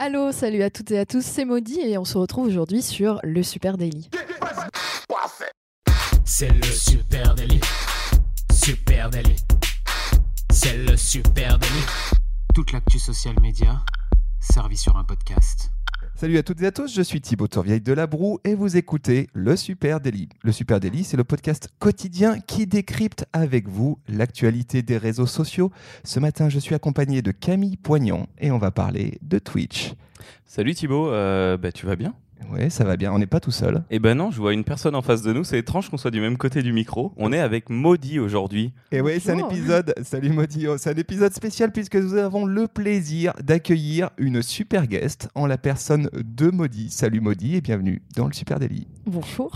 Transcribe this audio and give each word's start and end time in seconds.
Allô, 0.00 0.30
salut 0.30 0.62
à 0.62 0.70
toutes 0.70 0.92
et 0.92 0.98
à 1.00 1.04
tous, 1.04 1.24
c'est 1.24 1.44
Maudie 1.44 1.80
et 1.80 1.98
on 1.98 2.04
se 2.04 2.16
retrouve 2.16 2.46
aujourd'hui 2.46 2.82
sur 2.82 3.18
le 3.24 3.42
Super 3.42 3.76
Daily. 3.76 4.08
C'est 6.24 6.50
le 6.50 6.62
Super 6.62 7.34
Daily. 7.34 7.60
Super 8.52 9.10
Daily. 9.10 9.34
C'est 10.52 10.76
le 10.76 10.96
Super 10.96 11.58
Daily. 11.58 11.82
Toute 12.54 12.70
l'actu 12.70 13.00
social 13.00 13.34
média 13.40 13.82
servie 14.38 14.76
sur 14.76 14.96
un 14.96 15.02
podcast. 15.02 15.72
Salut 16.20 16.36
à 16.36 16.42
toutes 16.42 16.60
et 16.62 16.66
à 16.66 16.72
tous, 16.72 16.92
je 16.92 17.00
suis 17.00 17.20
Thibaut 17.20 17.46
Tourvieille 17.46 17.80
de 17.80 17.92
La 17.92 18.08
Broue 18.08 18.40
et 18.42 18.56
vous 18.56 18.76
écoutez 18.76 19.28
le 19.34 19.54
Super 19.54 20.00
Daily. 20.00 20.28
Le 20.42 20.50
Super 20.50 20.80
Daily, 20.80 21.04
c'est 21.04 21.16
le 21.16 21.22
podcast 21.22 21.68
quotidien 21.78 22.40
qui 22.40 22.66
décrypte 22.66 23.24
avec 23.32 23.68
vous 23.68 24.00
l'actualité 24.08 24.82
des 24.82 24.96
réseaux 24.98 25.26
sociaux. 25.26 25.70
Ce 26.02 26.18
matin, 26.18 26.48
je 26.48 26.58
suis 26.58 26.74
accompagné 26.74 27.22
de 27.22 27.30
Camille 27.30 27.76
Poignant 27.76 28.26
et 28.40 28.50
on 28.50 28.58
va 28.58 28.72
parler 28.72 29.20
de 29.22 29.38
Twitch. 29.38 29.94
Salut 30.44 30.74
Thibaut, 30.74 31.08
euh, 31.08 31.56
bah, 31.56 31.70
tu 31.70 31.86
vas 31.86 31.94
bien? 31.94 32.16
Oui, 32.50 32.70
ça 32.70 32.84
va 32.84 32.96
bien, 32.96 33.12
on 33.12 33.18
n'est 33.18 33.26
pas 33.26 33.40
tout 33.40 33.50
seul. 33.50 33.82
Eh 33.90 33.98
ben 33.98 34.16
non, 34.16 34.30
je 34.30 34.38
vois 34.38 34.52
une 34.52 34.64
personne 34.64 34.94
en 34.94 35.02
face 35.02 35.22
de 35.22 35.32
nous, 35.32 35.44
c'est 35.44 35.58
étrange 35.58 35.90
qu'on 35.90 35.96
soit 35.96 36.10
du 36.10 36.20
même 36.20 36.36
côté 36.38 36.62
du 36.62 36.72
micro. 36.72 37.12
On 37.16 37.32
est 37.32 37.40
avec 37.40 37.68
Maudit 37.68 38.18
aujourd'hui. 38.18 38.72
Et 38.92 39.00
oui, 39.00 39.20
c'est 39.20 39.32
un 39.32 39.38
épisode, 39.38 39.94
salut 40.02 40.30
Maudit, 40.30 40.66
Oh, 40.68 40.76
c'est 40.78 40.90
un 40.90 40.96
épisode 40.96 41.32
spécial 41.34 41.72
puisque 41.72 41.96
nous 41.96 42.14
avons 42.14 42.46
le 42.46 42.66
plaisir 42.68 43.32
d'accueillir 43.42 44.10
une 44.18 44.42
super 44.42 44.86
guest 44.86 45.28
en 45.34 45.46
la 45.46 45.58
personne 45.58 46.10
de 46.12 46.50
Maudit. 46.50 46.90
Salut 46.90 47.20
Maudit 47.20 47.56
et 47.56 47.60
bienvenue 47.60 48.02
dans 48.16 48.26
le 48.26 48.32
Super 48.32 48.58
Daily. 48.58 48.86
Bonjour. 49.10 49.50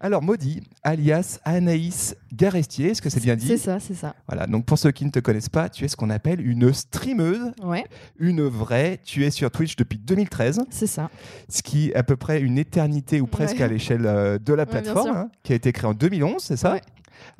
Alors 0.00 0.22
Maudit, 0.22 0.62
alias 0.82 1.38
Anaïs 1.44 2.16
Garestier, 2.32 2.88
est-ce 2.92 3.02
que 3.02 3.10
c'est 3.10 3.20
bien 3.20 3.36
dit 3.36 3.46
C'est 3.46 3.58
ça, 3.58 3.78
c'est 3.80 3.92
ça. 3.92 4.14
Voilà, 4.26 4.46
donc 4.46 4.64
pour 4.64 4.78
ceux 4.78 4.92
qui 4.92 5.04
ne 5.04 5.10
te 5.10 5.18
connaissent 5.18 5.50
pas, 5.50 5.68
tu 5.68 5.84
es 5.84 5.88
ce 5.88 5.96
qu'on 5.96 6.08
appelle 6.08 6.40
une 6.46 6.72
streameuse, 6.72 7.52
Ouais, 7.62 7.84
une 8.18 8.42
vraie. 8.48 8.98
Tu 9.04 9.24
es 9.26 9.30
sur 9.30 9.50
Twitch 9.50 9.76
depuis 9.76 9.98
2013, 9.98 10.60
c'est 10.70 10.86
ça. 10.86 11.10
ce 11.50 11.62
qui 11.62 11.90
est 11.90 11.94
à 11.94 12.02
peu 12.02 12.16
près 12.16 12.40
une 12.40 12.56
éternité 12.58 13.20
ou 13.20 13.26
presque 13.26 13.56
Ouais. 13.58 13.62
à 13.64 13.68
l'échelle 13.68 14.06
euh, 14.06 14.38
de 14.38 14.54
la 14.54 14.64
plateforme, 14.64 15.10
hein, 15.16 15.30
qui 15.42 15.52
a 15.52 15.56
été 15.56 15.70
créée 15.72 15.90
en 15.90 15.94
2011, 15.94 16.36
c'est 16.42 16.56
ça? 16.56 16.78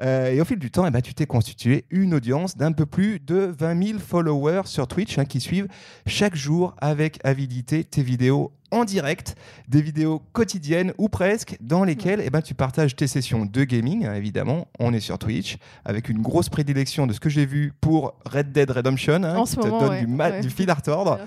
Euh, 0.02 0.30
et 0.30 0.40
au 0.40 0.44
fil 0.44 0.58
du 0.58 0.70
temps, 0.70 0.86
eh 0.86 0.90
ben, 0.90 1.00
tu 1.00 1.14
t'es 1.14 1.26
constitué 1.26 1.84
une 1.90 2.14
audience 2.14 2.56
d'un 2.56 2.72
peu 2.72 2.86
plus 2.86 3.20
de 3.20 3.54
20 3.58 3.86
000 3.86 3.98
followers 3.98 4.62
sur 4.66 4.86
Twitch 4.86 5.18
hein, 5.18 5.24
qui 5.24 5.40
suivent 5.40 5.68
chaque 6.06 6.34
jour 6.34 6.74
avec 6.80 7.18
avidité 7.24 7.84
tes 7.84 8.02
vidéos 8.02 8.52
en 8.72 8.84
direct, 8.84 9.36
des 9.68 9.82
vidéos 9.82 10.22
quotidiennes 10.32 10.92
ou 10.98 11.08
presque, 11.08 11.56
dans 11.60 11.84
lesquelles 11.84 12.22
eh 12.24 12.30
ben, 12.30 12.40
tu 12.40 12.54
partages 12.54 12.96
tes 12.96 13.06
sessions 13.06 13.44
de 13.44 13.64
gaming, 13.64 14.06
hein, 14.06 14.14
évidemment. 14.14 14.66
On 14.80 14.92
est 14.92 15.00
sur 15.00 15.18
Twitch, 15.18 15.58
avec 15.84 16.08
une 16.08 16.22
grosse 16.22 16.48
prédilection 16.48 17.06
de 17.06 17.12
ce 17.12 17.20
que 17.20 17.28
j'ai 17.28 17.46
vu 17.46 17.72
pour 17.80 18.14
Red 18.24 18.50
Dead 18.50 18.70
Redemption, 18.70 19.22
hein, 19.22 19.36
En 19.36 19.44
qui 19.44 19.50
ce 19.52 19.56
te 19.56 19.66
moment, 19.66 19.80
donne 19.80 19.90
ouais, 19.90 20.04
du, 20.04 20.14
ouais. 20.14 20.40
du 20.40 20.50
fil 20.50 20.70
à 20.70 20.74
retordre. 20.74 21.18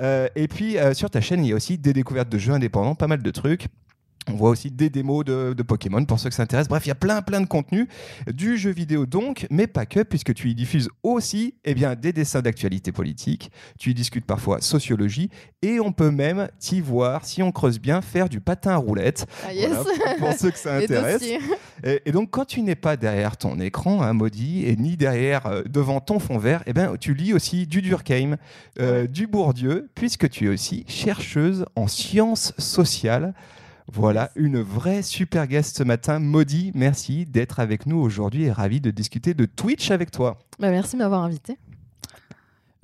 Euh, 0.00 0.28
et 0.36 0.46
puis 0.48 0.78
euh, 0.78 0.94
sur 0.94 1.10
ta 1.10 1.20
chaîne, 1.20 1.44
il 1.44 1.48
y 1.48 1.52
a 1.52 1.56
aussi 1.56 1.76
des 1.76 1.92
découvertes 1.92 2.28
de 2.28 2.38
jeux 2.38 2.52
indépendants, 2.52 2.94
pas 2.94 3.08
mal 3.08 3.20
de 3.20 3.30
trucs. 3.30 3.66
On 4.30 4.34
voit 4.34 4.50
aussi 4.50 4.70
des 4.70 4.90
démos 4.90 5.24
de, 5.24 5.54
de 5.56 5.62
Pokémon 5.62 6.04
pour 6.04 6.18
ceux 6.18 6.28
que 6.28 6.34
ça 6.34 6.42
intéresse. 6.42 6.68
Bref, 6.68 6.84
il 6.86 6.88
y 6.88 6.92
a 6.92 6.96
plein 6.96 7.22
plein 7.22 7.40
de 7.40 7.46
contenu 7.46 7.88
du 8.32 8.56
jeu 8.56 8.70
vidéo 8.70 9.06
donc, 9.06 9.46
mais 9.50 9.66
pas 9.66 9.86
que, 9.86 10.00
puisque 10.00 10.34
tu 10.34 10.48
y 10.50 10.54
diffuses 10.54 10.88
aussi 11.02 11.54
eh 11.64 11.74
bien, 11.74 11.94
des 11.94 12.12
dessins 12.12 12.42
d'actualité 12.42 12.92
politique, 12.92 13.50
tu 13.78 13.90
y 13.90 13.94
discutes 13.94 14.24
parfois 14.24 14.60
sociologie, 14.60 15.30
et 15.62 15.80
on 15.80 15.92
peut 15.92 16.10
même 16.10 16.48
t'y 16.58 16.80
voir, 16.80 17.24
si 17.24 17.42
on 17.42 17.52
creuse 17.52 17.80
bien, 17.80 18.00
faire 18.00 18.28
du 18.28 18.40
patin 18.40 18.72
à 18.72 18.76
roulettes. 18.76 19.26
Ah 19.46 19.52
yes. 19.52 19.70
Voilà, 19.70 20.14
pour 20.18 20.32
ceux 20.32 20.50
que 20.50 20.58
ça 20.58 20.76
intéresse. 20.76 21.22
Et, 21.84 22.02
et 22.06 22.12
donc, 22.12 22.30
quand 22.30 22.44
tu 22.44 22.62
n'es 22.62 22.74
pas 22.74 22.96
derrière 22.96 23.36
ton 23.36 23.58
écran, 23.60 24.02
hein, 24.02 24.12
maudit, 24.12 24.64
et 24.66 24.76
ni 24.76 24.96
derrière, 24.96 25.46
euh, 25.46 25.62
devant 25.68 26.00
ton 26.00 26.18
fond 26.18 26.38
vert, 26.38 26.62
eh 26.66 26.72
ben, 26.72 26.96
tu 26.98 27.14
lis 27.14 27.32
aussi 27.32 27.66
du 27.66 27.82
Durkheim, 27.82 28.36
euh, 28.80 29.06
du 29.06 29.26
Bourdieu, 29.26 29.88
puisque 29.94 30.28
tu 30.30 30.46
es 30.46 30.48
aussi 30.48 30.84
chercheuse 30.88 31.64
en 31.76 31.88
sciences 31.88 32.52
sociales. 32.58 33.34
Voilà, 33.94 34.30
une 34.36 34.60
vraie 34.62 35.02
super 35.02 35.46
guest 35.46 35.76
ce 35.76 35.82
matin. 35.82 36.18
Maudit, 36.18 36.72
merci 36.74 37.26
d'être 37.26 37.60
avec 37.60 37.86
nous 37.86 37.98
aujourd'hui 37.98 38.44
et 38.44 38.50
ravi 38.52 38.80
de 38.80 38.90
discuter 38.90 39.34
de 39.34 39.44
Twitch 39.44 39.90
avec 39.90 40.10
toi. 40.10 40.38
Bah, 40.58 40.70
merci 40.70 40.96
de 40.96 41.02
m'avoir 41.02 41.22
invité. 41.22 41.58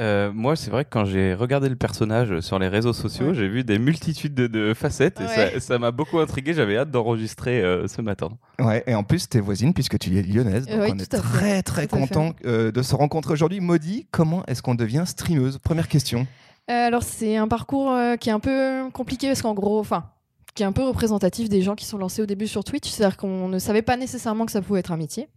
Euh, 0.00 0.30
moi, 0.32 0.54
c'est 0.54 0.70
vrai 0.70 0.84
que 0.84 0.91
quand 0.91 1.04
j'ai 1.06 1.34
regardé 1.34 1.69
le 1.69 1.74
personnage 1.74 2.38
sur 2.41 2.58
les 2.60 2.69
réseaux 2.69 2.92
sociaux, 2.92 3.28
Ouais. 3.28 3.34
j'ai 3.34 3.48
vu 3.48 3.64
des 3.64 3.80
multitudes 3.80 4.34
de, 4.34 4.46
de 4.46 4.72
facettes 4.74 5.20
et 5.20 5.24
Ouais. 5.24 5.52
ça- 5.54 5.60
ça 5.60 5.78
m'a 5.80 5.91
beaucoup 5.91 6.20
intrigué. 6.20 6.52
J'avais 6.54 6.76
hâte 6.76 6.91
d'enregistrer 6.92 7.62
euh, 7.62 7.88
ce 7.88 8.00
matin. 8.00 8.28
Ouais, 8.60 8.84
et 8.86 8.94
en 8.94 9.02
plus, 9.02 9.28
tu 9.28 9.38
es 9.38 9.40
voisine 9.40 9.75
puisque 9.75 9.98
tu 9.98 10.16
es 10.16 10.22
lyonnaise. 10.22 10.66
Donc, 10.66 10.76
oui, 10.82 10.90
on 10.92 10.98
est 10.98 11.10
tout 11.10 11.16
à 11.16 11.20
fait. 11.22 11.38
très, 11.38 11.62
très 11.62 11.86
content 11.88 12.32
euh, 12.44 12.70
de 12.70 12.82
se 12.82 12.94
rencontrer 12.94 13.32
aujourd'hui. 13.32 13.58
Maudit, 13.60 14.06
comment 14.12 14.44
est-ce 14.46 14.62
qu'on 14.62 14.76
devient 14.76 15.02
streameuse? 15.04 15.58
Première 15.58 15.88
question. 15.88 16.28
Euh, 16.70 16.86
alors 16.86 17.02
c'est 17.02 17.36
un 17.36 17.48
parcours 17.48 17.90
euh, 17.90 18.16
qui 18.16 18.28
est 18.28 18.32
un 18.32 18.40
peu 18.40 18.88
compliqué 18.92 19.26
parce 19.28 19.40
qu'en 19.42 19.54
gros, 19.54 19.80
enfin, 19.80 20.04
qui 20.58 20.64
est 20.64 20.66
un 20.66 20.72
peu 20.72 20.82
représentatif 20.82 21.48
des 21.48 21.62
gens 21.62 21.76
qui 21.76 21.84
sont 21.84 21.98
lancés 21.98 22.20
au 22.20 22.26
début 22.26 22.48
sur 22.48 22.64
Twitch. 22.64 22.91
C'est-à-dire 22.91 23.16
qu'on 23.16 23.46
ne 23.46 23.60
savait 23.60 23.80
pas 23.80 23.96
nécessairement 23.96 24.44
que 24.44 24.50
ça 24.50 24.60
pouvait 24.60 24.80
être 24.80 24.91
un 24.91 24.96
métier. 24.96 25.28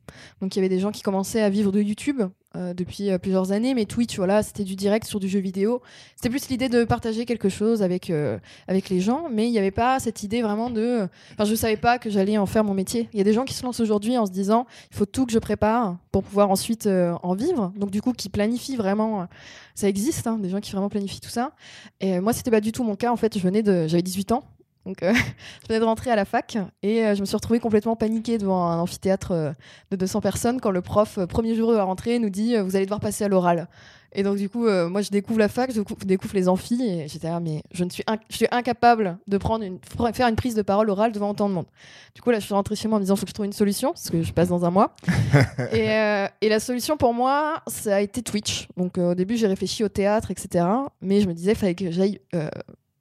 Donc 0.42 0.56
il 0.56 0.58
y 0.58 0.62
avait 0.62 0.68
des 0.68 0.80
gens 0.80 0.90
qui 0.90 1.04
commençaient 1.04 1.42
à 1.42 1.50
vivre 1.52 1.72
de 1.72 1.80
YouTube 1.80 2.24
euh, 2.56 2.74
depuis 2.74 3.12
euh, 3.12 3.20
plusieurs 3.20 3.52
années, 3.52 3.76
mais 3.76 3.86
Twitch, 3.86 4.18
voilà, 4.18 4.42
c'était 4.42 4.64
du 4.64 4.76
direct 4.76 5.06
sur 5.06 5.20
du 5.20 5.30
jeu 5.30 5.40
vidéo. 5.40 5.84
C'était 6.16 6.32
plus 6.32 6.50
l'idée 6.50 6.70
de 6.70 6.86
partager 6.86 7.26
quelque 7.26 7.50
chose 7.50 7.84
avec 7.84 8.09
euh, 8.09 8.40
avec 8.68 8.90
les 8.90 9.00
gens, 9.00 9.28
mais 9.32 9.46
il 9.48 9.52
n'y 9.52 9.59
avait 9.59 9.70
pas 9.70 10.00
cette 10.00 10.24
idée 10.24 10.42
vraiment 10.42 10.72
de. 10.72 11.08
Enfin, 11.34 11.46
je 11.46 11.53
savais 11.53 11.78
pas 11.78 12.00
que 12.00 12.09
j'allais 12.09 12.40
en 12.40 12.48
faire 12.48 12.64
mon 12.64 12.74
métier. 12.74 13.08
Il 13.14 13.20
y 13.20 13.22
a 13.22 13.24
des 13.24 13.34
gens 13.34 13.46
qui 13.46 13.53
se 13.53 13.62
lancent 13.62 13.80
aujourd'hui 13.80 14.18
en 14.18 14.26
se 14.26 14.32
disant, 14.32 14.66
il 14.90 14.98
faut 14.98 15.06
tout 15.06 15.28
que 15.28 15.32
je 15.34 15.40
prépare 15.40 15.98
pour 16.12 16.24
pouvoir 16.24 16.50
ensuite 16.50 16.88
en 16.88 17.36
vivre. 17.36 17.72
Donc 17.76 17.92
du 17.92 18.02
coup, 18.02 18.14
qui 18.14 18.30
planifient 18.30 18.76
vraiment. 18.76 19.28
ça 19.76 19.88
existe, 19.88 20.26
hein, 20.26 20.40
des 20.40 20.50
gens 20.50 20.62
qui 20.62 20.72
vraiment 20.72 20.90
planifient 20.90 21.22
tout 21.22 21.30
ça. 21.30 21.52
Et 22.00 22.20
moi, 22.20 22.34
c'était 22.34 22.50
pas 22.50 22.59
du 22.62 22.72
tout 22.72 22.84
mon 22.84 22.96
cas. 22.96 23.12
En 23.12 23.18
fait, 23.18 23.38
je 23.38 23.48
de, 23.48 23.88
j'avais 23.88 24.02
18 24.02 24.32
ans. 24.32 24.44
Donc, 24.86 25.03
euh, 25.03 25.14
je 25.62 25.68
venais 25.68 25.80
de 25.80 25.86
rentrer 25.86 26.09
à 26.12 26.16
la 26.16 26.25
fac 26.25 26.58
et 26.81 27.06
euh, 27.06 27.16
je 27.16 27.22
me 27.22 27.25
suis 27.25 27.36
retrouvée 27.36 27.59
complètement 27.59 27.96
paniquée 27.96 28.38
devant 28.38 28.66
un 28.68 28.80
amphithéâtre 28.80 29.31
euh, 29.31 29.52
de 29.92 29.96
200 29.96 30.22
personnes 30.22 30.59
quand 30.59 30.72
le 30.72 30.81
prof, 30.81 31.19
premier 31.28 31.56
jour 31.56 31.72
de 31.72 31.78
la 31.78 31.84
rentrée, 31.84 32.18
nous 32.19 32.30
dit 32.30 32.56
Vous 32.58 32.75
allez 32.75 32.86
devoir 32.86 33.00
passer 33.00 33.24
à 33.24 33.28
l'oral. 33.28 33.68
Et 34.14 34.24
donc, 34.24 34.36
du 34.36 34.50
coup, 34.50 34.68
moi, 34.90 35.02
je 35.02 35.09
découvre 35.09 35.40
la 35.40 35.47
fac, 35.47 35.72
je 35.72 35.80
décou- 35.80 35.96
découvre 36.06 36.34
les 36.36 36.50
amphis 36.50 36.84
et 36.84 37.08
j'étais 37.08 37.30
là, 37.30 37.40
mais 37.40 37.64
je, 37.72 37.86
ne 37.86 37.90
suis, 37.90 38.03
je 38.30 38.36
suis 38.36 38.47
incapable 38.52 39.18
de 39.25 39.38
prendre 39.38 39.64
une, 39.64 39.80
faire 40.14 40.28
une 40.28 40.36
prise 40.36 40.53
de 40.53 40.62
parole 40.64 40.90
orale 40.90 41.14
devant 41.14 41.30
autant 41.30 41.47
de 41.47 41.53
monde. 41.53 41.68
Du 42.14 42.22
coup, 42.22 42.30
là, 42.30 42.40
je 42.40 42.44
suis 42.44 42.53
rentrée 42.53 42.75
chez 42.75 42.90
moi 42.90 42.97
en 42.97 43.00
me 43.00 43.06
disant 43.06 43.16
Faut 43.16 43.24
que 43.24 43.30
je 43.30 43.34
trouve 43.34 43.46
une 43.46 43.53
solution 43.53 43.91
parce 43.94 44.09
que 44.09 44.22
je 44.22 44.34
passe 44.34 44.50
dans 44.50 44.66
un 44.66 44.70
mois. 44.70 44.96
et, 45.74 46.25
et 46.41 46.50
la 46.50 46.59
solution 46.59 46.97
pour 46.97 47.14
moi, 47.14 47.62
ça 47.68 47.96
a 47.96 48.02
été 48.02 48.22
Twitch. 48.22 48.68
Donc, 48.75 48.97
au 48.97 49.16
début, 49.16 49.38
j'ai 49.38 49.47
réfléchi 49.47 49.84
au 49.86 49.90
théâtre, 49.90 50.30
etc. 50.31 50.66
Mais 51.02 51.22
je 51.22 51.28
me 51.30 51.34
disais, 51.34 51.52
il 51.52 51.58
fallait 51.58 51.75
que 51.75 51.90
j'aille. 51.91 52.20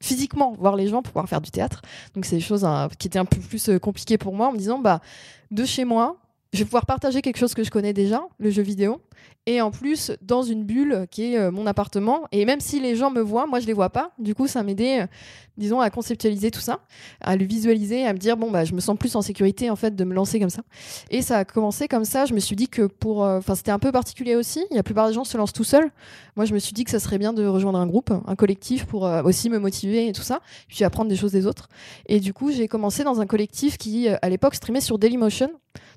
Physiquement 0.01 0.53
voir 0.59 0.75
les 0.75 0.87
gens 0.87 1.01
pour 1.01 1.13
pouvoir 1.13 1.29
faire 1.29 1.41
du 1.41 1.51
théâtre. 1.51 1.81
Donc 2.15 2.25
c'est 2.25 2.35
des 2.35 2.41
choses 2.41 2.65
hein, 2.65 2.89
qui 2.99 3.07
étaient 3.07 3.19
un 3.19 3.25
peu 3.25 3.39
plus 3.39 3.69
euh, 3.69 3.79
compliquées 3.79 4.17
pour 4.17 4.35
moi 4.35 4.47
en 4.47 4.51
me 4.51 4.57
disant 4.57 4.79
bah 4.79 4.99
de 5.51 5.63
chez 5.63 5.85
moi 5.85 6.17
je 6.53 6.59
vais 6.59 6.65
pouvoir 6.65 6.85
partager 6.85 7.21
quelque 7.21 7.37
chose 7.37 7.53
que 7.53 7.63
je 7.63 7.71
connais 7.71 7.93
déjà 7.93 8.21
le 8.37 8.49
jeu 8.49 8.61
vidéo. 8.61 9.01
Et 9.45 9.61
en 9.61 9.71
plus 9.71 10.11
dans 10.21 10.43
une 10.43 10.65
bulle 10.65 11.07
qui 11.09 11.33
est 11.33 11.37
euh, 11.37 11.49
mon 11.49 11.65
appartement. 11.65 12.27
Et 12.31 12.45
même 12.45 12.59
si 12.59 12.79
les 12.79 12.95
gens 12.95 13.09
me 13.09 13.21
voient 13.21 13.47
moi 13.47 13.61
je 13.61 13.67
les 13.67 13.73
vois 13.73 13.89
pas. 13.89 14.11
Du 14.19 14.35
coup 14.35 14.47
ça 14.47 14.61
m'aidait 14.61 15.01
euh, 15.01 15.07
disons 15.57 15.79
à 15.79 15.89
conceptualiser 15.89 16.51
tout 16.51 16.59
ça 16.59 16.81
à 17.21 17.35
le 17.37 17.45
visualiser 17.45 18.05
à 18.05 18.13
me 18.13 18.17
dire 18.17 18.35
bon 18.35 18.51
bah 18.51 18.65
je 18.65 18.73
me 18.73 18.81
sens 18.81 18.97
plus 18.97 19.15
en 19.15 19.21
sécurité 19.21 19.69
en 19.69 19.77
fait 19.77 19.95
de 19.95 20.03
me 20.03 20.13
lancer 20.13 20.41
comme 20.41 20.49
ça. 20.49 20.61
Et 21.09 21.21
ça 21.21 21.37
a 21.37 21.45
commencé 21.45 21.87
comme 21.87 22.03
ça. 22.03 22.25
Je 22.25 22.33
me 22.33 22.39
suis 22.39 22.57
dit 22.57 22.67
que 22.67 22.81
pour 22.83 23.23
euh, 23.23 23.37
enfin 23.37 23.55
c'était 23.55 23.71
un 23.71 23.79
peu 23.79 23.93
particulier 23.93 24.35
aussi. 24.35 24.65
La 24.71 24.83
plupart 24.83 25.07
des 25.07 25.13
gens 25.13 25.23
se 25.23 25.37
lancent 25.37 25.53
tout 25.53 25.63
seuls. 25.63 25.89
Moi 26.35 26.45
je 26.45 26.53
me 26.53 26.59
suis 26.59 26.73
dit 26.73 26.83
que 26.83 26.91
ça 26.91 26.99
serait 26.99 27.17
bien 27.17 27.31
de 27.31 27.45
rejoindre 27.45 27.79
un 27.79 27.87
groupe 27.87 28.11
un 28.27 28.35
collectif 28.35 28.85
pour 28.85 29.05
euh, 29.05 29.23
aussi 29.23 29.49
me 29.49 29.57
motiver 29.57 30.07
et 30.07 30.11
tout 30.11 30.21
ça 30.21 30.41
puis 30.67 30.83
apprendre 30.83 31.09
des 31.09 31.15
choses 31.15 31.31
des 31.31 31.47
autres. 31.47 31.69
Et 32.07 32.19
du 32.19 32.33
coup 32.33 32.51
j'ai 32.51 32.67
commencé 32.67 33.05
dans 33.05 33.21
un 33.21 33.25
collectif 33.25 33.77
qui 33.77 34.09
à 34.09 34.29
l'époque 34.29 34.55
streamait 34.55 34.81
sur 34.81 34.99
Dailymotion 34.99 35.49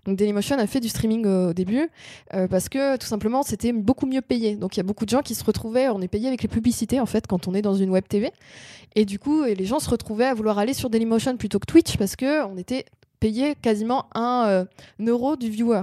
donc 0.05 0.17
Dailymotion 0.17 0.59
a 0.59 0.67
fait 0.67 0.81
du 0.81 0.89
streaming 0.89 1.25
euh, 1.27 1.51
au 1.51 1.53
début 1.53 1.89
euh, 2.35 2.47
parce 2.49 2.69
que 2.69 2.97
tout 2.97 3.07
simplement 3.07 3.43
c'était 3.43 3.73
beaucoup 3.73 4.07
mieux 4.07 4.21
payé. 4.21 4.57
Donc 4.57 4.77
il 4.77 4.79
y 4.79 4.81
a 4.81 4.85
beaucoup 4.85 5.05
de 5.05 5.11
gens 5.11 5.23
qui 5.23 5.35
se 5.35 5.45
retrouvaient, 5.45 5.89
on 5.89 6.01
est 6.01 6.09
payé 6.09 6.29
avec 6.29 6.43
les 6.43 6.49
publicités 6.49 7.01
en 7.01 7.07
fait 7.07 7.27
quand 7.27 7.49
on 7.49 7.55
est 7.55 7.63
dans 7.63 7.75
une 7.75 7.91
web 7.91 8.05
TV. 8.09 8.33
Et 8.95 9.05
du 9.05 9.19
coup 9.19 9.45
et 9.45 9.55
les 9.55 9.65
gens 9.65 9.81
se 9.81 9.91
retrouvaient 9.91 10.27
à 10.27 10.35
vouloir 10.35 10.59
aller 10.59 10.75
sur 10.75 10.91
Dailymotion 10.91 11.37
plutôt 11.37 11.59
que 11.59 11.67
Twitch 11.67 11.97
parce 11.97 12.17
que 12.17 12.45
on 12.45 12.57
était 12.57 12.85
payé 13.25 13.55
quasiment 13.55 14.07
un 14.15 14.45
euh, 14.49 14.65
euro 15.01 15.37
du 15.37 15.49
viewer. 15.49 15.83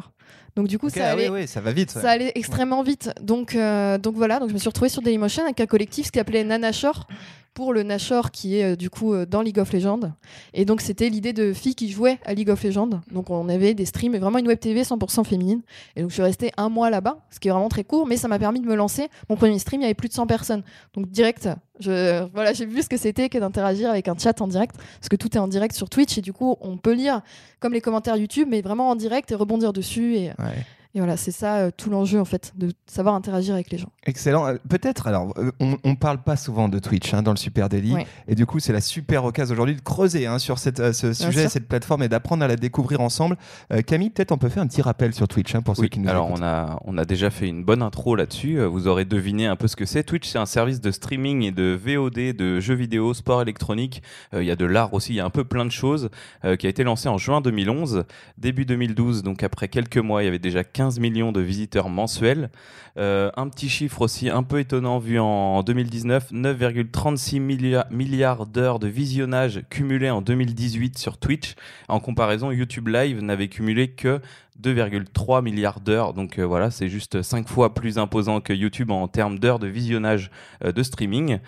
Donc 0.56 0.68
du 0.68 0.78
coup 0.78 0.90
ça 0.90 1.06
ah 1.06 1.12
allait, 1.12 1.30
oui, 1.30 1.42
oui, 1.42 1.48
ça 1.48 1.62
va 1.62 1.72
vite. 1.72 1.94
ouais. 1.96 2.02
ça 2.02 2.12
allait 2.12 2.32
extrêmement 2.36 2.84
vite. 2.84 3.10
Donc, 3.22 3.56
euh, 3.56 3.98
donc 3.98 4.16
voilà, 4.16 4.40
donc 4.40 4.50
je 4.50 4.54
me 4.54 4.60
suis 4.60 4.68
retrouvée 4.68 4.90
sur 4.90 5.02
Dailymotion 5.02 5.44
avec 5.44 5.60
un 5.60 5.66
collectif 5.66 6.12
qui 6.12 6.20
s'appelait 6.20 6.44
Nanashore 6.44 7.08
pour 7.54 7.74
le 7.74 7.84
Nashore 7.84 8.32
qui 8.32 8.58
est 8.58 8.74
euh, 8.74 8.76
du 8.76 8.90
coup 8.90 9.14
euh, 9.14 9.26
dans 9.26 9.42
League 9.42 9.60
of 9.60 9.72
Legends. 9.74 10.12
Et 10.54 10.66
donc 10.66 10.82
c'était 10.82 11.10
l'idée 11.10 11.34
de 11.34 11.54
filles 11.54 11.76
qui 11.76 11.90
jouaient 11.90 12.20
à 12.26 12.34
League 12.34 12.50
of 12.50 12.64
Legends. 12.64 13.02
Donc 13.12 13.30
on 13.30 13.50
avait 13.50 13.74
des 13.74 13.86
streams 13.86 14.16
et 14.16 14.20
vraiment 14.20 14.38
une 14.38 14.48
web 14.48 14.60
TV 14.60 14.84
100% 14.84 15.24
féminine. 15.26 15.62
Et 15.96 16.02
donc 16.02 16.10
je 16.10 16.16
suis 16.16 16.24
restée 16.24 16.52
un 16.58 16.70
mois 16.70 16.90
là-bas, 16.90 17.20
ce 17.30 17.40
qui 17.40 17.48
est 17.48 17.52
vraiment 17.52 17.70
très 17.70 17.84
court, 17.84 18.08
mais 18.08 18.18
ça 18.18 18.28
m'a 18.28 18.40
permis 18.40 18.62
de 18.62 18.68
me 18.68 18.76
lancer. 18.76 19.10
Mon 19.30 19.36
premier 19.36 19.60
stream, 19.60 19.82
il 19.82 19.84
y 19.84 19.86
avait 19.86 19.94
plus 19.94 20.10
de 20.10 20.14
100 20.14 20.28
personnes. 20.28 20.64
Donc 20.94 21.10
direct, 21.10 21.50
je, 21.80 22.26
voilà, 22.34 22.54
j'ai 22.54 22.66
vu 22.66 22.82
ce 22.82 22.90
que 22.90 22.98
c'était 22.98 23.30
que 23.30 23.38
d'interagir 23.38 23.90
avec 23.90 24.08
un 24.08 24.18
chat 24.18 24.40
en 24.42 24.48
direct, 24.48 24.76
parce 24.76 25.10
que 25.10 25.16
tout 25.16 25.36
est 25.36 25.40
en 25.40 25.48
direct 25.48 25.76
sur 25.76 25.90
Twitch 25.90 26.18
et 26.18 26.22
du 26.22 26.34
coup 26.34 26.58
on 26.62 26.78
peut 26.78 26.94
lire 26.94 27.22
comme 27.60 27.74
les 27.74 27.82
commentaires 27.82 28.18
YouTube, 28.18 28.48
mais 28.50 28.62
vraiment 28.62 28.90
en 28.90 28.96
direct 28.96 29.32
et 29.32 29.36
rebondir 29.36 29.74
dessus. 29.74 30.30
Et 30.94 31.00
voilà, 31.00 31.16
c'est 31.18 31.32
ça 31.32 31.58
euh, 31.58 31.72
tout 31.76 31.90
l'enjeu 31.90 32.20
en 32.20 32.26
fait, 32.26 32.52
de 32.58 32.72
savoir 32.86 33.16
interagir 33.16 33.54
avec 33.54 33.72
les 33.72 33.78
gens. 33.78 33.92
Excellent. 34.06 34.46
Euh, 34.48 34.56
Peut-être, 34.70 35.08
alors, 35.08 35.34
euh, 35.38 35.52
on, 35.60 35.78
on 35.84 35.96
parle 35.96 36.22
pas 36.22 36.36
souvent 36.36 36.68
de 36.70 36.80
Twitch 36.80 37.14
hein, 37.14 37.22
dans 37.22 37.32
le 37.32 37.38
Super 37.38 37.70
Daily. 37.70 37.94
Ouais. 37.94 38.08
Et 38.28 38.36
du 38.36 38.46
coup, 38.46 38.60
c'est 38.60 38.74
la 38.74 38.82
super 38.82 39.24
occasion 39.24 39.54
aujourd'hui 39.54 39.76
de 39.76 39.82
creuser 39.82 40.28
hein, 40.28 40.38
sur 40.40 40.60
cette, 40.60 40.80
euh, 40.80 40.92
ce 40.94 41.14
sujet, 41.14 41.48
cette 41.50 41.68
plateforme 41.68 42.04
et 42.04 42.10
d'apprendre 42.10 42.44
à 42.44 42.48
la 42.48 42.56
découvrir 42.58 43.00
ensemble. 43.02 43.38
Euh, 43.72 43.82
Camille, 43.82 44.10
peut-être 44.10 44.32
on 44.32 44.38
peut 44.38 44.50
faire 44.50 44.64
un 44.64 44.68
petit 44.68 44.82
rappel 44.82 45.14
sur 45.14 45.28
Twitch 45.28 45.56
hein, 45.56 45.62
pour 45.62 45.76
ceux 45.78 45.88
qui 45.88 46.00
nous 46.00 46.10
alors 46.10 46.28
écoutent. 46.28 46.42
on 46.42 46.44
a, 46.44 46.80
on 46.86 46.98
a 46.98 47.06
déjà 47.06 47.30
fait 47.30 47.48
une 47.48 47.64
bonne 47.64 47.82
intro 47.82 48.16
là-dessus. 48.16 48.60
Vous 48.66 48.88
aurez 48.88 49.06
deviné 49.06 49.48
un 49.48 49.56
peu 49.56 49.68
ce 49.68 49.76
que 49.78 49.86
c'est. 49.86 50.04
Twitch, 50.04 50.28
c'est 50.28 50.40
un 50.40 50.46
service 50.46 50.82
de 50.82 50.92
streaming 50.92 51.44
et 51.44 51.52
de 51.52 51.80
VOD, 51.82 52.36
de 52.36 52.60
jeux 52.60 52.76
vidéo, 52.76 53.14
sport 53.14 53.42
électronique. 53.42 54.04
Euh, 54.34 54.44
Il 54.44 54.48
y 54.48 54.52
a 54.52 54.56
de 54.58 54.66
l'art 54.66 54.94
aussi, 54.94 55.14
il 55.14 55.16
y 55.16 55.20
a 55.22 55.26
un 55.26 55.30
peu 55.30 55.46
plein 55.46 55.66
de 55.66 55.72
choses, 55.72 56.10
euh, 56.44 56.58
qui 56.58 56.68
a 56.68 56.70
été 56.70 56.84
lancé 56.84 57.08
en 57.08 57.18
juin 57.18 57.40
2011. 57.40 58.04
Début 58.38 58.66
2012, 58.66 59.24
donc 59.24 59.44
après 59.44 59.68
quelques 59.70 59.98
mois, 59.98 60.22
il 60.22 60.26
y 60.26 60.28
avait 60.28 60.40
déjà 60.40 60.64
15 60.64 60.81
millions 61.00 61.32
de 61.32 61.42
visiteurs 61.42 61.90
mensuels. 61.90 62.50
Euh, 62.98 63.30
un 63.38 63.48
petit 63.48 63.70
chiffre 63.70 64.02
aussi 64.02 64.30
un 64.30 64.44
peu 64.44 64.60
étonnant 64.60 65.00
vu 65.00 65.20
en 65.20 65.64
2019, 65.64 66.32
9,36 66.32 67.40
millia- 67.40 67.88
milliards 67.90 68.46
d'heures 68.46 68.80
de 68.80 68.88
visionnage 68.88 69.62
cumulés 69.70 70.10
en 70.10 70.22
2018 70.22 70.98
sur 70.98 71.18
Twitch. 71.18 71.56
En 71.88 72.00
comparaison, 72.00 72.52
YouTube 72.52 72.88
Live 72.90 73.22
n'avait 73.22 73.48
cumulé 73.48 73.90
que 73.92 74.20
2,3 74.62 75.44
milliards 75.44 75.80
d'heures. 75.80 76.14
Donc 76.14 76.40
euh, 76.40 76.44
voilà, 76.44 76.72
c'est 76.72 76.90
juste 76.90 77.22
5 77.22 77.48
fois 77.48 77.74
plus 77.74 77.98
imposant 77.98 78.42
que 78.42 78.54
YouTube 78.54 78.92
en 78.92 79.08
termes 79.08 79.40
d'heures 79.40 79.60
de 79.60 79.68
visionnage 79.68 80.32
euh, 80.64 80.72
de 80.72 80.84
streaming. 80.84 81.40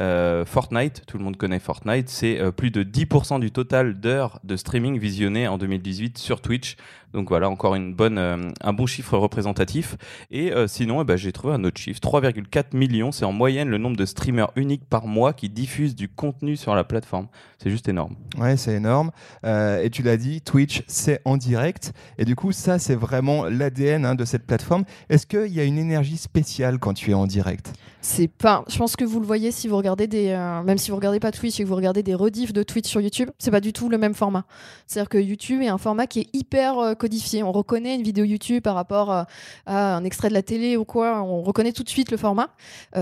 Euh, 0.00 0.46
Fortnite, 0.46 1.02
tout 1.06 1.18
le 1.18 1.24
monde 1.24 1.36
connaît 1.36 1.58
Fortnite, 1.58 2.08
c'est 2.08 2.40
plus 2.56 2.70
de 2.70 2.82
10% 2.82 3.40
du 3.40 3.50
total 3.50 4.00
d'heures 4.00 4.40
de 4.42 4.56
streaming 4.56 4.98
visionnées 4.98 5.46
en 5.48 5.58
2018 5.58 6.16
sur 6.16 6.40
Twitch. 6.40 6.76
Donc 7.12 7.28
voilà, 7.28 7.50
encore 7.50 7.74
une 7.74 7.92
bonne, 7.92 8.16
un 8.18 8.72
bon 8.72 8.86
chiffre 8.86 9.18
représentatif. 9.18 9.98
Et 10.30 10.50
sinon, 10.66 11.02
eh 11.02 11.04
ben, 11.04 11.18
j'ai 11.18 11.30
trouvé 11.30 11.52
un 11.52 11.62
autre 11.62 11.78
chiffre, 11.78 12.00
3,4 12.00 12.74
millions. 12.74 13.12
C'est 13.12 13.26
en 13.26 13.32
moyenne 13.32 13.68
le 13.68 13.76
nombre 13.76 13.98
de 13.98 14.06
streamers 14.06 14.50
uniques 14.56 14.88
par 14.88 15.06
mois 15.06 15.34
qui 15.34 15.50
diffusent 15.50 15.94
du 15.94 16.08
contenu 16.08 16.56
sur 16.56 16.74
la 16.74 16.84
plateforme. 16.84 17.26
C'est 17.58 17.68
juste 17.68 17.86
énorme. 17.86 18.14
Ouais, 18.38 18.56
c'est 18.56 18.72
énorme. 18.72 19.10
Et 19.44 19.90
tu 19.92 20.02
l'as 20.02 20.16
dit, 20.16 20.40
Twitch, 20.40 20.84
c'est 20.86 21.20
en 21.26 21.36
direct. 21.36 21.92
Et 22.16 22.24
du 22.24 22.34
coup, 22.34 22.50
ça, 22.62 22.78
c'est 22.78 22.94
vraiment 22.94 23.44
l'ADN 23.44 24.06
hein, 24.06 24.14
de 24.14 24.24
cette 24.24 24.46
plateforme. 24.46 24.84
Est-ce 25.08 25.26
qu'il 25.26 25.52
y 25.52 25.60
a 25.60 25.64
une 25.64 25.78
énergie 25.78 26.16
spéciale 26.16 26.78
quand 26.78 26.94
tu 26.94 27.10
es 27.10 27.14
en 27.14 27.26
direct? 27.26 27.72
C'est 28.00 28.28
pas. 28.28 28.64
Je 28.68 28.78
pense 28.78 28.96
que 28.96 29.04
vous 29.04 29.20
le 29.20 29.26
voyez 29.26 29.50
si 29.50 29.68
vous 29.68 29.76
regardez 29.76 30.06
des. 30.06 30.28
euh, 30.30 30.62
même 30.62 30.78
si 30.78 30.90
vous 30.90 30.96
regardez 30.96 31.20
pas 31.20 31.30
Twitch 31.30 31.60
et 31.60 31.64
que 31.64 31.68
vous 31.68 31.76
regardez 31.76 32.02
des 32.02 32.14
rediffs 32.14 32.52
de 32.52 32.62
Twitch 32.62 32.88
sur 32.88 33.00
YouTube, 33.00 33.30
c'est 33.38 33.50
pas 33.50 33.60
du 33.60 33.72
tout 33.72 33.88
le 33.88 33.98
même 33.98 34.14
format. 34.14 34.44
C'est-à-dire 34.86 35.08
que 35.08 35.18
YouTube 35.18 35.60
est 35.62 35.68
un 35.68 35.78
format 35.78 36.06
qui 36.06 36.20
est 36.20 36.28
hyper 36.32 36.78
euh, 36.78 36.94
codifié. 36.94 37.42
On 37.42 37.52
reconnaît 37.52 37.94
une 37.94 38.02
vidéo 38.02 38.24
YouTube 38.24 38.62
par 38.62 38.74
rapport 38.74 39.12
euh, 39.12 39.22
à 39.66 39.96
un 39.96 40.04
extrait 40.04 40.28
de 40.28 40.34
la 40.34 40.42
télé 40.42 40.76
ou 40.76 40.84
quoi. 40.84 41.22
On 41.22 41.42
reconnaît 41.42 41.72
tout 41.72 41.84
de 41.84 41.88
suite 41.88 42.10
le 42.10 42.16
format. 42.16 42.48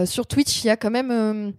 Sur 0.05 0.27
Twitch, 0.27 0.65
il 0.65 0.69
y 0.69 0.71
a 0.71 0.77
quand 0.77 0.91
même. 0.91 1.53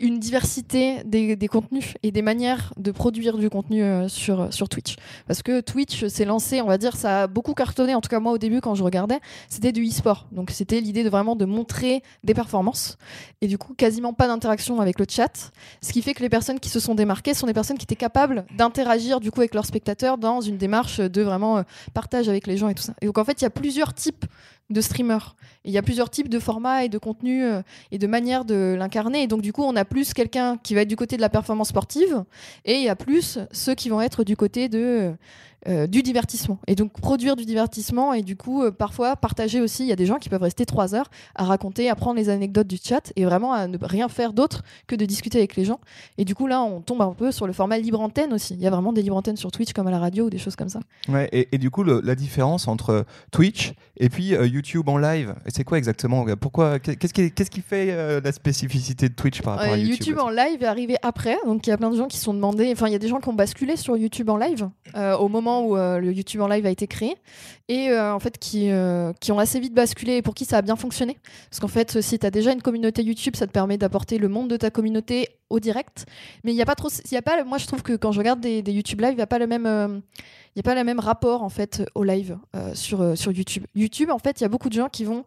Euh, 0.00 0.04
une 0.04 0.18
diversité 0.18 1.02
des, 1.04 1.48
contenus 1.48 1.94
et 2.02 2.10
des 2.10 2.22
manières 2.22 2.72
de 2.76 2.90
produire 2.90 3.38
du 3.38 3.48
contenu 3.50 3.82
euh, 3.82 4.08
sur, 4.08 4.52
sur 4.52 4.68
Twitch. 4.68 4.96
Parce 5.26 5.42
que 5.42 5.60
Twitch 5.60 6.06
s'est 6.06 6.24
lancé, 6.24 6.60
on 6.60 6.66
va 6.66 6.78
dire, 6.78 6.96
ça 6.96 7.22
a 7.22 7.26
beaucoup 7.26 7.54
cartonné, 7.54 7.94
en 7.94 8.00
tout 8.00 8.08
cas 8.08 8.20
moi 8.20 8.32
au 8.32 8.38
début 8.38 8.60
quand 8.60 8.74
je 8.74 8.82
regardais, 8.82 9.20
c'était 9.48 9.72
du 9.72 9.86
e-sport. 9.86 10.26
Donc 10.32 10.50
c'était 10.50 10.80
l'idée 10.80 11.04
de 11.04 11.10
vraiment 11.10 11.36
de 11.36 11.44
montrer 11.44 12.02
des 12.22 12.34
performances 12.34 12.98
et 13.40 13.46
du 13.46 13.58
coup 13.58 13.74
quasiment 13.74 14.12
pas 14.12 14.26
d'interaction 14.26 14.80
avec 14.80 14.98
le 14.98 15.06
chat. 15.08 15.52
Ce 15.80 15.92
qui 15.92 16.02
fait 16.02 16.14
que 16.14 16.22
les 16.22 16.28
personnes 16.28 16.60
qui 16.60 16.68
se 16.68 16.80
sont 16.80 16.94
démarquées 16.94 17.34
sont 17.34 17.46
des 17.46 17.54
personnes 17.54 17.78
qui 17.78 17.84
étaient 17.84 17.94
capables 17.94 18.44
d'interagir 18.56 19.20
du 19.20 19.30
coup 19.30 19.40
avec 19.40 19.54
leurs 19.54 19.66
spectateurs 19.66 20.18
dans 20.18 20.40
une 20.40 20.56
démarche 20.56 21.00
de 21.00 21.22
vraiment 21.22 21.58
euh, 21.58 21.62
partage 21.92 22.28
avec 22.28 22.46
les 22.46 22.56
gens 22.56 22.68
et 22.68 22.74
tout 22.74 22.82
ça. 22.82 22.94
Et 23.00 23.06
donc 23.06 23.18
en 23.18 23.24
fait 23.24 23.40
il 23.40 23.44
y 23.44 23.46
a 23.46 23.50
plusieurs 23.50 23.94
types 23.94 24.24
de 24.70 24.80
streamers. 24.80 25.36
Et 25.64 25.68
Il 25.68 25.74
y 25.74 25.78
a 25.78 25.82
plusieurs 25.82 26.10
types 26.10 26.28
de 26.28 26.38
formats 26.38 26.84
et 26.84 26.88
de 26.88 26.98
contenus 26.98 27.44
euh, 27.44 27.62
et 27.90 27.98
de 27.98 28.06
manières 28.06 28.44
de 28.44 28.74
l'incarner. 28.78 29.22
Et 29.22 29.26
donc, 29.26 29.42
du 29.42 29.52
coup, 29.52 29.62
on 29.62 29.76
a 29.76 29.84
plus 29.84 30.14
quelqu'un 30.14 30.56
qui 30.56 30.74
va 30.74 30.82
être 30.82 30.88
du 30.88 30.96
côté 30.96 31.16
de 31.16 31.20
la 31.20 31.28
performance 31.28 31.68
sportive 31.68 32.24
et 32.64 32.74
il 32.74 32.82
y 32.82 32.88
a 32.88 32.96
plus 32.96 33.38
ceux 33.52 33.74
qui 33.74 33.88
vont 33.88 34.00
être 34.00 34.24
du 34.24 34.36
côté 34.36 34.68
de, 34.68 35.14
euh, 35.68 35.86
du 35.86 36.02
divertissement. 36.02 36.58
Et 36.66 36.74
donc, 36.74 36.92
produire 36.92 37.36
du 37.36 37.44
divertissement 37.44 38.12
et 38.12 38.22
du 38.22 38.36
coup, 38.36 38.62
euh, 38.62 38.70
parfois 38.70 39.16
partager 39.16 39.60
aussi. 39.60 39.82
Il 39.84 39.88
y 39.88 39.92
a 39.92 39.96
des 39.96 40.06
gens 40.06 40.16
qui 40.18 40.28
peuvent 40.28 40.42
rester 40.42 40.66
trois 40.66 40.94
heures 40.94 41.10
à 41.34 41.44
raconter, 41.44 41.88
à 41.90 41.94
prendre 41.94 42.16
les 42.16 42.28
anecdotes 42.28 42.66
du 42.66 42.76
chat 42.82 43.12
et 43.16 43.24
vraiment 43.24 43.52
à 43.52 43.66
ne 43.66 43.78
rien 43.80 44.08
faire 44.08 44.32
d'autre 44.32 44.62
que 44.86 44.94
de 44.96 45.04
discuter 45.04 45.38
avec 45.38 45.56
les 45.56 45.64
gens. 45.64 45.80
Et 46.18 46.24
du 46.24 46.34
coup, 46.34 46.46
là, 46.46 46.62
on 46.62 46.80
tombe 46.80 47.02
un 47.02 47.12
peu 47.12 47.32
sur 47.32 47.46
le 47.46 47.52
format 47.52 47.78
libre 47.78 48.00
antenne 48.00 48.32
aussi. 48.32 48.54
Il 48.54 48.60
y 48.60 48.66
a 48.66 48.70
vraiment 48.70 48.92
des 48.92 49.02
libres 49.02 49.16
antennes 49.16 49.36
sur 49.36 49.50
Twitch 49.50 49.72
comme 49.72 49.86
à 49.86 49.90
la 49.90 49.98
radio 49.98 50.26
ou 50.26 50.30
des 50.30 50.38
choses 50.38 50.56
comme 50.56 50.68
ça. 50.68 50.80
Ouais, 51.08 51.28
et, 51.32 51.48
et 51.52 51.58
du 51.58 51.70
coup, 51.70 51.82
le- 51.82 52.00
la 52.04 52.14
différence 52.14 52.68
entre 52.68 53.04
Twitch 53.30 53.72
et 53.98 54.08
puis 54.08 54.34
euh, 54.34 54.46
YouTube 54.46 54.88
en 54.88 54.98
live, 54.98 55.34
c'est 55.48 55.64
quoi 55.64 55.78
exactement? 55.78 56.24
Pourquoi 56.40 56.78
Qu'est-ce 56.78 57.12
qui, 57.14 57.30
qui 57.30 57.60
fait 57.60 58.20
la 58.22 58.32
spécificité 58.32 59.08
de 59.08 59.14
Twitch 59.14 59.40
par 59.42 59.56
rapport 59.56 59.72
à 59.72 59.76
YouTube, 59.78 59.98
YouTube 60.00 60.18
en 60.18 60.28
live 60.30 60.62
est 60.62 60.66
arrivé 60.66 60.96
après, 61.02 61.36
donc 61.46 61.66
il 61.66 61.70
y 61.70 61.72
a 61.72 61.76
plein 61.76 61.90
de 61.90 61.96
gens 61.96 62.06
qui 62.08 62.18
sont 62.18 62.34
demandé, 62.34 62.70
enfin 62.72 62.86
il 62.88 62.92
y 62.92 62.96
a 62.96 62.98
des 62.98 63.08
gens 63.08 63.20
qui 63.20 63.28
ont 63.28 63.32
basculé 63.34 63.76
sur 63.76 63.96
YouTube 63.96 64.28
en 64.30 64.36
live 64.36 64.68
au 65.18 65.28
moment 65.28 65.53
où 65.62 65.76
euh, 65.76 65.98
le 65.98 66.12
YouTube 66.12 66.40
en 66.40 66.48
live 66.48 66.66
a 66.66 66.70
été 66.70 66.86
créé 66.86 67.16
et 67.68 67.90
euh, 67.90 68.14
en 68.14 68.18
fait 68.18 68.38
qui, 68.38 68.70
euh, 68.70 69.12
qui 69.20 69.32
ont 69.32 69.38
assez 69.38 69.60
vite 69.60 69.74
basculé 69.74 70.16
et 70.16 70.22
pour 70.22 70.34
qui 70.34 70.44
ça 70.44 70.58
a 70.58 70.62
bien 70.62 70.76
fonctionné. 70.76 71.18
Parce 71.50 71.60
qu'en 71.60 71.68
fait, 71.68 72.00
si 72.00 72.18
tu 72.18 72.26
as 72.26 72.30
déjà 72.30 72.52
une 72.52 72.62
communauté 72.62 73.02
YouTube, 73.02 73.36
ça 73.36 73.46
te 73.46 73.52
permet 73.52 73.78
d'apporter 73.78 74.18
le 74.18 74.28
monde 74.28 74.48
de 74.48 74.56
ta 74.56 74.70
communauté 74.70 75.28
au 75.50 75.60
direct. 75.60 76.06
Mais 76.44 76.52
il 76.52 76.54
n'y 76.54 76.62
a 76.62 76.66
pas 76.66 76.74
trop, 76.74 76.88
y 77.10 77.16
a 77.16 77.22
pas, 77.22 77.44
moi 77.44 77.58
je 77.58 77.66
trouve 77.66 77.82
que 77.82 77.94
quand 77.94 78.12
je 78.12 78.18
regarde 78.18 78.40
des, 78.40 78.62
YouTube 78.66 79.00
live, 79.00 79.12
il 79.12 79.16
n'y 79.16 79.22
a 79.22 79.26
pas 79.26 79.38
le 79.38 79.46
même. 79.46 80.02
n'y 80.56 80.60
a 80.60 80.62
pas 80.62 80.74
le 80.74 80.84
même 80.84 81.00
rapport 81.00 81.42
en 81.42 81.48
fait 81.48 81.82
au 81.94 82.04
live 82.04 82.38
sur, 82.74 83.16
sur 83.16 83.32
YouTube. 83.32 83.64
YouTube, 83.74 84.10
en 84.10 84.18
fait, 84.18 84.40
il 84.40 84.44
y 84.44 84.46
a 84.46 84.48
beaucoup 84.48 84.68
de 84.68 84.74
gens 84.74 84.88
qui 84.88 85.04
vont 85.04 85.24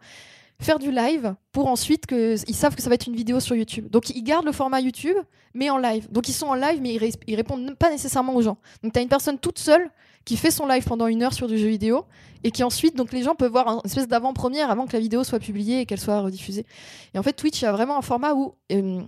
faire 0.60 0.78
du 0.78 0.90
live 0.90 1.34
pour 1.52 1.68
ensuite 1.68 2.06
que 2.06 2.34
ils 2.48 2.54
savent 2.54 2.74
que 2.74 2.82
ça 2.82 2.88
va 2.88 2.94
être 2.96 3.06
une 3.06 3.14
vidéo 3.14 3.40
sur 3.40 3.54
YouTube. 3.54 3.88
Donc 3.90 4.10
ils 4.10 4.22
gardent 4.22 4.46
le 4.46 4.52
format 4.52 4.80
YouTube 4.80 5.16
mais 5.54 5.70
en 5.70 5.78
live. 5.78 6.10
Donc 6.10 6.28
ils 6.28 6.32
sont 6.32 6.46
en 6.46 6.54
live 6.54 6.80
mais 6.82 6.94
ils, 6.94 6.98
ré- 6.98 7.12
ils 7.26 7.36
répondent 7.36 7.74
pas 7.76 7.90
nécessairement 7.90 8.34
aux 8.34 8.42
gens. 8.42 8.58
Donc 8.82 8.92
tu 8.92 8.98
as 8.98 9.02
une 9.02 9.08
personne 9.08 9.38
toute 9.38 9.58
seule 9.58 9.90
qui 10.28 10.36
fait 10.36 10.50
son 10.50 10.66
live 10.66 10.84
pendant 10.84 11.06
une 11.06 11.22
heure 11.22 11.32
sur 11.32 11.48
du 11.48 11.56
jeu 11.56 11.68
vidéo 11.68 12.04
et 12.44 12.50
qui 12.50 12.62
ensuite 12.62 12.94
donc 12.94 13.12
les 13.12 13.22
gens 13.22 13.34
peuvent 13.34 13.50
voir 13.50 13.66
une 13.66 13.80
espèce 13.86 14.08
d'avant-première 14.08 14.70
avant 14.70 14.86
que 14.86 14.92
la 14.92 15.00
vidéo 15.00 15.24
soit 15.24 15.38
publiée 15.38 15.80
et 15.80 15.86
qu'elle 15.86 15.98
soit 15.98 16.20
rediffusée. 16.20 16.66
Et 17.14 17.18
en 17.18 17.22
fait 17.22 17.32
Twitch 17.32 17.62
a 17.62 17.72
vraiment 17.72 17.96
un 17.96 18.02
format 18.02 18.34
où 18.34 18.54
euh, 18.70 19.00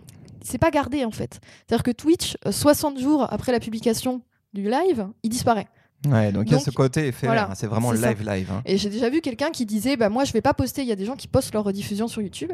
c'est 0.42 0.56
pas 0.56 0.70
gardé 0.70 1.04
en 1.04 1.10
fait. 1.10 1.38
C'est-à-dire 1.66 1.82
que 1.82 1.90
Twitch 1.90 2.38
euh, 2.46 2.52
60 2.52 2.98
jours 2.98 3.26
après 3.30 3.52
la 3.52 3.60
publication 3.60 4.22
du 4.54 4.70
live, 4.70 5.08
il 5.22 5.28
disparaît. 5.28 5.68
Ouais, 6.08 6.32
donc 6.32 6.44
il 6.46 6.52
y 6.52 6.54
a 6.54 6.58
ce 6.58 6.70
côté 6.70 7.08
éphémère, 7.08 7.34
voilà, 7.34 7.50
hein, 7.50 7.54
c'est 7.54 7.66
vraiment 7.66 7.94
ça. 7.94 8.08
live 8.08 8.26
live. 8.26 8.50
hein. 8.50 8.62
Et 8.64 8.78
j'ai 8.78 8.88
déjà 8.88 9.10
vu 9.10 9.20
quelqu'un 9.20 9.50
qui 9.50 9.66
disait 9.66 9.96
bah 9.98 10.08
moi 10.08 10.24
je 10.24 10.32
vais 10.32 10.40
pas 10.40 10.54
poster, 10.54 10.80
il 10.80 10.88
y 10.88 10.92
a 10.92 10.96
des 10.96 11.04
gens 11.04 11.14
qui 11.14 11.28
postent 11.28 11.52
leur 11.52 11.62
rediffusion 11.62 12.08
sur 12.08 12.22
YouTube 12.22 12.52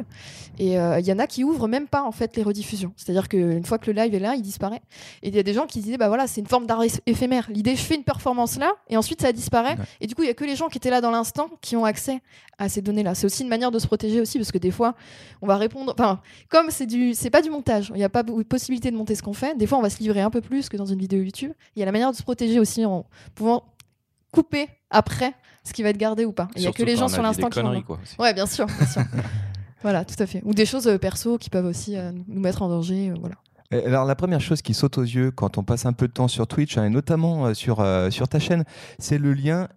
et 0.59 0.79
euh, 0.81 0.99
il 0.99 1.07
y 1.07 1.13
en 1.13 1.19
a 1.21 1.29
qui 1.29 1.45
ouvrent 1.45 1.69
même 1.69 1.87
pas 1.87 2.03
en 2.03 2.11
fait 2.11 2.37
les 2.37 2.43
rediffusions. 2.43 2.93
C'est-à-dire 2.97 3.29
qu'une 3.29 3.65
fois 3.65 3.79
que 3.79 3.89
le 3.91 4.01
live 4.03 4.15
est 4.15 4.19
là, 4.19 4.35
il 4.35 4.43
disparaît. 4.43 4.83
Et 5.23 5.29
il 5.29 5.37
y 5.37 5.39
a 5.39 5.45
des 5.45 5.53
gens 5.55 5.67
qui 5.67 5.81
disaient 5.81 5.97
bah 5.97 6.09
voilà, 6.09 6.27
c'est 6.27 6.41
une 6.41 6.49
forme 6.49 6.67
d'art 6.67 6.83
éph- 6.83 7.01
éphémère. 7.07 7.47
L'idée 7.51 7.77
je 7.77 7.83
fais 7.83 7.95
une 7.95 8.03
performance 8.03 8.59
là 8.59 8.73
et 8.89 8.97
ensuite 8.97 9.21
ça 9.23 9.31
disparaît 9.33 9.77
Ouais. 9.77 9.85
et 10.01 10.07
du 10.09 10.15
coup 10.17 10.23
il 10.23 10.27
y 10.27 10.31
a 10.31 10.35
que 10.35 10.45
les 10.45 10.57
gens 10.57 10.67
qui 10.69 10.79
étaient 10.79 10.91
là 10.91 11.01
dans 11.01 11.11
l'instant 11.13 11.49
qui 11.61 11.77
ont 11.77 11.85
accès 11.85 12.21
à 12.59 12.69
ces 12.69 12.83
données 12.83 13.03
là. 13.05 13.15
C'est 13.15 13.27
aussi 13.27 13.43
une 13.45 13.49
manière 13.49 13.71
de 13.71 13.79
se 13.79 13.87
protéger 13.87 14.21
aussi 14.21 14.39
parce 14.39 14.51
que 14.51 14.59
des 14.59 14.71
fois 14.73 14.95
on 15.43 15.47
va 15.47 15.57
répondre 15.57 15.95
enfin 15.97 16.21
comme 16.49 16.71
c'est 16.71 16.87
du 16.87 17.15
c'est 17.15 17.31
pas 17.31 17.43
du 17.43 17.51
montage, 17.51 17.91
il 17.95 17.99
n'y 17.99 18.05
a 18.05 18.09
pas 18.09 18.25
possibilité 18.49 18.91
de 18.91 18.97
monter 18.97 19.15
ce 19.15 19.23
qu'on 19.23 19.35
fait. 19.35 19.57
Des 19.57 19.67
fois 19.69 19.79
on 19.79 19.83
va 19.83 19.91
se 19.91 19.99
livrer 19.99 20.21
un 20.23 20.31
peu 20.31 20.41
plus 20.41 20.69
que 20.69 20.77
dans 20.77 20.87
une 20.87 20.99
vidéo 20.99 21.21
YouTube. 21.23 21.53
Il 21.77 21.81
y 21.81 21.83
a 21.83 21.87
la 21.87 21.93
manière 21.93 22.11
de 22.11 22.17
se 22.17 22.23
protéger 22.25 22.59
aussi 22.59 22.85
en 22.85 23.05
pouvant 23.37 23.63
couper 24.33 24.69
après 24.91 25.33
ce 25.63 25.73
qui 25.73 25.83
va 25.85 25.91
être 25.91 25.97
gardé 25.97 26.25
ou 26.25 26.33
pas. 26.33 26.49
Il 26.57 26.63
y 26.63 26.67
a 26.67 26.73
que 26.73 26.83
les 26.83 26.97
gens 26.97 27.09
sur 27.09 27.23
l'instant 27.23 27.49
qui 27.49 27.61
conneries, 27.61 27.85
quoi. 27.85 27.99
Ouais, 28.19 28.35
bien 28.35 28.47
sûr, 28.47 28.67
bien 28.67 28.87
sûr. 28.87 29.03
voilà, 29.83 30.05
tout 30.05 30.21
à 30.21 30.27
fait. 30.27 30.43
Ou 30.45 30.55
des 30.55 30.67
choses 30.67 30.89
euh, 30.89 30.99
perso 30.99 31.39
qui 31.39 31.51
peuvent 31.51 31.67
aussi 31.67 31.97
euh, 31.97 32.11
nous 32.27 32.41
mettre 32.41 32.63
en 32.63 32.69
danger. 32.69 33.11
euh, 33.11 33.15
voilà. 33.21 33.37
Alors 33.73 34.05
la 34.05 34.15
première 34.15 34.41
chose 34.41 34.63
qui 34.63 34.75
saute 34.75 34.97
aux 34.99 35.03
yeux 35.03 35.31
quand 35.33 35.59
on 35.59 35.65
passe 35.65 35.87
un 35.87 35.93
peu 35.93 36.07
de 36.07 36.13
temps 36.13 36.29
sur 36.29 36.47
Twitch, 36.47 36.79
hein, 36.79 36.85
et 36.85 36.91
notamment 36.91 37.47
euh, 37.47 37.55
sur, 37.55 37.81
euh, 37.81 38.11
sur 38.11 38.29
ta 38.29 38.39
chaîne, 38.39 38.65
c'est 38.99 39.19
le 39.19 39.33
lien 39.33 39.69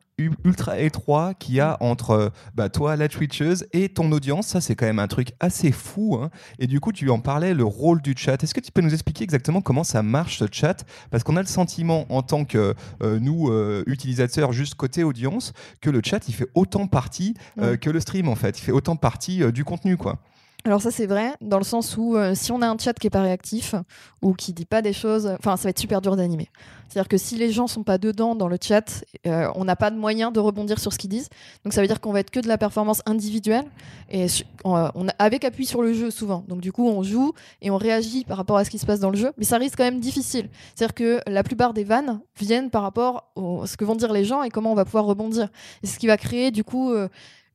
ultra 0.43 0.79
étroit 0.79 1.33
qu'il 1.33 1.55
y 1.55 1.59
a 1.59 1.77
entre 1.79 2.09
euh, 2.11 2.29
bah, 2.55 2.69
toi, 2.69 2.95
la 2.95 3.07
Twitcheuse, 3.07 3.65
et 3.73 3.89
ton 3.89 4.11
audience. 4.11 4.47
Ça, 4.47 4.61
c'est 4.61 4.75
quand 4.75 4.85
même 4.85 4.99
un 4.99 5.07
truc 5.07 5.33
assez 5.39 5.71
fou. 5.71 6.17
hein. 6.21 6.29
Et 6.59 6.67
du 6.67 6.79
coup, 6.79 6.91
tu 6.91 7.09
en 7.09 7.19
parlais, 7.19 7.53
le 7.53 7.63
rôle 7.63 8.01
du 8.01 8.13
chat. 8.17 8.43
Est-ce 8.43 8.53
que 8.53 8.59
tu 8.59 8.71
peux 8.71 8.81
nous 8.81 8.93
expliquer 8.93 9.23
exactement 9.23 9.61
comment 9.61 9.83
ça 9.83 10.03
marche, 10.03 10.39
ce 10.39 10.45
chat? 10.51 10.85
Parce 11.11 11.23
qu'on 11.23 11.35
a 11.37 11.41
le 11.41 11.47
sentiment, 11.47 12.05
en 12.13 12.21
tant 12.21 12.45
que 12.45 12.73
euh, 13.03 13.19
nous, 13.19 13.49
euh, 13.49 13.83
utilisateurs, 13.87 14.51
juste 14.53 14.75
côté 14.75 15.03
audience, 15.03 15.53
que 15.81 15.89
le 15.89 16.01
chat, 16.03 16.27
il 16.27 16.33
fait 16.33 16.49
autant 16.55 16.87
partie 16.87 17.33
euh, 17.59 17.71
Ouais. 17.71 17.77
que 17.77 17.89
le 17.89 17.99
stream, 17.99 18.27
en 18.27 18.35
fait. 18.35 18.59
Il 18.59 18.61
fait 18.63 18.71
autant 18.71 18.95
partie 18.95 19.51
du 19.51 19.63
contenu, 19.63 19.97
quoi. 19.97 20.19
Alors 20.65 20.81
ça 20.81 20.91
c'est 20.91 21.05
vrai, 21.05 21.33
dans 21.39 21.57
le 21.57 21.63
sens 21.63 21.95
où 21.95 22.17
euh, 22.17 22.35
si 22.35 22.51
on 22.51 22.61
a 22.61 22.67
un 22.67 22.77
chat 22.77 22.93
qui 22.93 23.07
est 23.07 23.09
pas 23.09 23.21
réactif 23.21 23.75
ou 24.21 24.33
qui 24.33 24.51
dit 24.51 24.65
pas 24.65 24.81
des 24.81 24.91
choses, 24.91 25.25
enfin 25.39 25.55
ça 25.55 25.63
va 25.63 25.69
être 25.69 25.79
super 25.79 26.01
dur 26.01 26.17
d'animer. 26.17 26.49
C'est-à-dire 26.89 27.07
que 27.07 27.17
si 27.17 27.37
les 27.37 27.49
gens 27.51 27.67
sont 27.67 27.83
pas 27.83 27.97
dedans 27.97 28.35
dans 28.35 28.47
le 28.49 28.57
chat, 28.61 29.05
euh, 29.25 29.47
on 29.55 29.63
n'a 29.63 29.75
pas 29.77 29.89
de 29.89 29.95
moyen 29.95 30.31
de 30.31 30.39
rebondir 30.39 30.77
sur 30.79 30.91
ce 30.91 30.97
qu'ils 30.97 31.09
disent. 31.11 31.29
Donc 31.63 31.71
ça 31.71 31.81
veut 31.81 31.87
dire 31.87 32.01
qu'on 32.01 32.11
va 32.11 32.19
être 32.19 32.29
que 32.31 32.39
de 32.41 32.47
la 32.47 32.57
performance 32.57 33.01
individuelle 33.05 33.63
et 34.09 34.25
on, 34.65 34.75
a- 34.75 34.91
avec 35.17 35.45
appui 35.45 35.65
sur 35.65 35.81
le 35.81 35.93
jeu 35.93 36.11
souvent. 36.11 36.43
Donc 36.49 36.59
du 36.59 36.73
coup 36.73 36.87
on 36.89 37.03
joue 37.03 37.31
et 37.61 37.71
on 37.71 37.77
réagit 37.77 38.25
par 38.25 38.35
rapport 38.35 38.57
à 38.57 38.65
ce 38.65 38.69
qui 38.69 38.79
se 38.79 38.85
passe 38.85 38.99
dans 38.99 39.11
le 39.11 39.17
jeu, 39.17 39.31
mais 39.37 39.45
ça 39.45 39.57
reste 39.59 39.77
quand 39.77 39.85
même 39.85 40.01
difficile. 40.01 40.49
C'est-à-dire 40.75 40.93
que 40.93 41.21
la 41.25 41.43
plupart 41.43 41.73
des 41.73 41.85
vannes 41.85 42.19
viennent 42.37 42.69
par 42.69 42.81
rapport 42.81 43.31
à 43.37 43.65
ce 43.65 43.77
que 43.77 43.85
vont 43.85 43.95
dire 43.95 44.11
les 44.11 44.25
gens 44.25 44.43
et 44.43 44.49
comment 44.49 44.73
on 44.73 44.75
va 44.75 44.83
pouvoir 44.83 45.05
rebondir. 45.05 45.47
Et 45.83 45.87
ce 45.87 45.97
qui 45.99 46.07
va 46.07 46.17
créer 46.17 46.51
du 46.51 46.65
coup 46.65 46.91
euh, 46.91 47.07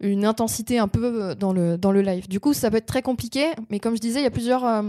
une 0.05 0.25
intensité 0.25 0.79
un 0.79 0.89
peu 0.89 1.05
euh, 1.05 1.35
dans 1.35 1.53
le, 1.53 1.79
dans 1.79 1.93
le 1.93 2.03
live. 2.03 2.29
Du 2.29 2.41
coup, 2.41 2.53
ça 2.53 2.71
peut 2.71 2.77
être 2.77 2.87
très 2.87 3.03
compliqué, 3.03 3.53
mais 3.71 3.81
comme 3.81 3.97
je 3.97 4.01
disais, 4.01 4.21
il 4.21 4.25
y 4.25 4.27
a 4.27 4.31
plusieurs, 4.31 4.65
euh, 4.65 4.83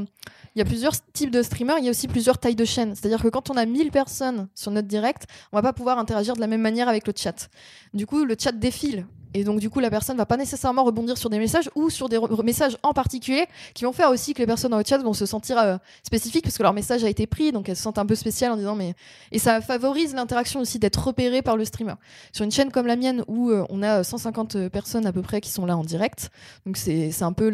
il 0.56 0.60
y 0.60 0.62
a 0.62 0.66
plusieurs 0.66 0.94
types 1.14 1.32
de 1.32 1.42
streamers, 1.42 1.78
il 1.80 1.86
y 1.86 1.88
a 1.88 1.92
aussi 1.92 2.08
plusieurs 2.08 2.38
tailles 2.38 2.56
de 2.56 2.66
chaînes. 2.66 2.96
C'est-à-dire 2.96 3.22
que 3.22 3.30
quand 3.30 3.50
on 3.50 3.58
a 3.58 3.66
1000 3.66 3.92
personnes 3.92 4.48
sur 4.54 4.72
notre 4.72 4.88
direct, 4.88 5.26
on 5.52 5.58
va 5.58 5.62
pas 5.62 5.74
pouvoir 5.74 5.98
interagir 6.00 6.36
de 6.36 6.42
la 6.42 6.48
même 6.48 6.62
manière 6.62 6.90
avec 6.90 7.08
le 7.08 7.14
chat. 7.16 7.50
Du 7.94 8.06
coup, 8.06 8.26
le 8.26 8.36
chat 8.38 8.52
défile. 8.52 9.06
Et 9.36 9.44
donc, 9.44 9.60
du 9.60 9.70
coup, 9.70 9.82
la 9.82 9.90
personne 9.90 10.16
va 10.16 10.26
pas 10.26 10.38
nécessairement 10.38 10.86
rebondir 10.86 11.18
sur 11.18 11.30
des 11.30 11.40
messages 11.40 11.70
ou 11.76 11.90
sur 11.90 12.08
des 12.08 12.18
messages 12.42 12.78
en 12.84 12.94
particulier 12.94 13.48
qui 13.74 13.84
vont 13.84 13.92
faire 13.92 14.10
aussi 14.10 14.34
que 14.34 14.40
les 14.40 14.46
personnes 14.46 14.72
dans 14.72 14.78
le 14.78 14.86
chat 14.88 14.98
vont 15.00 15.12
se 15.12 15.26
sentir 15.26 15.58
euh, 15.58 15.76
spécifiques 16.04 16.46
parce 16.46 16.58
que 16.58 16.64
leur 16.64 16.72
message 16.72 17.04
a 17.04 17.10
été 17.10 17.28
pris, 17.28 17.52
donc 17.52 17.68
elles 17.68 17.76
se 17.76 17.82
sentent 17.82 17.98
un 17.98 18.06
peu 18.06 18.16
spéciales 18.16 18.54
en 18.54 18.56
disant 18.56 18.76
mais. 18.76 18.94
Et 19.34 19.40
ça 19.40 19.60
favorise 19.60 20.16
l'interaction 20.16 20.62
aussi 20.62 20.80
d'être 20.80 21.06
repéré 21.06 21.42
par 21.42 21.58
le 21.58 21.66
streamer. 21.66 21.96
Sur 22.32 22.46
une 22.46 22.52
chaîne 22.52 22.72
comme 22.72 22.88
la 22.88 22.96
mienne 22.96 23.26
où 23.28 23.50
euh, 23.50 23.66
on 23.70 23.84
a 23.84 24.06
150 24.06 24.70
personnes 24.70 25.06
à 25.06 25.12
peu 25.12 25.22
près 25.22 25.42
qui 25.42 25.50
sont 25.50 25.66
là 25.66 25.76
en 25.76 25.84
direct, 25.84 26.30
donc 26.66 26.78
c'est 26.78 27.12
un 27.22 27.34
peu 27.34 27.52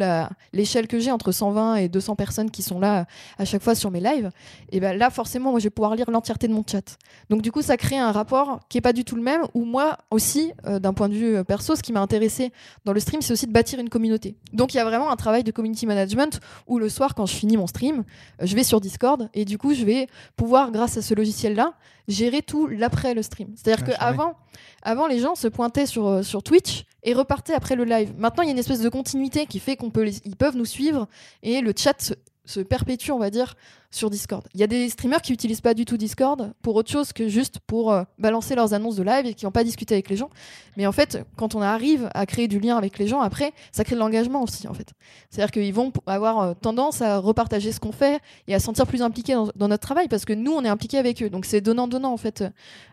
l'échelle 0.53 0.87
que 0.87 0.99
j'ai 0.99 1.11
entre 1.11 1.31
120 1.31 1.77
et 1.77 1.89
200 1.89 2.15
personnes 2.15 2.51
qui 2.51 2.61
sont 2.61 2.79
là 2.79 3.07
à 3.39 3.45
chaque 3.45 3.63
fois 3.63 3.73
sur 3.73 3.89
mes 3.89 4.01
lives, 4.01 4.29
et 4.71 4.79
ben 4.79 4.95
là 4.95 5.09
forcément 5.09 5.49
moi 5.49 5.59
je 5.59 5.63
vais 5.63 5.71
pouvoir 5.71 5.95
lire 5.95 6.11
l'entièreté 6.11 6.47
de 6.47 6.53
mon 6.53 6.63
chat. 6.63 6.97
Donc 7.31 7.41
du 7.41 7.51
coup 7.51 7.63
ça 7.63 7.75
crée 7.75 7.97
un 7.97 8.11
rapport 8.11 8.59
qui 8.69 8.77
est 8.77 8.81
pas 8.81 8.93
du 8.93 9.03
tout 9.03 9.15
le 9.15 9.23
même, 9.23 9.41
où 9.55 9.65
moi 9.65 9.97
aussi 10.11 10.51
euh, 10.67 10.77
d'un 10.77 10.93
point 10.93 11.09
de 11.09 11.15
vue 11.15 11.37
euh, 11.37 11.43
perso, 11.71 11.75
ce 11.79 11.83
qui 11.83 11.91
m'a 11.93 12.01
intéressé 12.01 12.51
dans 12.85 12.93
le 12.93 12.99
stream 12.99 13.21
c'est 13.21 13.33
aussi 13.33 13.47
de 13.47 13.51
bâtir 13.51 13.79
une 13.79 13.89
communauté. 13.89 14.35
Donc 14.53 14.73
il 14.73 14.77
y 14.77 14.79
a 14.79 14.83
vraiment 14.85 15.11
un 15.11 15.15
travail 15.15 15.43
de 15.43 15.51
community 15.51 15.85
management 15.85 16.39
où 16.67 16.79
le 16.79 16.89
soir 16.89 17.15
quand 17.15 17.25
je 17.25 17.35
finis 17.35 17.57
mon 17.57 17.67
stream, 17.67 18.03
euh, 18.41 18.45
je 18.45 18.55
vais 18.55 18.63
sur 18.63 18.81
Discord 18.81 19.29
et 19.33 19.45
du 19.45 19.57
coup 19.57 19.73
je 19.73 19.85
vais 19.85 20.07
pouvoir 20.35 20.71
grâce 20.71 20.97
à 20.97 21.01
ce 21.01 21.13
logiciel 21.13 21.55
là 21.55 21.73
gérer 22.07 22.41
tout 22.41 22.67
l'après 22.67 23.13
le 23.13 23.21
stream. 23.23 23.49
C'est-à-dire 23.55 23.85
Ah, 23.99 24.13
charmé. 24.15 24.33
avant 24.81 25.07
les 25.07 25.19
gens 25.19 25.35
se 25.35 25.47
pointaient 25.47 25.85
sur, 25.85 26.07
euh, 26.07 26.23
sur 26.23 26.43
Twitch 26.43 26.83
et 27.03 27.13
repartaient 27.13 27.53
après 27.53 27.75
le 27.75 27.83
live. 27.85 28.13
Maintenant, 28.17 28.43
il 28.43 28.47
y 28.47 28.49
a 28.49 28.53
une 28.53 28.59
espèce 28.59 28.81
de 28.81 28.89
continuité 28.89 29.45
qui 29.45 29.59
fait 29.59 29.75
qu'on 29.75 29.89
peut 29.91 30.03
les- 30.03 30.19
ils 30.25 30.35
peuvent 30.35 30.55
nous 30.57 30.65
suivre 30.65 31.07
et 31.41 31.61
le 31.61 31.73
chat 31.77 31.99
se, 32.01 32.13
se 32.45 32.59
perpétue, 32.59 33.11
on 33.11 33.19
va 33.19 33.29
dire, 33.29 33.55
sur 33.91 34.09
Discord. 34.09 34.43
Il 34.53 34.59
y 34.59 34.63
a 34.63 34.67
des 34.67 34.89
streamers 34.89 35.21
qui 35.21 35.31
n'utilisent 35.33 35.61
pas 35.61 35.73
du 35.73 35.85
tout 35.85 35.97
Discord 35.97 36.53
pour 36.61 36.75
autre 36.75 36.89
chose 36.89 37.11
que 37.13 37.27
juste 37.27 37.59
pour 37.67 37.91
euh, 37.91 38.03
balancer 38.17 38.55
leurs 38.55 38.73
annonces 38.73 38.95
de 38.95 39.03
live 39.03 39.25
et 39.25 39.33
qui 39.33 39.45
n'ont 39.45 39.51
pas 39.51 39.63
discuté 39.65 39.93
avec 39.93 40.09
les 40.09 40.15
gens. 40.15 40.29
Mais 40.77 40.87
en 40.87 40.93
fait, 40.93 41.23
quand 41.35 41.53
on 41.55 41.61
arrive 41.61 42.09
à 42.13 42.25
créer 42.25 42.47
du 42.47 42.59
lien 42.59 42.77
avec 42.77 42.97
les 42.97 43.05
gens, 43.07 43.19
après, 43.19 43.51
ça 43.73 43.83
crée 43.83 43.95
de 43.95 43.99
l'engagement 43.99 44.41
aussi, 44.43 44.67
en 44.69 44.73
fait. 44.73 44.93
C'est-à-dire 45.29 45.51
qu'ils 45.51 45.73
vont 45.73 45.91
avoir 46.07 46.39
euh, 46.39 46.53
tendance 46.59 47.01
à 47.01 47.17
repartager 47.17 47.73
ce 47.73 47.81
qu'on 47.81 47.91
fait 47.91 48.19
et 48.47 48.55
à 48.55 48.59
se 48.59 48.65
sentir 48.65 48.87
plus 48.87 49.01
impliqués 49.01 49.33
dans, 49.33 49.49
dans 49.55 49.67
notre 49.67 49.83
travail 49.85 50.07
parce 50.07 50.23
que 50.23 50.31
nous, 50.33 50.53
on 50.53 50.63
est 50.63 50.69
impliqués 50.69 50.97
avec 50.97 51.21
eux. 51.21 51.29
Donc 51.29 51.45
c'est 51.45 51.59
donnant-donnant, 51.59 52.13
en 52.13 52.17
fait, 52.17 52.45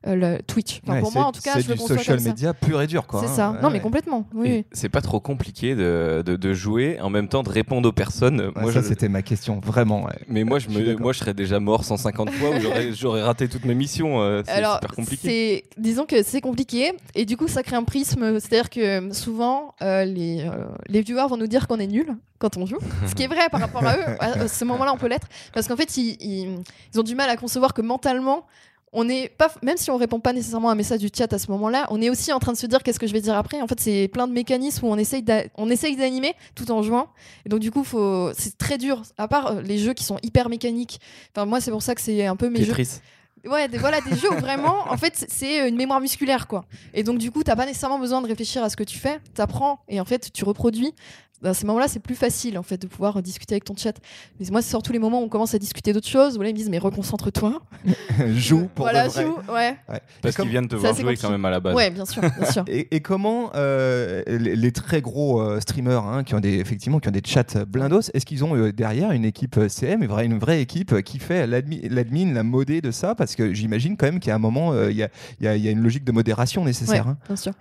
euh, 0.06 0.14
le 0.16 0.42
Twitch. 0.42 0.80
Enfin, 0.82 0.94
Ouais, 0.94 1.00
pour 1.00 1.12
moi, 1.12 1.24
en 1.26 1.32
tout 1.32 1.40
cas, 1.42 1.52
c'est 1.54 1.62
je 1.62 1.68
le 1.68 1.74
du 1.74 1.80
conçois 1.80 1.96
social 1.98 2.16
comme 2.16 2.24
ça. 2.24 2.30
media 2.30 2.54
pur 2.54 2.82
et 2.82 2.88
dur, 2.88 3.06
quoi. 3.06 3.20
C'est 3.20 3.26
hein. 3.26 3.34
ça. 3.36 3.50
Ouais, 3.52 3.62
non, 3.62 3.68
mais 3.68 3.74
ouais. 3.76 3.80
complètement. 3.80 4.26
Oui. 4.34 4.64
C'est 4.72 4.88
pas 4.88 5.00
trop 5.00 5.20
compliqué 5.20 5.76
de, 5.76 6.24
de, 6.26 6.34
de 6.34 6.52
jouer 6.54 6.98
en 7.00 7.10
même 7.10 7.28
temps 7.28 7.44
de 7.44 7.50
répondre 7.50 7.88
aux 7.88 7.92
personnes. 7.92 8.40
Ouais, 8.56 8.62
moi, 8.62 8.72
ça, 8.72 8.80
je- 8.82 8.88
c'était 8.88 9.08
ma 9.08 9.22
question, 9.22 9.60
vraiment. 9.60 10.04
ouais. 10.06 10.18
Mais 10.26 10.42
moi, 10.42 10.58
je, 10.58 10.68
me, 10.70 10.87
moi, 10.96 11.12
je 11.12 11.18
serais 11.18 11.34
déjà 11.34 11.60
mort 11.60 11.84
150 11.84 12.30
fois 12.30 12.50
ou 12.50 12.60
j'aurais, 12.92 13.22
raté 13.22 13.48
toutes 13.48 13.64
mes 13.64 13.74
missions. 13.74 14.20
euh, 14.22 14.42
c'est 14.46 14.56
super 14.80 14.94
compliqué. 14.94 15.64
c'est, 15.74 15.80
disons 15.80 16.04
que 16.06 16.22
c'est 16.22 16.40
compliqué 16.40 16.92
et 17.14 17.24
du 17.24 17.36
coup, 17.36 17.48
ça 17.48 17.62
crée 17.62 17.76
un 17.76 17.84
prisme. 17.84 18.38
C'est-à-dire 18.40 18.70
que 18.70 18.80
euh, 18.80 19.12
souvent, 19.12 19.74
euh, 19.82 20.04
les, 20.04 20.42
euh, 20.42 20.66
les 20.88 21.02
viewers 21.02 21.26
vont 21.28 21.36
nous 21.36 21.46
dire 21.46 21.66
qu'on 21.66 21.78
est 21.78 21.86
nul 21.86 22.16
quand 22.38 22.56
on 22.56 22.66
joue, 22.66 22.78
ce 23.08 23.14
qui 23.16 23.24
est 23.24 23.26
vrai 23.28 23.48
par 23.50 23.60
rapport 23.60 23.84
à 23.84 23.96
eux. 23.96 24.04
À 24.20 24.46
ce 24.46 24.64
moment-là, 24.64 24.92
on 24.92 24.96
peut 24.96 25.08
l'être 25.08 25.26
parce 25.52 25.66
qu'en 25.66 25.76
fait, 25.76 25.96
ils, 25.96 26.16
ils- 26.20 26.58
ils 26.94 27.00
ont 27.00 27.02
du 27.02 27.14
mal 27.16 27.28
à 27.30 27.36
concevoir 27.36 27.74
que 27.74 27.82
mentalement. 27.82 28.46
On 28.92 29.08
est 29.08 29.28
pas, 29.28 29.50
même 29.62 29.76
si 29.76 29.90
on 29.90 29.96
répond 29.98 30.18
pas 30.18 30.32
nécessairement 30.32 30.70
à 30.70 30.72
un 30.72 30.74
message 30.74 31.00
du 31.00 31.08
chat 31.14 31.30
à 31.32 31.38
ce 31.38 31.50
moment-là, 31.50 31.86
on 31.90 32.00
est 32.00 32.08
aussi 32.08 32.32
en 32.32 32.38
train 32.38 32.52
de 32.52 32.56
se 32.56 32.66
dire 32.66 32.82
qu'est-ce 32.82 32.98
que 32.98 33.06
je 33.06 33.12
vais 33.12 33.20
dire 33.20 33.36
après. 33.36 33.60
En 33.60 33.66
fait, 33.66 33.78
c'est 33.78 34.08
plein 34.08 34.26
de 34.26 34.32
mécanismes 34.32 34.86
où 34.86 34.88
on 34.90 34.96
essaye, 34.96 35.22
d'a- 35.22 35.44
on 35.56 35.68
essaye 35.68 35.94
d'animer 35.96 36.34
tout 36.54 36.70
en 36.70 36.82
jouant. 36.82 37.08
Et 37.44 37.50
donc, 37.50 37.60
du 37.60 37.70
coup, 37.70 37.84
faut, 37.84 38.30
c'est 38.36 38.56
très 38.56 38.78
dur. 38.78 39.02
À 39.18 39.28
part 39.28 39.48
euh, 39.48 39.60
les 39.62 39.76
jeux 39.78 39.92
qui 39.92 40.04
sont 40.04 40.18
hyper 40.22 40.48
mécaniques. 40.48 41.00
Enfin, 41.36 41.44
moi, 41.44 41.60
c'est 41.60 41.70
pour 41.70 41.82
ça 41.82 41.94
que 41.94 42.00
c'est 42.00 42.24
un 42.26 42.36
peu 42.36 42.48
mes 42.48 42.60
jeux. 42.64 42.72
Ouais, 43.44 43.68
des, 43.68 43.78
voilà, 43.78 44.00
des 44.00 44.16
jeux 44.16 44.30
où 44.32 44.38
vraiment, 44.40 44.74
en 44.90 44.96
fait, 44.96 45.24
c'est 45.28 45.68
une 45.68 45.76
mémoire 45.76 46.00
musculaire, 46.00 46.48
quoi. 46.48 46.64
Et 46.92 47.02
donc, 47.04 47.18
du 47.18 47.30
coup, 47.30 47.44
t'as 47.44 47.54
pas 47.54 47.66
nécessairement 47.66 47.98
besoin 48.00 48.20
de 48.20 48.26
réfléchir 48.26 48.64
à 48.64 48.68
ce 48.68 48.76
que 48.76 48.82
tu 48.82 48.98
fais, 48.98 49.20
t'apprends, 49.34 49.78
et 49.88 50.00
en 50.00 50.04
fait, 50.04 50.32
tu 50.32 50.44
reproduis. 50.44 50.92
Dans 51.42 51.54
ces 51.54 51.66
moments-là, 51.66 51.86
c'est 51.88 52.00
plus 52.00 52.14
facile, 52.16 52.58
en 52.58 52.62
fait, 52.62 52.82
de 52.82 52.86
pouvoir 52.88 53.22
discuter 53.22 53.54
avec 53.54 53.64
ton 53.64 53.76
chat. 53.76 53.96
Mais 54.40 54.46
moi, 54.50 54.60
c'est 54.62 54.70
surtout 54.70 54.92
les 54.92 54.98
moments 54.98 55.20
où 55.20 55.24
on 55.24 55.28
commence 55.28 55.54
à 55.54 55.58
discuter 55.58 55.92
d'autres 55.92 56.08
choses, 56.08 56.36
où 56.36 56.42
là, 56.42 56.48
ils 56.48 56.52
me 56.52 56.56
disent, 56.58 56.68
mais 56.70 56.78
reconcentre-toi. 56.78 57.62
Joue 58.34 58.68
pour 58.74 58.84
voilà, 58.86 59.06
de 59.06 59.12
vrai. 59.12 59.24
joue, 59.24 59.36
ouais. 59.52 59.76
Ouais. 59.88 60.00
Parce 60.22 60.36
qu'ils 60.36 60.48
viennent 60.48 60.68
te 60.68 60.76
voir 60.76 60.94
jouer 60.94 61.16
quand 61.16 61.30
même 61.30 61.44
à 61.44 61.50
la 61.50 61.60
base. 61.60 61.74
Ouais, 61.74 61.90
bien 61.90 62.04
sûr, 62.04 62.22
bien 62.22 62.50
sûr. 62.50 62.64
Et, 62.68 62.88
et 62.94 63.00
comment 63.00 63.50
euh, 63.54 64.22
les, 64.26 64.56
les 64.56 64.72
très 64.72 65.00
gros 65.00 65.40
euh, 65.40 65.60
streamers 65.60 66.04
hein, 66.04 66.24
qui 66.24 66.34
ont 66.34 66.40
des 66.40 66.58
effectivement 66.58 66.98
qui 66.98 67.08
ont 67.08 67.12
des 67.12 67.22
chats 67.24 67.44
blindos, 67.66 68.10
est-ce 68.14 68.26
qu'ils 68.26 68.44
ont 68.44 68.56
euh, 68.56 68.72
derrière 68.72 69.12
une 69.12 69.24
équipe 69.24 69.58
CM, 69.68 70.02
une 70.02 70.08
vraie, 70.08 70.26
une 70.26 70.38
vraie 70.38 70.60
équipe 70.60 71.02
qui 71.02 71.18
fait 71.18 71.46
l'admi- 71.46 71.88
l'admin, 71.88 72.32
la 72.34 72.42
modée 72.42 72.80
de 72.80 72.90
ça? 72.90 73.14
Parce 73.14 73.34
que 73.36 73.52
j'imagine 73.54 73.96
quand 73.96 74.06
même 74.06 74.18
a 74.30 74.34
un 74.34 74.38
moment, 74.38 74.72
euh, 74.72 74.90
il 74.90 74.96
y, 74.96 75.02
a, 75.02 75.08
il 75.40 75.44
y 75.44 75.48
a- 75.48 75.56
il 75.56 75.64
y 75.64 75.68
a 75.68 75.70
une 75.70 75.82
logique 75.82 76.04
de 76.04 76.12
modération 76.12 76.64
nécessaire. 76.64 77.06
Ouais, 77.06 77.12
hein. 77.12 77.18
bien 77.26 77.36
sûr. 77.36 77.52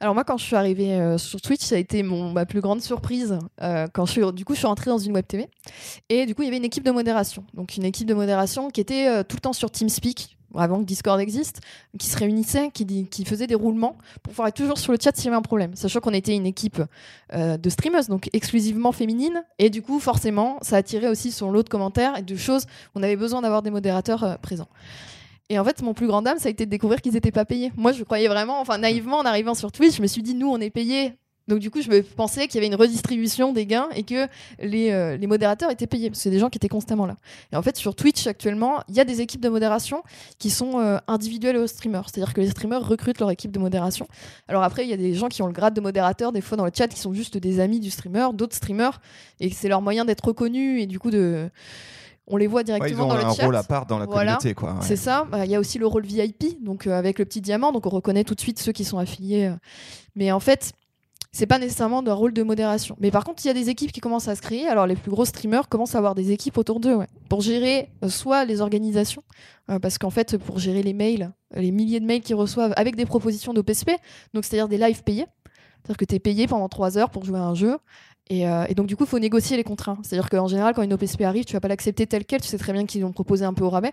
Alors 0.00 0.14
moi, 0.14 0.22
quand 0.22 0.36
je 0.36 0.44
suis 0.44 0.54
arrivée 0.54 0.92
euh, 0.92 1.18
sur 1.18 1.40
Twitch, 1.40 1.62
ça 1.64 1.74
a 1.74 1.78
été 1.78 2.04
mon, 2.04 2.30
ma 2.30 2.46
plus 2.46 2.60
grande 2.60 2.80
surprise. 2.80 3.38
euh, 3.62 3.88
quand 3.92 4.06
je 4.06 4.12
suis, 4.12 4.32
du 4.32 4.44
coup, 4.44 4.54
je 4.54 4.58
suis 4.58 4.66
rentrée 4.66 4.90
dans 4.90 4.98
une 4.98 5.12
web 5.12 5.26
TV 5.26 5.48
et 6.08 6.24
du 6.24 6.36
coup, 6.36 6.42
il 6.42 6.44
y 6.44 6.48
avait 6.48 6.56
une 6.56 6.64
équipe 6.64 6.84
de 6.84 6.92
modération. 6.92 7.44
Donc 7.54 7.76
une 7.76 7.84
équipe 7.84 8.06
de 8.06 8.14
modération 8.14 8.70
qui 8.70 8.80
était 8.80 9.08
euh, 9.08 9.22
tout 9.24 9.36
le 9.36 9.40
temps 9.40 9.52
sur 9.52 9.70
TeamSpeak 9.70 10.36
avant 10.54 10.80
que 10.80 10.84
Discord 10.84 11.20
existe, 11.20 11.60
qui 11.98 12.06
se 12.06 12.16
réunissait, 12.16 12.70
qui, 12.72 13.06
qui 13.08 13.24
faisait 13.26 13.46
des 13.46 13.54
roulements 13.54 13.98
pour 14.22 14.32
pouvoir 14.32 14.48
être 14.48 14.56
toujours 14.56 14.78
sur 14.78 14.92
le 14.92 14.98
chat 15.02 15.14
s'il 15.14 15.26
y 15.26 15.28
avait 15.28 15.36
un 15.36 15.42
problème. 15.42 15.74
Sachant 15.74 16.00
qu'on 16.00 16.14
était 16.14 16.34
une 16.34 16.46
équipe 16.46 16.82
de 17.34 17.68
streamers, 17.68 18.06
donc 18.08 18.30
exclusivement 18.32 18.90
féminine, 18.90 19.44
et 19.58 19.68
du 19.68 19.82
coup, 19.82 20.00
forcément, 20.00 20.56
ça 20.62 20.76
attirait 20.76 21.08
aussi 21.08 21.32
son 21.32 21.50
lot 21.50 21.64
de 21.64 21.68
commentaires 21.68 22.16
et 22.16 22.22
de 22.22 22.34
choses 22.34 22.64
on 22.94 23.02
avait 23.02 23.16
besoin 23.16 23.42
d'avoir 23.42 23.60
des 23.60 23.70
modérateurs 23.70 24.38
présents. 24.40 24.68
Et 25.50 25.58
en 25.58 25.64
fait, 25.64 25.80
mon 25.82 25.94
plus 25.94 26.06
grand 26.06 26.22
dame, 26.22 26.38
ça 26.38 26.48
a 26.48 26.50
été 26.50 26.66
de 26.66 26.70
découvrir 26.70 27.00
qu'ils 27.00 27.16
étaient 27.16 27.32
pas 27.32 27.44
payés. 27.44 27.72
Moi, 27.76 27.92
je 27.92 28.04
croyais 28.04 28.28
vraiment, 28.28 28.60
enfin 28.60 28.78
naïvement, 28.78 29.18
en 29.18 29.24
arrivant 29.24 29.54
sur 29.54 29.72
Twitch, 29.72 29.96
je 29.96 30.02
me 30.02 30.06
suis 30.06 30.22
dit, 30.22 30.34
nous, 30.34 30.48
on 30.48 30.58
est 30.60 30.70
payés. 30.70 31.14
Donc 31.48 31.60
du 31.60 31.70
coup, 31.70 31.80
je 31.80 31.88
me 31.88 32.02
pensais 32.02 32.46
qu'il 32.46 32.56
y 32.56 32.58
avait 32.58 32.66
une 32.66 32.74
redistribution 32.74 33.52
des 33.54 33.64
gains 33.64 33.88
et 33.96 34.02
que 34.02 34.28
les, 34.60 34.90
euh, 34.90 35.16
les 35.16 35.26
modérateurs 35.26 35.70
étaient 35.70 35.86
payés. 35.86 36.10
C'est 36.12 36.28
des 36.28 36.38
gens 36.38 36.50
qui 36.50 36.58
étaient 36.58 36.68
constamment 36.68 37.06
là. 37.06 37.16
Et 37.52 37.56
en 37.56 37.62
fait, 37.62 37.76
sur 37.78 37.96
Twitch, 37.96 38.26
actuellement, 38.26 38.82
il 38.88 38.94
y 38.94 39.00
a 39.00 39.04
des 39.04 39.22
équipes 39.22 39.40
de 39.40 39.48
modération 39.48 40.02
qui 40.38 40.50
sont 40.50 40.78
euh, 40.78 40.98
individuelles 41.08 41.56
aux 41.56 41.66
streamers. 41.66 42.10
C'est-à-dire 42.10 42.34
que 42.34 42.42
les 42.42 42.50
streamers 42.50 42.86
recrutent 42.86 43.18
leur 43.18 43.30
équipe 43.30 43.50
de 43.50 43.58
modération. 43.58 44.06
Alors 44.46 44.62
après, 44.62 44.84
il 44.84 44.90
y 44.90 44.92
a 44.92 44.98
des 44.98 45.14
gens 45.14 45.28
qui 45.28 45.40
ont 45.40 45.46
le 45.46 45.54
grade 45.54 45.72
de 45.72 45.80
modérateur, 45.80 46.32
des 46.32 46.42
fois 46.42 46.58
dans 46.58 46.66
le 46.66 46.72
chat, 46.76 46.86
qui 46.86 46.98
sont 46.98 47.14
juste 47.14 47.38
des 47.38 47.60
amis 47.60 47.80
du 47.80 47.90
streamer, 47.90 48.28
d'autres 48.34 48.56
streamers, 48.56 49.00
et 49.40 49.48
c'est 49.48 49.68
leur 49.68 49.80
moyen 49.80 50.04
d'être 50.04 50.26
reconnus 50.26 50.82
et 50.82 50.86
du 50.86 50.98
coup 50.98 51.10
de... 51.10 51.48
On 52.30 52.36
les 52.36 52.46
voit 52.46 52.60
Ouais, 52.60 52.64
directement 52.64 53.02
ils 53.02 53.04
ont 53.04 53.08
dans 53.08 53.16
le 53.16 53.24
un 53.24 53.34
chat. 53.34 53.44
rôle 53.44 53.56
à 53.56 53.62
part 53.62 53.86
dans 53.86 53.98
la 53.98 54.04
Voilà. 54.06 54.36
communauté. 54.36 54.54
Quoi, 54.54 54.72
ouais. 54.74 54.78
C'est 54.82 54.96
ça. 54.96 55.26
Bah, 55.30 55.44
Il 55.46 55.50
y 55.50 55.54
a 55.54 55.60
aussi 55.60 55.78
le 55.78 55.86
rôle 55.86 56.04
VIP, 56.04 56.62
donc 56.62 56.86
euh, 56.86 56.92
avec 56.92 57.18
le 57.18 57.24
petit 57.24 57.40
diamant, 57.40 57.72
donc 57.72 57.86
on 57.86 57.90
reconnaît 57.90 58.24
tout 58.24 58.34
de 58.34 58.40
suite 58.40 58.58
ceux 58.58 58.72
qui 58.72 58.84
sont 58.84 58.98
affiliés. 58.98 59.46
euh. 59.46 59.56
Mais 60.14 60.30
en 60.32 60.40
fait, 60.40 60.72
c'est 61.32 61.46
pas 61.46 61.58
nécessairement 61.58 62.02
un 62.06 62.12
rôle 62.12 62.32
de 62.32 62.42
modération. 62.42 62.96
Mais 63.00 63.10
par 63.10 63.24
contre, 63.24 63.44
il 63.44 63.48
y 63.48 63.50
a 63.50 63.54
des 63.54 63.68
équipes 63.70 63.92
qui 63.92 64.00
commencent 64.00 64.28
à 64.28 64.34
se 64.34 64.42
créer. 64.42 64.66
Alors 64.66 64.86
les 64.86 64.96
plus 64.96 65.10
gros 65.10 65.24
streamers 65.24 65.68
commencent 65.68 65.94
à 65.94 65.98
avoir 65.98 66.14
des 66.14 66.30
équipes 66.32 66.58
autour 66.58 66.80
d'eux, 66.80 66.94
ouais, 66.96 67.06
pour 67.28 67.40
gérer 67.40 67.90
euh, 68.04 68.08
soit 68.08 68.44
les 68.44 68.60
organisations, 68.60 69.22
parce 69.82 69.98
qu'en 69.98 70.10
fait, 70.10 70.36
pour 70.38 70.58
gérer 70.58 70.82
les 70.82 70.94
mails, 70.94 71.30
les 71.54 71.70
milliers 71.70 72.00
de 72.00 72.06
mails 72.06 72.22
qu'ils 72.22 72.36
reçoivent 72.36 72.72
avec 72.76 72.96
des 72.96 73.06
propositions 73.06 73.52
d'OPSP, 73.54 73.90
donc 74.34 74.44
c'est-à-dire 74.44 74.68
des 74.68 74.78
lives 74.78 75.02
payés. 75.02 75.26
C'est-à-dire 75.84 75.96
que 75.98 76.04
tu 76.04 76.14
es 76.16 76.18
payé 76.18 76.46
pendant 76.46 76.68
3 76.68 76.98
heures 76.98 77.08
pour 77.10 77.24
jouer 77.24 77.38
à 77.38 77.44
un 77.44 77.54
jeu. 77.54 77.78
Et, 78.30 78.46
euh, 78.46 78.66
et 78.68 78.74
donc, 78.74 78.86
du 78.86 78.94
coup, 78.94 79.04
il 79.04 79.08
faut 79.08 79.18
négocier 79.18 79.56
les 79.56 79.64
contrats. 79.64 79.96
C'est-à-dire 80.02 80.28
qu'en 80.28 80.48
général, 80.48 80.74
quand 80.74 80.82
une 80.82 80.92
OPSP 80.92 81.22
arrive, 81.22 81.44
tu 81.46 81.54
vas 81.54 81.60
pas 81.60 81.68
l'accepter 81.68 82.06
telle 82.06 82.26
quelle. 82.26 82.42
Tu 82.42 82.48
sais 82.48 82.58
très 82.58 82.74
bien 82.74 82.84
qu'ils 82.84 83.00
l'ont 83.00 83.12
proposé 83.12 83.44
un 83.46 83.54
peu 83.54 83.64
au 83.64 83.70
rabais. 83.70 83.92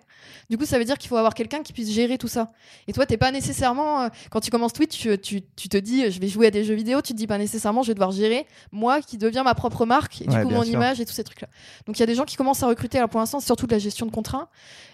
Du 0.49 0.57
coup, 0.57 0.65
ça 0.65 0.77
veut 0.77 0.83
dire 0.83 0.97
qu'il 0.97 1.07
faut 1.07 1.15
avoir 1.15 1.33
quelqu'un 1.33 1.63
qui 1.63 1.71
puisse 1.71 1.89
gérer 1.89 2.17
tout 2.17 2.27
ça. 2.27 2.51
Et 2.89 2.91
toi, 2.93 3.05
t'es 3.05 3.15
pas 3.15 3.31
nécessairement. 3.31 4.01
euh, 4.01 4.09
quand 4.31 4.41
tu 4.41 4.51
commences 4.51 4.73
Twitch, 4.73 4.99
tu, 4.99 5.17
tu- 5.19 5.41
tu 5.55 5.69
te 5.69 5.77
dis, 5.77 6.11
je 6.11 6.19
vais 6.19 6.27
jouer 6.27 6.47
à 6.47 6.51
des 6.51 6.65
jeux 6.65 6.73
vidéo. 6.75 7.01
Tu 7.01 7.13
te 7.13 7.17
dis 7.17 7.27
pas 7.27 7.37
nécessairement, 7.37 7.81
je 7.81 7.87
vais 7.87 7.93
devoir 7.93 8.11
gérer 8.11 8.45
moi 8.73 8.99
qui 9.01 9.17
deviens 9.17 9.43
ma 9.43 9.55
propre 9.55 9.85
marque. 9.85 10.21
Et 10.21 10.25
du 10.25 10.35
Ouais, 10.35 10.41
coup, 10.41 10.49
bien 10.49 10.57
mon 10.57 10.63
sûr. 10.63 10.73
image 10.73 10.99
et 10.99 11.05
tous 11.05 11.13
ces 11.13 11.23
trucs-là. 11.23 11.47
Donc, 11.87 11.97
il 11.97 12.01
y 12.01 12.03
a 12.03 12.07
des 12.07 12.15
gens 12.15 12.25
qui 12.25 12.35
commencent 12.35 12.61
à 12.63 12.67
recruter. 12.67 12.97
Alors, 12.97 13.09
pour 13.09 13.21
l'instant, 13.21 13.39
c'est 13.39 13.45
surtout 13.45 13.67
de 13.67 13.71
la 13.71 13.79
gestion 13.79 14.05
de 14.05 14.11
contrats. 14.11 14.49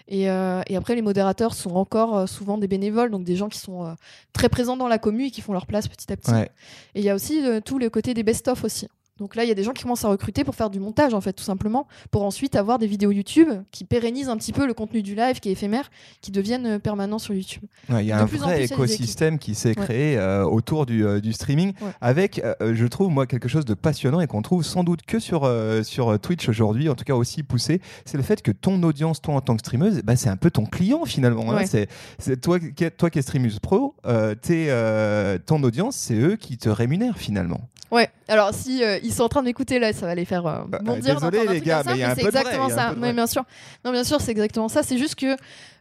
Et, 0.06 0.30
euh, 0.30 0.62
et 0.68 0.76
après, 0.76 0.94
les 0.94 1.02
modérateurs 1.02 1.54
sont 1.54 1.74
encore 1.74 2.28
souvent 2.28 2.58
des 2.58 2.68
bénévoles. 2.68 3.10
Donc, 3.10 3.24
des 3.24 3.34
gens 3.34 3.48
qui 3.48 3.58
sont 3.58 3.96
très 4.32 4.48
présents 4.48 4.76
dans 4.76 4.88
la 4.88 4.98
commu 4.98 5.26
et 5.26 5.30
qui 5.32 5.40
font 5.40 5.52
leur 5.52 5.66
place 5.66 5.88
petit 5.88 6.12
à 6.12 6.16
petit. 6.16 6.30
Ouais. 6.30 6.48
Et 6.94 7.00
il 7.00 7.04
y 7.04 7.10
a 7.10 7.14
aussi 7.16 7.42
tout 7.64 7.78
le 7.80 7.90
côté 7.90 8.14
des 8.14 8.22
best-of 8.22 8.62
aussi. 8.62 8.86
Donc 9.18 9.36
là, 9.36 9.44
il 9.44 9.48
y 9.48 9.52
a 9.52 9.54
des 9.54 9.62
gens 9.62 9.72
qui 9.72 9.82
commencent 9.82 10.04
à 10.04 10.08
recruter 10.08 10.42
pour 10.42 10.54
faire 10.54 10.70
du 10.70 10.80
montage, 10.80 11.12
en 11.14 11.20
fait, 11.20 11.32
tout 11.34 11.44
simplement, 11.44 11.86
pour 12.10 12.22
ensuite 12.24 12.56
avoir 12.56 12.78
des 12.78 12.86
vidéos 12.86 13.10
YouTube 13.12 13.48
qui 13.70 13.84
pérennisent 13.84 14.28
un 14.30 14.36
petit 14.36 14.52
peu 14.52 14.66
le 14.66 14.74
contenu 14.74 15.02
du 15.02 15.14
live 15.14 15.38
qui 15.38 15.50
est 15.50 15.52
éphémère, 15.52 15.90
qui 16.22 16.30
deviennent 16.32 16.66
euh, 16.66 16.78
permanents 16.78 17.18
sur 17.18 17.34
YouTube. 17.34 17.62
Ouais, 17.90 18.02
Il 18.04 18.08
y 18.08 18.12
a 18.12 18.16
De 18.16 18.22
un 18.22 18.24
vrai 18.24 18.56
plus, 18.66 18.72
écosystème 18.72 19.38
qui 19.38 19.54
s'est 19.54 19.68
Ouais. 19.78 19.84
créé 19.84 20.18
euh, 20.18 20.44
autour 20.44 20.86
du, 20.86 21.04
euh, 21.06 21.20
du 21.20 21.32
streaming, 21.32 21.72
Ouais. 21.82 21.90
avec, 22.00 22.40
euh, 22.42 22.74
je 22.74 22.86
trouve, 22.86 23.10
moi, 23.10 23.26
quelque 23.26 23.48
chose 23.48 23.64
de 23.64 23.74
passionnant 23.74 24.20
et 24.20 24.26
qu'on 24.26 24.42
trouve 24.42 24.64
sans 24.64 24.82
doute 24.82 25.02
que 25.02 25.18
sur, 25.18 25.48
sur 25.84 26.18
Twitch 26.18 26.48
aujourd'hui, 26.48 26.88
en 26.88 26.94
tout 26.94 27.04
cas 27.04 27.14
aussi 27.14 27.42
poussé, 27.42 27.80
c'est 28.06 28.16
le 28.16 28.22
fait 28.22 28.42
que 28.42 28.50
ton 28.50 28.82
audience, 28.82 29.20
toi 29.20 29.34
en 29.34 29.40
tant 29.40 29.54
que 29.54 29.60
streameuse, 29.60 30.00
bah, 30.02 30.16
c'est 30.16 30.30
un 30.30 30.36
peu 30.36 30.50
ton 30.50 30.64
client 30.64 31.04
finalement. 31.04 31.52
hein. 31.52 31.64
C'est, 32.18 32.40
toi, 32.40 32.58
qui 32.58 32.84
es- 32.84 32.90
toi 32.90 33.10
qui 33.10 33.18
es 33.18 33.22
streameuse 33.22 33.58
pro, 33.60 33.94
euh, 34.06 35.38
ton 35.46 35.62
audience, 35.62 35.96
c'est 35.96 36.14
eux 36.16 36.36
qui 36.36 36.56
te 36.56 36.68
rémunèrent 36.68 37.18
finalement. 37.18 37.60
Ouais, 37.92 38.08
alors 38.26 38.54
si 38.54 38.82
euh, 38.82 38.98
ils 39.04 39.12
sont 39.12 39.22
en 39.24 39.28
train 39.28 39.40
de 39.42 39.46
m'écouter 39.46 39.78
là, 39.78 39.92
ça 39.92 40.06
va 40.06 40.14
les 40.14 40.24
faire 40.24 40.46
euh, 40.46 40.62
Bah, 40.66 40.78
bondir. 40.82 41.14
désolé, 41.14 41.46
les 41.46 41.60
gars, 41.60 41.82
mais 41.84 41.92
il 41.92 41.98
y 41.98 42.02
a 42.02 42.10
un 42.12 42.14
c'est 42.14 42.22
peu 42.22 42.28
de 42.28 42.32
vrai, 42.32 42.40
exactement 42.40 42.66
il 42.66 42.70
y 42.70 42.72
a 42.72 42.74
un 42.74 42.78
ça. 42.78 42.88
peu 42.88 42.94
de 42.94 43.00
Oui, 43.00 43.06
vrai. 43.08 43.12
bien 43.12 43.26
sûr. 43.26 43.44
Non, 43.84 43.92
bien 43.92 44.02
sûr, 44.04 44.20
c'est 44.20 44.30
exactement 44.32 44.68
ça. 44.68 44.82
C'est 44.82 44.96
juste 44.98 45.14
que 45.14 45.36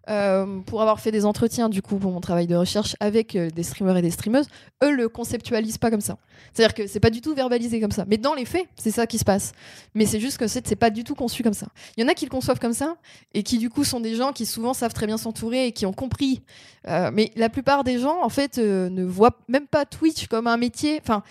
euh, 0.09 0.59
pour 0.65 0.81
avoir 0.81 0.99
fait 0.99 1.11
des 1.11 1.25
entretiens 1.25 1.69
du 1.69 1.83
coup 1.83 1.97
pour 1.97 2.11
mon 2.11 2.21
travail 2.21 2.47
de 2.47 2.55
recherche 2.55 2.95
avec 2.99 3.35
euh, 3.35 3.51
des 3.51 3.61
streamers 3.61 3.97
et 3.97 4.01
des 4.01 4.09
streameuses, 4.09 4.47
eux 4.83 4.91
le 4.91 5.07
conceptualisent 5.09 5.77
pas 5.77 5.91
comme 5.91 6.01
ça. 6.01 6.17
C'est-à-dire 6.53 6.73
que 6.73 6.87
c'est 6.87 6.99
pas 6.99 7.11
du 7.11 7.21
tout 7.21 7.35
verbalisé 7.35 7.79
comme 7.79 7.91
ça. 7.91 8.05
Mais 8.07 8.17
dans 8.17 8.33
les 8.33 8.45
faits, 8.45 8.65
c'est 8.75 8.89
ça 8.89 9.05
qui 9.05 9.19
se 9.19 9.23
passe. 9.23 9.51
Mais 9.93 10.07
c'est 10.07 10.19
juste 10.19 10.39
que 10.39 10.47
c'est 10.47 10.75
pas 10.75 10.89
du 10.89 11.03
tout 11.03 11.13
conçu 11.13 11.43
comme 11.43 11.53
ça. 11.53 11.67
Il 11.95 12.01
y 12.01 12.03
en 12.03 12.07
a 12.07 12.15
qui 12.15 12.25
le 12.25 12.31
conçoivent 12.31 12.59
comme 12.59 12.73
ça 12.73 12.95
et 13.35 13.43
qui 13.43 13.59
du 13.59 13.69
coup 13.69 13.83
sont 13.83 13.99
des 13.99 14.15
gens 14.15 14.31
qui 14.33 14.47
souvent 14.47 14.73
savent 14.73 14.93
très 14.93 15.05
bien 15.05 15.17
s'entourer 15.17 15.67
et 15.67 15.71
qui 15.71 15.85
ont 15.85 15.93
compris. 15.93 16.41
Euh, 16.87 17.11
mais 17.13 17.31
la 17.35 17.49
plupart 17.49 17.83
des 17.83 17.99
gens 17.99 18.23
en 18.23 18.29
fait 18.29 18.57
ne 18.57 19.03
voient 19.03 19.37
même 19.47 19.67
pas 19.67 19.85
Twitch 19.85 20.25
comme 20.27 20.47
un 20.47 20.57
métier. 20.57 20.99
Enfin, 21.01 21.21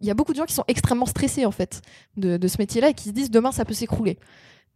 il 0.00 0.06
y 0.06 0.10
a 0.10 0.14
beaucoup 0.14 0.32
de 0.32 0.38
gens 0.38 0.46
qui 0.46 0.54
sont 0.54 0.64
extrêmement 0.66 1.06
stressés 1.06 1.46
en 1.46 1.52
fait 1.52 1.80
de, 2.16 2.36
de 2.36 2.48
ce 2.48 2.56
métier-là 2.58 2.88
et 2.88 2.94
qui 2.94 3.10
se 3.10 3.14
disent 3.14 3.30
demain 3.30 3.52
ça 3.52 3.64
peut 3.64 3.74
s'écrouler. 3.74 4.18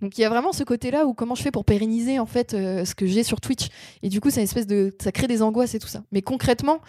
Donc 0.00 0.16
il 0.16 0.20
y 0.20 0.24
a 0.24 0.28
vraiment 0.28 0.52
ce 0.52 0.64
côté-là 0.64 1.06
où 1.06 1.14
comment 1.14 1.34
je 1.34 1.42
fais 1.42 1.50
pour 1.50 1.64
pérenniser 1.64 2.18
en 2.18 2.26
fait 2.26 2.54
euh, 2.54 2.84
ce 2.84 2.94
que 2.94 3.06
j'ai 3.06 3.22
sur 3.22 3.40
Twitch 3.40 3.68
et 4.02 4.08
du 4.08 4.20
coup 4.20 4.30
une 4.30 4.42
espèce 4.42 4.66
de 4.66 4.94
ça 5.00 5.12
crée 5.12 5.26
des 5.26 5.42
angoisses 5.42 5.74
et 5.74 5.78
tout 5.78 5.88
ça. 5.88 6.02
Mais 6.12 6.22
concrètement 6.22 6.80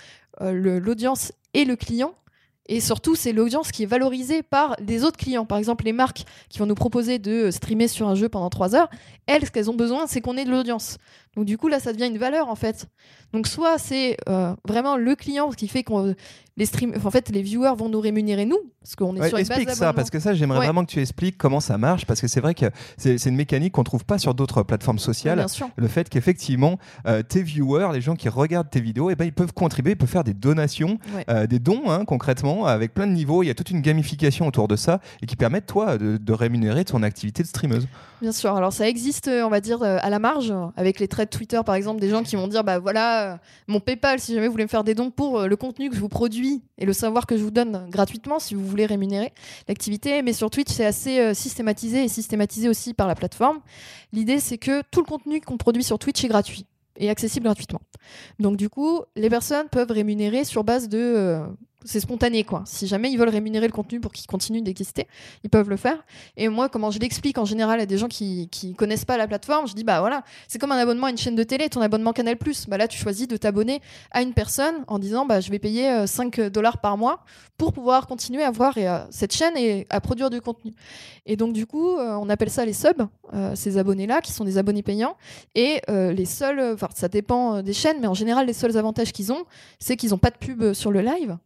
euh, 0.41 0.80
l'audience 0.80 1.34
et 1.53 1.65
le 1.65 1.75
client 1.75 2.13
et 2.68 2.80
surtout 2.80 3.15
c'est 3.15 3.34
l'audience 3.34 3.72
qui 3.72 3.84
est 3.84 3.88
valorisée 3.88 4.44
par 4.44 4.77
des 4.82 5.03
autres 5.03 5.18
clients. 5.18 5.46
Par 5.46 5.58
exemple 5.58 5.84
les 5.86 5.94
marques 5.94 6.24
qui 6.50 6.60
vont 6.60 6.65
nous 6.65 6.75
proposer 6.75 7.20
de 7.20 7.51
streamer 7.51 7.88
sur 7.88 8.08
un 8.08 8.15
jeu 8.15 8.30
pendant 8.30 8.50
trois 8.50 8.75
heures, 8.75 8.89
elles 9.27 9.46
ce 9.46 9.51
qu'elles 9.51 9.70
ont 9.70 9.75
besoin 9.75 10.08
c'est 10.08 10.22
qu'on 10.22 10.38
ait 10.38 10.46
de 10.46 10.51
l'audience. 10.51 10.98
Donc 11.36 11.46
du 11.46 11.58
coup 11.58 11.68
là 11.70 11.80
ça 11.80 11.94
devient 11.94 12.08
une 12.08 12.18
valeur 12.18 12.50
en 12.50 12.56
fait. 12.56 12.88
Donc 13.34 13.48
soit 13.48 13.78
c'est 13.78 14.18
euh, 14.28 14.54
vraiment 14.68 14.98
le 14.98 15.16
client 15.16 15.50
qui 15.50 15.68
fait 15.68 15.84
qu'on 15.84 16.14
les 16.58 16.66
stream, 16.66 16.94
enfin, 16.98 17.08
en 17.08 17.12
fait 17.12 17.30
les 17.30 17.42
viewers 17.42 17.76
vont 17.78 17.88
nous 17.88 18.02
rémunérer 18.02 18.46
nous 18.46 18.60
parce 18.82 18.96
qu'on 18.96 19.16
est 19.16 19.22
Ouais, 19.22 19.30
sur 19.30 19.38
une 19.38 19.46
base 19.48 19.58
explique 19.60 19.78
ça, 19.78 19.94
parce 19.94 20.10
que 20.10 20.20
ça, 20.20 20.34
j'aimerais 20.34 20.60
Ouais. 20.60 20.66
vraiment 20.66 20.84
que 20.84 20.90
tu 20.92 21.00
expliques 21.00 21.38
comment 21.38 21.60
ça 21.60 21.78
marche, 21.78 22.06
parce 22.08 22.20
que 22.20 22.28
c'est 22.28 22.42
vrai 22.42 22.56
que 22.56 22.66
c'est, 22.98 23.24
une 23.28 23.36
mécanique 23.36 23.74
qu'on 23.74 23.84
trouve 23.84 24.04
pas 24.06 24.18
sur 24.18 24.34
d'autres 24.34 24.64
plateformes 24.64 24.98
Ouais, 24.98 25.04
sociales. 25.04 25.38
bien 25.38 25.48
sûr. 25.48 25.70
le 25.76 25.88
fait 25.88 26.10
qu'effectivement 26.10 26.80
euh, 27.08 27.22
tes 27.22 27.44
viewers, 27.44 27.90
les 27.94 28.02
gens 28.02 28.16
qui 28.16 28.28
regardent 28.28 28.70
tes 28.72 28.82
vidéos, 28.82 29.10
eh 29.12 29.16
ben, 29.16 29.26
ils 29.26 29.34
peuvent 29.34 29.54
contribuer, 29.54 29.92
ils 29.92 29.98
peuvent 29.98 30.10
faire 30.10 30.24
des 30.24 30.34
donations, 30.34 30.98
euh, 31.30 31.46
des 31.48 31.60
dons 31.60 31.84
hein, 31.90 32.06
concrètement, 32.06 32.66
avec 32.66 32.94
plein 32.94 33.06
de 33.08 33.14
niveaux. 33.14 33.44
Il 33.44 33.48
y 33.48 33.50
a 33.52 33.54
toute 33.54 33.70
une 33.70 33.82
gamification 33.82 34.48
autour 34.48 34.68
de 34.68 34.76
ça 34.76 35.00
et 35.22 35.28
qui 35.28 35.36
permettent 35.36 35.68
toi 35.68 35.98
de, 36.00 36.18
de 36.18 36.34
rémunérer 36.34 36.84
ton 36.84 37.04
activité 37.04 37.44
de 37.44 37.48
streameuse. 37.48 37.88
Bien 38.22 38.32
sûr. 38.32 38.56
Alors 38.56 38.74
ça 38.74 38.88
existe, 38.90 39.28
on 39.30 39.50
va 39.50 39.62
dire, 39.62 39.84
à 39.84 40.10
la 40.10 40.20
marge, 40.20 40.52
avec 40.76 41.00
les 41.00 41.08
Twitter 41.30 41.60
par 41.66 41.75
exemple, 41.75 42.00
des 42.00 42.10
gens 42.10 42.24
qui 42.24 42.36
vont 42.36 42.48
dire 42.48 42.63
bah 42.63 42.80
voilà, 42.80 43.34
euh, 43.34 43.38
mon 43.68 43.80
PayPal, 43.80 44.20
si 44.20 44.34
jamais 44.34 44.48
vous 44.48 44.51
voulez 44.51 44.63
me 44.63 44.70
faire 44.70 44.84
des 44.84 44.96
dons 44.96 45.12
pour 45.12 45.40
euh, 45.40 45.48
le 45.48 45.56
contenu 45.56 45.90
que 45.90 45.96
je 45.96 46.01
vous 46.01 46.10
produis 46.10 46.63
et 46.78 46.86
le 46.86 46.94
savoir 46.94 47.25
que 47.25 47.38
je 47.38 47.44
vous 47.44 47.51
donne 47.51 47.88
gratuitement, 47.90 48.40
si 48.40 48.56
vous 48.56 48.66
voulez 48.66 48.86
rémunérer 48.86 49.34
l'activité. 49.68 50.22
Mais 50.22 50.34
sur 50.34 50.50
Twitch, 50.50 50.72
c'est 50.72 50.86
assez 50.86 51.20
euh, 51.20 51.34
systématisé 51.34 52.04
et 52.04 52.08
systématisé 52.08 52.70
aussi 52.70 52.94
par 52.94 53.08
la 53.08 53.16
plateforme. 53.16 53.60
L'idée, 54.13 54.40
c'est 54.40 54.58
que 54.58 54.82
tout 54.92 55.01
le 55.01 55.06
contenu 55.06 55.42
qu'on 55.42 55.58
produit 55.58 55.84
sur 55.84 56.00
Twitch 56.00 56.24
est 56.24 56.28
gratuit 56.30 56.66
et 56.98 57.10
accessible 57.10 57.46
gratuitement. 57.46 57.82
Donc 58.40 58.58
du 58.58 58.70
coup, 58.70 59.01
les 59.16 59.30
personnes 59.30 59.70
peuvent 59.70 59.92
rémunérer 59.92 60.44
sur 60.44 60.63
base 60.63 60.90
de 60.90 61.42
c'est 61.86 62.00
spontané 62.00 62.44
quoi. 62.44 62.64
Si 62.66 62.88
jamais 62.88 63.12
ils 63.12 63.18
veulent 63.18 63.30
rémunérer 63.30 63.68
le 63.68 63.74
contenu 63.74 64.00
pour 64.00 64.12
qu'il 64.12 64.28
continue 64.28 64.62
d'exister, 64.62 65.08
ils 65.44 65.50
peuvent 65.50 65.70
le 65.70 65.78
faire. 65.78 66.04
Et 66.38 66.48
moi, 66.50 66.70
comment 66.70 66.92
je 66.92 67.00
l'explique 67.00 67.38
en 67.38 67.46
général 67.46 67.80
à 67.80 67.86
des 67.86 67.98
gens 67.98 68.08
qui, 68.08 68.50
qui 68.50 68.74
connaissent 68.74 69.06
pas 69.06 69.18
la 69.18 69.28
plateforme, 69.28 69.68
je 69.68 69.74
dis 69.74 69.84
bah 69.84 70.00
voilà, 70.00 70.24
c'est 70.48 70.60
comme 70.60 70.72
un 70.72 70.78
abonnement 70.78 71.08
à 71.08 71.12
une 71.12 71.18
chaîne 71.18 71.36
de 71.36 71.44
télé, 71.44 71.70
ton 71.70 71.82
abonnement 71.82 72.14
Canal+. 72.14 72.38
Bah 72.68 72.78
là, 72.78 72.88
tu 72.88 72.98
choisis 72.98 73.28
de 73.28 73.38
t'abonner 73.38 73.82
à 74.12 74.22
une 74.22 74.34
personne 74.34 74.76
en 74.88 75.00
disant 75.00 75.26
bah 75.26 75.40
je 75.40 75.50
vais 75.52 75.60
payer 75.60 75.90
euh, 75.90 76.08
5 76.08 76.40
dollars 76.50 76.80
par 76.80 76.98
mois 76.98 77.24
pour 77.58 77.74
pouvoir 77.74 78.08
continuer 78.08 78.44
à 78.44 78.52
voir 78.52 78.74
euh, 78.78 79.06
cette 79.12 79.34
chaîne 79.34 79.56
et 79.58 79.86
à 79.90 80.02
produire 80.02 80.30
du 80.30 80.42
contenu. 80.42 80.74
Et 81.26 81.36
donc 81.36 81.54
du 81.54 81.66
coup, 81.66 81.98
euh, 81.98 82.16
on 82.16 82.30
appelle 82.30 82.50
ça 82.50 82.66
les 82.66 82.74
subs, 82.74 83.08
euh, 83.34 83.56
ces 83.56 83.78
abonnés-là 83.78 84.22
qui 84.22 84.32
sont 84.32 84.44
des 84.44 84.58
abonnés 84.58 84.84
payants. 84.84 85.16
Et 85.56 85.82
euh, 85.90 86.12
les 86.12 86.26
seuls, 86.26 86.60
enfin 86.74 86.88
ça 86.94 87.08
dépend 87.08 87.58
euh, 87.58 87.62
des 87.62 87.74
chaînes, 87.74 87.98
mais 88.02 88.08
en 88.08 88.14
général 88.14 88.48
les 88.48 88.54
seuls 88.54 88.78
avantages 88.78 89.12
qu'ils 89.12 89.32
ont, 89.32 89.46
c'est 89.80 89.96
qu'ils 89.96 90.10
n'ont 90.12 90.17
pas 90.17 90.32
de 90.32 90.38
pub 90.38 90.62
euh, 90.63 90.74
sur 90.74 90.91
le 90.91 91.02
live. 91.02 91.38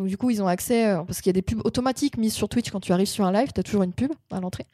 Donc 0.00 0.08
du 0.08 0.16
coup, 0.16 0.30
ils 0.30 0.42
ont 0.42 0.46
accès, 0.46 0.86
euh, 0.86 1.02
parce 1.02 1.20
qu'il 1.20 1.28
y 1.28 1.30
a 1.30 1.34
des 1.34 1.42
pubs 1.42 1.60
automatiques 1.62 2.16
mises 2.16 2.32
sur 2.32 2.48
Twitch 2.48 2.70
quand 2.70 2.80
tu 2.80 2.90
arrives 2.90 3.06
sur 3.06 3.26
un 3.26 3.32
live, 3.32 3.50
tu 3.54 3.60
as 3.60 3.62
toujours 3.62 3.82
une 3.82 3.92
pub 3.92 4.10
à 4.30 4.40
l'entrée 4.40 4.64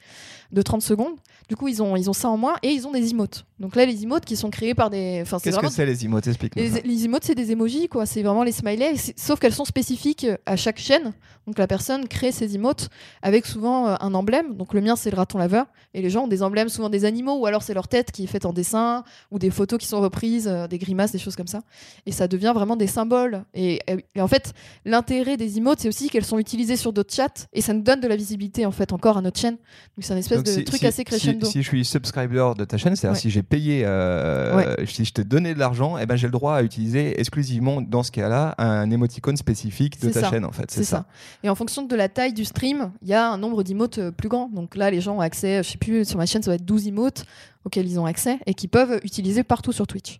de 0.52 0.62
30 0.62 0.82
secondes. 0.82 1.14
Du 1.48 1.56
coup, 1.56 1.66
ils 1.66 1.82
ont, 1.82 1.96
ils 1.96 2.08
ont 2.08 2.12
ça 2.12 2.28
en 2.28 2.36
moins 2.36 2.56
et 2.62 2.70
ils 2.70 2.86
ont 2.86 2.92
des 2.92 3.10
emotes. 3.10 3.44
Donc 3.58 3.74
là, 3.76 3.86
les 3.86 4.02
emotes 4.02 4.24
qui 4.24 4.36
sont 4.36 4.50
créés 4.50 4.74
par 4.74 4.90
des... 4.90 5.24
Qu'est-ce 5.42 5.58
que 5.58 5.68
c'est 5.68 5.86
les 5.86 6.04
emotes? 6.04 6.26
Explique-nous. 6.26 6.62
Les, 6.62 6.82
les 6.82 7.04
emotes, 7.04 7.24
c'est 7.24 7.34
des 7.34 7.52
emojis, 7.52 7.88
quoi. 7.88 8.06
C'est 8.06 8.22
vraiment 8.22 8.42
les 8.42 8.52
smileys, 8.52 8.96
sauf 9.16 9.38
qu'elles 9.38 9.54
sont 9.54 9.64
spécifiques 9.64 10.26
à 10.44 10.56
chaque 10.56 10.78
chaîne. 10.78 11.12
Donc 11.46 11.58
la 11.58 11.68
personne 11.68 12.08
crée 12.08 12.32
ses 12.32 12.56
emotes 12.56 12.88
avec 13.22 13.46
souvent 13.46 13.86
euh, 13.86 13.94
un 14.00 14.14
emblème. 14.14 14.56
Donc 14.56 14.74
le 14.74 14.80
mien, 14.80 14.96
c'est 14.96 15.10
le 15.10 15.16
raton 15.16 15.38
laveur. 15.38 15.66
Et 15.94 16.02
les 16.02 16.10
gens 16.10 16.24
ont 16.24 16.28
des 16.28 16.42
emblèmes, 16.42 16.68
souvent 16.68 16.88
des 16.88 17.04
animaux, 17.04 17.38
ou 17.38 17.46
alors 17.46 17.62
c'est 17.62 17.74
leur 17.74 17.88
tête 17.88 18.10
qui 18.10 18.24
est 18.24 18.28
faite 18.28 18.44
en 18.44 18.52
dessin, 18.52 19.04
ou 19.30 19.38
des 19.38 19.50
photos 19.50 19.78
qui 19.78 19.86
sont 19.86 20.00
reprises, 20.00 20.48
euh, 20.48 20.66
des 20.66 20.78
grimaces, 20.78 21.12
des 21.12 21.18
choses 21.18 21.36
comme 21.36 21.46
ça. 21.46 21.60
Et 22.04 22.12
ça 22.12 22.26
devient 22.26 22.52
vraiment 22.54 22.76
des 22.76 22.88
symboles. 22.88 23.44
Et, 23.54 23.80
et 24.14 24.20
en 24.20 24.28
fait, 24.28 24.52
l'intérêt 24.84 25.15
des 25.24 25.58
emotes, 25.58 25.80
c'est 25.80 25.88
aussi 25.88 26.08
qu'elles 26.10 26.24
sont 26.24 26.38
utilisées 26.38 26.76
sur 26.76 26.92
d'autres 26.92 27.14
chats. 27.14 27.46
Et 27.52 27.60
ça 27.60 27.72
nous 27.72 27.82
donne 27.82 28.00
de 28.00 28.06
la 28.08 28.16
visibilité, 28.16 28.66
en 28.66 28.70
fait, 28.70 28.92
encore 28.92 29.16
à 29.16 29.22
notre 29.22 29.38
chaîne. 29.40 29.54
Donc 29.54 30.00
c'est 30.00 30.12
un 30.12 30.16
espèce 30.16 30.38
Donc, 30.38 30.46
de 30.46 30.50
si- 30.52 30.64
truc 30.64 30.80
si- 30.80 30.86
assez 30.86 31.04
crescendo. 31.04 31.46
Si, 31.46 31.52
si 31.52 31.62
je 31.62 31.68
suis 31.68 31.84
subscriber 31.84 32.52
de 32.58 32.64
ta 32.64 32.76
chaîne, 32.76 32.94
c'est-à-dire 32.96 33.14
Ouais. 33.16 33.20
si 33.20 33.30
j'ai 33.30 33.42
payé, 33.42 33.84
euh, 33.84 34.74
si 34.86 35.04
je 35.04 35.12
te 35.12 35.22
donnais 35.22 35.54
de 35.54 35.58
l'argent, 35.58 35.96
eh 35.98 36.06
ben, 36.06 36.16
j'ai 36.16 36.26
le 36.26 36.32
droit 36.32 36.54
à 36.56 36.62
utiliser 36.62 37.18
exclusivement, 37.20 37.80
dans 37.80 38.02
ce 38.02 38.10
cas-là, 38.12 38.54
un 38.58 38.90
émoticône 38.90 39.36
spécifique 39.36 40.00
de 40.00 40.10
ta 40.10 40.20
ça. 40.20 40.30
chaîne, 40.30 40.44
en 40.44 40.52
fait. 40.52 40.70
C'est 40.70 40.84
ça. 40.84 41.06
Et 41.42 41.48
en 41.48 41.54
fonction 41.54 41.82
de 41.82 41.96
la 41.96 42.08
taille 42.08 42.32
du 42.32 42.44
stream, 42.44 42.92
il 43.02 43.08
y 43.08 43.14
a 43.14 43.30
un 43.30 43.38
nombre 43.38 43.62
d'emotes 43.62 43.98
euh, 43.98 44.10
plus 44.10 44.28
grand. 44.28 44.48
Donc 44.48 44.76
là, 44.76 44.90
les 44.90 45.00
gens 45.00 45.16
ont 45.16 45.20
accès, 45.20 45.62
je 45.62 45.70
sais 45.70 45.78
plus, 45.78 46.04
sur 46.04 46.18
ma 46.18 46.26
chaîne, 46.26 46.42
ça 46.42 46.50
va 46.50 46.54
être 46.56 46.64
12 46.64 46.86
emotes 46.88 47.24
auxquels 47.64 47.86
ils 47.88 47.98
ont 47.98 48.06
accès 48.06 48.38
et 48.46 48.54
qui 48.54 48.68
peuvent 48.68 49.00
utiliser 49.02 49.42
partout 49.44 49.72
sur 49.72 49.86
Twitch. 49.86 50.18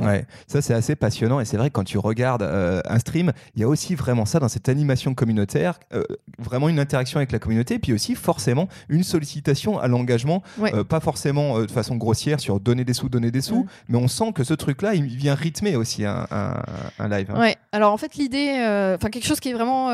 Ouais, 0.00 0.26
ça 0.46 0.62
c'est 0.62 0.74
assez 0.74 0.94
passionnant 0.96 1.40
et 1.40 1.44
c'est 1.44 1.56
vrai 1.56 1.68
que 1.70 1.72
quand 1.74 1.84
tu 1.84 1.98
regardes 1.98 2.42
euh, 2.42 2.80
un 2.88 2.98
stream, 2.98 3.32
il 3.54 3.60
y 3.60 3.64
a 3.64 3.68
aussi 3.68 3.94
vraiment 3.94 4.24
ça 4.26 4.38
dans 4.38 4.48
cette 4.48 4.68
animation 4.68 5.14
communautaire, 5.14 5.78
euh, 5.92 6.04
vraiment 6.38 6.68
une 6.68 6.78
interaction 6.78 7.18
avec 7.18 7.32
la 7.32 7.38
communauté, 7.38 7.78
puis 7.78 7.92
aussi 7.92 8.14
forcément 8.14 8.68
une 8.88 9.02
sollicitation 9.02 9.78
à 9.78 9.88
l'engagement, 9.88 10.42
Ouais. 10.58 10.74
euh, 10.74 10.84
pas 10.84 11.00
forcément 11.00 11.60
de 11.60 11.70
façon 11.70 11.96
grossière 11.96 12.40
sur 12.40 12.60
donner 12.60 12.84
des 12.84 12.94
sous, 12.94 13.08
donner 13.08 13.30
des 13.30 13.40
sous, 13.40 13.64
Mm. 13.64 13.66
mais 13.88 13.98
on 13.98 14.08
sent 14.08 14.32
que 14.34 14.44
ce 14.44 14.54
truc-là, 14.54 14.94
il 14.94 15.04
vient 15.04 15.34
rythmer 15.34 15.76
aussi 15.76 16.04
un, 16.04 16.26
un- 16.30 16.62
un 16.98 17.08
live. 17.08 17.30
hein. 17.34 17.40
Ouais. 17.40 17.56
Alors 17.72 17.92
en 17.92 17.96
fait, 17.96 18.14
l'idée, 18.16 18.50
enfin 18.96 19.08
quelque 19.10 19.26
chose 19.26 19.40
qui 19.40 19.48
est 19.50 19.54
vraiment 19.54 19.90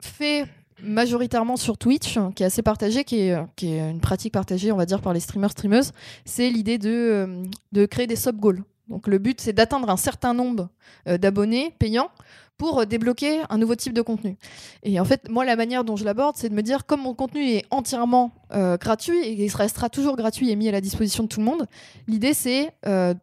fait 0.00 0.44
majoritairement 0.82 1.56
sur 1.56 1.78
Twitch, 1.78 2.18
qui 2.34 2.42
est 2.42 2.46
assez 2.46 2.62
partagé, 2.62 3.04
qui 3.04 3.20
est, 3.20 3.36
qui 3.56 3.72
est 3.72 3.90
une 3.90 4.00
pratique 4.00 4.32
partagée, 4.32 4.72
on 4.72 4.76
va 4.76 4.84
dire, 4.86 5.00
par 5.00 5.12
les 5.14 5.20
streamers, 5.20 5.50
streameuses, 5.52 5.92
c'est 6.24 6.50
l'idée 6.50 6.76
de, 6.78 7.42
de 7.72 7.86
créer 7.86 8.06
des 8.06 8.16
sub-goals. 8.16 8.62
Donc 8.88 9.08
le 9.08 9.18
but, 9.18 9.40
c'est 9.40 9.52
d'atteindre 9.52 9.90
un 9.90 9.96
certain 9.96 10.34
nombre 10.34 10.68
euh, 11.08 11.18
d'abonnés 11.18 11.74
payants 11.78 12.10
pour 12.56 12.80
euh, 12.80 12.84
débloquer 12.84 13.40
un 13.50 13.58
nouveau 13.58 13.74
type 13.74 13.92
de 13.92 14.00
contenu. 14.00 14.36
Et 14.84 15.00
en 15.00 15.04
fait, 15.04 15.28
moi, 15.28 15.44
la 15.44 15.56
manière 15.56 15.82
dont 15.82 15.96
je 15.96 16.04
l'aborde, 16.04 16.36
c'est 16.38 16.48
de 16.48 16.54
me 16.54 16.62
dire, 16.62 16.86
comme 16.86 17.02
mon 17.02 17.12
contenu 17.12 17.42
est 17.48 17.64
entièrement 17.70 18.30
euh, 18.54 18.76
gratuit 18.76 19.18
et 19.18 19.44
il 19.44 19.54
restera 19.54 19.90
toujours 19.90 20.16
gratuit 20.16 20.50
et 20.50 20.56
mis 20.56 20.68
à 20.68 20.72
la 20.72 20.80
disposition 20.80 21.24
de 21.24 21.28
tout 21.28 21.40
le 21.40 21.46
monde, 21.46 21.66
l'idée, 22.06 22.32
c'est 22.32 22.72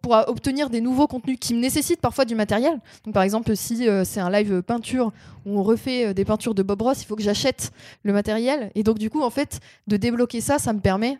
pour 0.02 0.14
obtenir 0.28 0.70
des 0.70 0.82
nouveaux 0.82 1.08
contenus 1.08 1.38
qui 1.40 1.54
me 1.54 1.60
nécessitent 1.60 2.02
parfois 2.02 2.26
du 2.26 2.36
matériel. 2.36 2.80
Donc, 3.06 3.14
par 3.14 3.24
exemple, 3.24 3.56
si 3.56 3.88
c'est 4.04 4.20
un 4.20 4.30
live 4.30 4.62
peinture 4.62 5.14
où 5.46 5.58
on 5.58 5.64
refait 5.64 6.14
des 6.14 6.26
peintures 6.26 6.54
de 6.54 6.62
Bob 6.62 6.82
Ross, 6.82 7.02
il 7.02 7.06
faut 7.06 7.16
que 7.16 7.24
j'achète 7.24 7.72
le 8.04 8.12
matériel. 8.12 8.72
Et 8.76 8.84
donc, 8.84 9.00
du 9.00 9.10
coup, 9.10 9.22
en 9.22 9.30
fait, 9.30 9.62
de 9.88 9.98
débloquer 9.98 10.42
ça, 10.42 10.60
ça 10.60 10.74
me 10.74 10.80
permet 10.80 11.18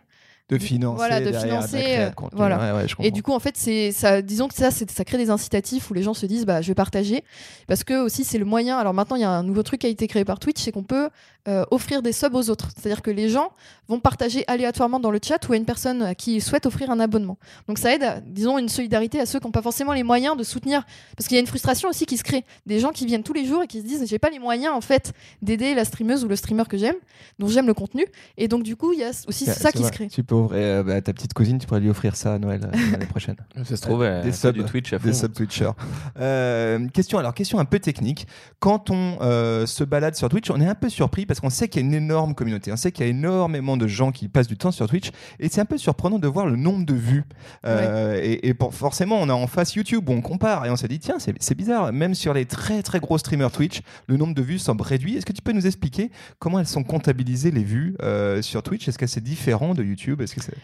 de 0.50 0.58
financer, 0.58 0.96
Voilà, 0.96 1.20
de 1.20 1.30
derrière, 1.30 1.60
la 1.60 1.66
financer, 1.66 1.82
créa 1.84 2.04
de 2.06 2.10
euh, 2.10 2.14
contenu. 2.14 2.36
voilà. 2.36 2.58
Ouais, 2.74 2.82
ouais, 2.82 2.88
je 2.88 2.94
Et 3.00 3.10
du 3.10 3.22
coup, 3.22 3.32
en 3.32 3.38
fait, 3.40 3.56
c'est 3.56 3.92
ça. 3.92 4.20
Disons 4.20 4.46
que 4.48 4.54
ça, 4.54 4.70
c'est- 4.70 4.90
ça 4.90 5.02
crée 5.04 5.16
des 5.16 5.30
incitatifs 5.30 5.90
où 5.90 5.94
les 5.94 6.02
gens 6.02 6.12
se 6.12 6.26
disent, 6.26 6.44
bah, 6.44 6.60
je 6.60 6.68
vais 6.68 6.74
partager, 6.74 7.24
parce 7.66 7.82
que 7.82 8.04
aussi 8.04 8.24
c'est 8.24 8.36
le 8.38 8.44
moyen. 8.44 8.76
Alors 8.76 8.92
maintenant, 8.92 9.16
il 9.16 9.22
y 9.22 9.24
a 9.24 9.30
un 9.30 9.42
nouveau 9.42 9.62
truc 9.62 9.80
qui 9.80 9.86
a 9.86 9.90
été 9.90 10.06
créé 10.06 10.24
par 10.26 10.38
Twitch, 10.38 10.60
c'est 10.60 10.70
qu'on 10.72 10.82
peut 10.84 11.08
euh, 11.48 11.64
offrir 11.70 12.02
des 12.02 12.12
subs 12.12 12.34
aux 12.34 12.50
autres. 12.50 12.68
C'est-à-dire 12.76 13.02
que 13.02 13.10
les 13.10 13.28
gens 13.28 13.52
vont 13.88 14.00
partager 14.00 14.44
aléatoirement 14.46 14.98
dans 15.00 15.10
le 15.10 15.18
chat 15.22 15.46
ou 15.48 15.52
à 15.52 15.56
une 15.56 15.64
personne 15.66 16.02
à 16.02 16.14
qui 16.14 16.36
ils 16.36 16.40
souhaitent 16.42 16.66
offrir 16.66 16.90
un 16.90 17.00
abonnement. 17.00 17.36
Donc 17.68 17.78
ça 17.78 17.94
aide, 17.94 18.02
à, 18.02 18.20
disons, 18.20 18.58
une 18.58 18.68
solidarité 18.68 19.20
à 19.20 19.26
ceux 19.26 19.38
qui 19.40 19.46
n'ont 19.46 19.52
pas 19.52 19.60
forcément 19.62 19.92
les 19.92 20.02
moyens 20.02 20.36
de 20.36 20.42
soutenir, 20.42 20.84
parce 21.16 21.28
qu'il 21.28 21.34
y 21.34 21.38
a 21.38 21.40
une 21.40 21.46
frustration 21.46 21.88
aussi 21.90 22.06
qui 22.06 22.16
se 22.16 22.24
crée. 22.24 22.44
Des 22.66 22.80
gens 22.80 22.90
qui 22.90 23.04
viennent 23.06 23.22
tous 23.22 23.34
les 23.34 23.44
jours 23.44 23.62
et 23.62 23.66
qui 23.66 23.80
se 23.80 23.86
disent, 23.86 24.06
j'ai 24.08 24.18
pas 24.18 24.30
les 24.30 24.38
moyens 24.38 24.72
en 24.74 24.80
fait 24.80 25.12
d'aider 25.42 25.74
la 25.74 25.84
streameuse 25.84 26.24
ou 26.24 26.28
le 26.28 26.36
streamer 26.36 26.64
que 26.68 26.78
j'aime, 26.78 26.96
dont 27.38 27.48
j'aime 27.48 27.66
le 27.66 27.74
contenu. 27.74 28.06
Et 28.38 28.48
donc 28.48 28.62
du 28.62 28.76
coup, 28.76 28.92
il 28.92 29.00
y 29.00 29.04
a 29.04 29.10
aussi 29.28 29.44
Ouais, 29.44 29.52
ça 29.52 29.70
qui 29.72 29.78
vrai. 29.78 29.88
se 29.88 29.92
crée. 29.92 30.08
Tu 30.08 30.24
peux 30.24 30.34
ouvrir 30.34 30.62
euh, 30.62 30.82
bah, 30.82 31.00
ta 31.02 31.12
petite 31.12 31.34
cousine, 31.34 31.58
tu 31.58 31.66
pourrais 31.66 31.80
lui 31.80 31.90
offrir 31.90 32.16
ça 32.16 32.34
à 32.34 32.38
Noël 32.38 32.62
euh, 32.64 32.76
l'année 32.92 33.06
prochaine. 33.06 33.36
Ça 33.64 33.76
se 33.76 33.82
trouve, 33.82 34.04
Des 34.22 34.32
subs. 34.32 34.52
du 34.52 34.64
Twitch 34.64 34.92
à 34.94 34.98
fond. 34.98 35.06
Des 35.08 35.12
sub-twitchers. 35.14 35.72
Euh, 36.18 36.88
question, 36.88 37.18
alors, 37.18 37.34
question 37.34 37.58
un 37.58 37.64
peu 37.64 37.78
technique. 37.78 38.26
Quand 38.60 38.90
on 38.90 39.18
euh, 39.20 39.66
se 39.66 39.84
balade 39.84 40.14
sur 40.14 40.28
Twitch, 40.28 40.50
on 40.50 40.60
est 40.60 40.66
un 40.66 40.74
peu 40.74 40.88
surpris 40.88 41.26
parce 41.26 41.33
qu'on 41.40 41.50
sait 41.50 41.68
qu'il 41.68 41.80
y 41.82 41.84
a 41.84 41.86
une 41.86 41.94
énorme 41.94 42.34
communauté. 42.34 42.72
On 42.72 42.76
sait 42.76 42.92
qu'il 42.92 43.04
y 43.04 43.08
a 43.08 43.10
énormément 43.10 43.76
de 43.76 43.86
gens 43.86 44.12
qui 44.12 44.28
passent 44.28 44.46
du 44.48 44.56
temps 44.56 44.70
sur 44.72 44.88
Twitch 44.88 45.10
et 45.40 45.48
c'est 45.48 45.60
un 45.60 45.64
peu 45.64 45.78
surprenant 45.78 46.18
de 46.18 46.28
voir 46.28 46.46
le 46.46 46.56
nombre 46.56 46.84
de 46.84 46.94
vues. 46.94 47.24
Euh, 47.66 48.20
Et, 48.22 48.48
et 48.48 48.54
pour- 48.54 48.74
forcément, 48.74 49.16
on 49.20 49.28
a 49.28 49.34
en 49.34 49.46
face 49.46 49.74
YouTube 49.74 50.08
où 50.08 50.12
on 50.12 50.20
compare 50.20 50.66
et 50.66 50.70
on 50.70 50.76
se 50.76 50.86
dit, 50.86 50.98
tiens, 50.98 51.18
c'est 51.18 51.34
c'est 51.40 51.54
bizarre. 51.54 51.92
Même 51.92 52.14
sur 52.14 52.34
les 52.34 52.46
très 52.46 52.82
très 52.82 53.00
gros 53.00 53.18
streamers 53.18 53.50
Twitch, 53.52 53.80
le 54.06 54.16
nombre 54.16 54.34
de 54.34 54.42
vues 54.42 54.58
semble 54.58 54.82
réduit. 54.82 55.16
Est-ce 55.16 55.26
que 55.26 55.32
tu 55.32 55.42
peux 55.42 55.52
nous 55.52 55.66
expliquer 55.66 56.10
comment 56.38 56.58
elles 56.58 56.66
sont 56.66 56.84
comptabilisées 56.84 57.50
les 57.50 57.64
vues 57.64 57.96
euh, 58.02 58.42
sur 58.42 58.62
Twitch? 58.62 58.88
Est-ce 58.88 58.98
que 58.98 59.06
c'est 59.06 59.22
différent 59.22 59.74
de 59.74 59.82
YouTube? 59.82 60.20
Est-ce 60.20 60.34
que 60.34 60.42
c'est 60.42 60.54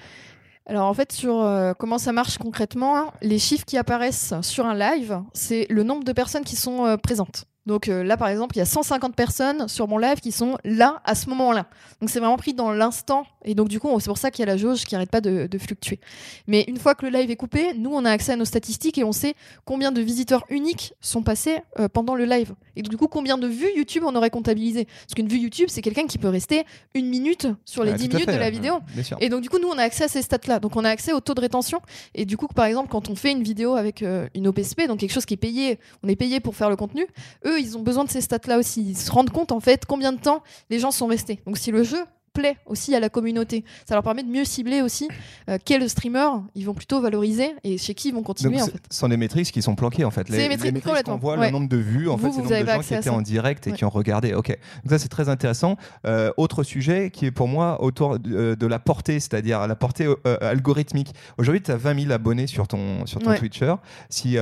Alors 0.66 0.86
en 0.88 0.94
fait, 0.94 1.10
sur 1.12 1.40
euh, 1.40 1.72
comment 1.78 1.98
ça 1.98 2.12
marche 2.12 2.38
concrètement, 2.38 2.96
hein, 2.96 3.10
les 3.22 3.38
chiffres 3.38 3.64
qui 3.64 3.76
apparaissent 3.78 4.34
sur 4.42 4.66
un 4.66 4.74
live, 4.74 5.20
c'est 5.32 5.66
le 5.70 5.82
nombre 5.82 6.04
de 6.04 6.12
personnes 6.12 6.44
qui 6.44 6.56
sont 6.56 6.84
euh, 6.86 6.96
présentes. 6.96 7.46
Donc 7.70 7.88
euh, 7.88 8.02
là, 8.02 8.16
par 8.16 8.26
exemple, 8.26 8.56
il 8.56 8.58
y 8.58 8.62
a 8.62 8.66
150 8.66 9.14
personnes 9.14 9.68
sur 9.68 9.86
mon 9.86 9.96
live 9.96 10.18
qui 10.18 10.32
sont 10.32 10.58
là 10.64 11.00
à 11.04 11.14
ce 11.14 11.28
moment-là. 11.28 11.66
Donc 12.00 12.10
c'est 12.10 12.18
vraiment 12.18 12.36
pris 12.36 12.52
dans 12.52 12.72
l'instant. 12.72 13.24
Et 13.44 13.54
donc 13.54 13.68
du 13.68 13.78
coup, 13.78 13.88
c'est 14.00 14.08
pour 14.08 14.18
ça 14.18 14.32
qu'il 14.32 14.44
y 14.44 14.48
a 14.48 14.50
la 14.50 14.56
jauge 14.56 14.84
qui 14.84 14.96
n'arrête 14.96 15.08
pas 15.12 15.20
de, 15.20 15.46
de 15.46 15.56
fluctuer. 15.58 16.00
Mais 16.48 16.64
une 16.66 16.78
fois 16.78 16.96
que 16.96 17.06
le 17.06 17.16
live 17.16 17.30
est 17.30 17.36
coupé, 17.36 17.74
nous, 17.74 17.90
on 17.92 18.04
a 18.04 18.10
accès 18.10 18.32
à 18.32 18.36
nos 18.36 18.44
statistiques 18.44 18.98
et 18.98 19.04
on 19.04 19.12
sait 19.12 19.34
combien 19.64 19.92
de 19.92 20.00
visiteurs 20.00 20.44
uniques 20.50 20.94
sont 21.00 21.22
passés 21.22 21.60
euh, 21.78 21.88
pendant 21.88 22.16
le 22.16 22.24
live. 22.24 22.54
Et 22.74 22.82
du 22.82 22.96
coup, 22.96 23.06
combien 23.06 23.38
de 23.38 23.46
vues 23.46 23.70
YouTube 23.76 24.02
on 24.04 24.16
aurait 24.16 24.30
comptabilisé. 24.30 24.86
Parce 24.86 25.14
qu'une 25.14 25.28
vue 25.28 25.38
YouTube, 25.38 25.68
c'est 25.70 25.80
quelqu'un 25.80 26.08
qui 26.08 26.18
peut 26.18 26.28
rester 26.28 26.64
une 26.94 27.06
minute 27.06 27.46
sur 27.64 27.84
les 27.84 27.92
Ouais, 27.92 27.98
10 27.98 28.08
tout 28.08 28.16
à 28.16 28.18
minutes 28.18 28.30
fait, 28.30 28.36
de 28.36 28.40
la 28.40 28.50
vidéo. 28.50 28.80
Et 29.20 29.28
donc, 29.28 29.42
du 29.42 29.48
coup, 29.48 29.58
nous, 29.60 29.68
on 29.68 29.78
a 29.78 29.82
accès 29.82 30.04
à 30.04 30.08
ces 30.08 30.22
stats-là. 30.22 30.58
Donc, 30.58 30.74
on 30.74 30.84
a 30.84 30.90
accès 30.90 31.12
au 31.12 31.20
taux 31.20 31.34
de 31.34 31.40
rétention. 31.40 31.80
Et 32.16 32.24
du 32.24 32.36
coup, 32.36 32.48
par 32.48 32.64
exemple, 32.64 32.88
quand 32.88 33.10
on 33.10 33.14
fait 33.14 33.30
une 33.30 33.44
vidéo 33.44 33.76
avec 33.76 34.02
euh, 34.02 34.26
une 34.34 34.48
OPSP, 34.48 34.88
donc 34.88 34.98
quelque 34.98 35.12
chose 35.12 35.26
qui 35.26 35.34
est 35.34 35.36
payé, 35.36 35.78
on 36.02 36.08
est 36.08 36.16
payé 36.16 36.40
pour 36.40 36.56
faire 36.56 36.68
le 36.70 36.76
contenu, 36.76 37.06
eux, 37.46 37.59
ils 37.60 37.76
ont 37.78 37.82
besoin 37.82 38.04
de 38.04 38.10
ces 38.10 38.20
stats-là 38.20 38.58
aussi. 38.58 38.82
Ils 38.82 38.96
se 38.96 39.10
rendent 39.10 39.30
compte, 39.30 39.52
en 39.52 39.60
fait, 39.60 39.86
combien 39.86 40.12
de 40.12 40.20
temps 40.20 40.42
les 40.70 40.78
gens 40.78 40.90
sont 40.90 41.06
restés. 41.06 41.40
Donc, 41.46 41.58
si 41.58 41.70
le 41.70 41.82
jeu 41.82 42.04
plaît 42.32 42.56
aussi 42.66 42.94
à 42.94 43.00
la 43.00 43.08
communauté, 43.08 43.64
ça 43.88 43.94
leur 43.94 44.02
permet 44.04 44.22
de 44.22 44.28
mieux 44.28 44.44
cibler 44.44 44.82
aussi 44.82 45.08
euh, 45.48 45.58
quel 45.64 45.88
streamer 45.88 46.28
ils 46.54 46.64
vont 46.64 46.74
plutôt 46.74 47.00
valoriser 47.00 47.54
et 47.64 47.76
chez 47.78 47.94
qui 47.94 48.08
ils 48.08 48.14
vont 48.14 48.22
continuer, 48.22 48.54
Donc, 48.58 48.62
en 48.62 48.66
ce 48.66 48.70
fait. 48.72 48.82
sont 48.90 49.08
des 49.08 49.16
métriques 49.16 49.50
qui 49.50 49.62
sont 49.62 49.74
planquées 49.74 50.04
en 50.04 50.10
fait. 50.10 50.26
C'est 50.28 50.36
des 50.36 50.48
métriques, 50.48 50.74
qu'on 50.82 50.90
complètement. 50.90 51.16
voit 51.18 51.36
Ouais. 51.38 51.46
le 51.46 51.52
nombre 51.52 51.68
de 51.68 51.76
vues, 51.76 52.08
en 52.08 52.16
Vous, 52.16 52.26
fait, 52.26 52.32
c'est 52.32 52.36
le 52.36 52.42
nombre 52.42 52.60
de 52.66 52.70
gens 52.72 52.80
qui 52.82 52.94
étaient 52.94 53.08
en 53.10 53.20
direct 53.22 53.66
et 53.66 53.70
Ouais. 53.70 53.76
qui 53.76 53.84
ont 53.84 53.90
regardé. 53.90 54.34
Ok, 54.34 54.48
donc 54.48 54.90
ça 54.90 54.98
c'est 54.98 55.08
très 55.08 55.28
intéressant. 55.28 55.76
Euh, 56.06 56.30
autre 56.36 56.62
sujet 56.62 57.10
qui 57.10 57.26
est 57.26 57.30
pour 57.30 57.48
moi 57.48 57.82
autour 57.82 58.18
de, 58.18 58.34
euh, 58.34 58.56
de 58.56 58.66
la 58.66 58.78
portée, 58.78 59.18
c'est-à-dire 59.20 59.66
la 59.66 59.74
portée 59.76 60.06
euh, 60.06 60.36
algorithmique. 60.40 61.14
Aujourd'hui, 61.38 61.62
tu 61.62 61.70
as 61.70 61.76
20 61.76 62.00
000 62.02 62.12
abonnés 62.12 62.46
sur 62.46 62.68
ton, 62.68 63.06
sur 63.06 63.20
ton 63.20 63.30
Ouais. 63.30 63.38
Twitcher. 63.38 63.74
Si 64.08 64.36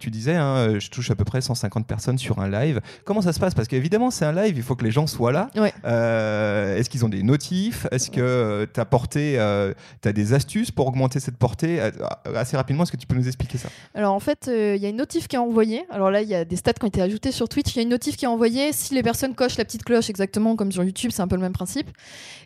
tu 0.00 0.10
disais, 0.10 0.34
hein, 0.36 0.78
je 0.78 0.88
touche 0.90 1.10
à 1.10 1.14
peu 1.16 1.24
près 1.24 1.40
150 1.40 1.86
personnes 1.86 2.18
sur 2.18 2.38
un 2.38 2.48
live, 2.48 2.80
comment 3.04 3.20
ça 3.22 3.32
se 3.32 3.40
passe? 3.40 3.54
Parce 3.54 3.68
qu'évidemment, 3.68 4.10
c'est 4.10 4.24
un 4.24 4.32
live, 4.32 4.56
il 4.56 4.62
faut 4.62 4.74
que 4.76 4.84
les 4.84 4.90
gens 4.90 5.06
soient 5.06 5.32
là. 5.32 5.50
Est-ce 5.84 6.88
qu'ils 6.90 7.04
ont 7.04 7.08
des 7.08 7.15
notifs? 7.22 7.86
Est-ce 7.90 8.10
que 8.10 8.68
tu 8.72 8.80
as 8.80 8.84
porté, 8.84 9.38
as 9.38 10.12
des 10.12 10.32
astuces 10.32 10.70
pour 10.70 10.86
augmenter 10.86 11.20
cette 11.20 11.36
portée? 11.36 11.80
Euh, 11.80 11.90
Assez 12.34 12.56
rapidement, 12.56 12.82
est-ce 12.82 12.92
que 12.92 12.96
tu 12.96 13.06
peux 13.06 13.16
nous 13.16 13.26
expliquer 13.26 13.58
ça? 13.58 13.68
Alors 13.94 14.12
en 14.14 14.20
fait, 14.20 14.48
euh, 14.48 14.74
il 14.76 14.82
y 14.82 14.86
a 14.86 14.88
une 14.88 14.96
notif 14.96 15.28
qui 15.28 15.36
est 15.36 15.38
envoyée. 15.38 15.84
Alors 15.90 16.10
là, 16.10 16.22
il 16.22 16.28
y 16.28 16.34
a 16.34 16.44
des 16.44 16.56
stats 16.56 16.74
qui 16.74 16.84
ont 16.84 16.88
été 16.88 17.02
ajoutées 17.02 17.32
sur 17.32 17.48
Twitch. 17.48 17.72
Il 17.74 17.76
y 17.76 17.78
a 17.80 17.82
une 17.82 17.88
notif 17.88 18.16
qui 18.16 18.24
est 18.24 18.28
envoyée 18.28 18.72
si 18.72 18.94
les 18.94 19.02
personnes 19.02 19.34
cochent 19.34 19.56
la 19.58 19.64
petite 19.64 19.84
cloche 19.84 20.10
exactement 20.10 20.56
comme 20.56 20.72
sur 20.72 20.84
YouTube, 20.84 21.10
c'est 21.12 21.22
un 21.22 21.28
peu 21.28 21.36
le 21.36 21.42
même 21.42 21.52
principe. 21.52 21.88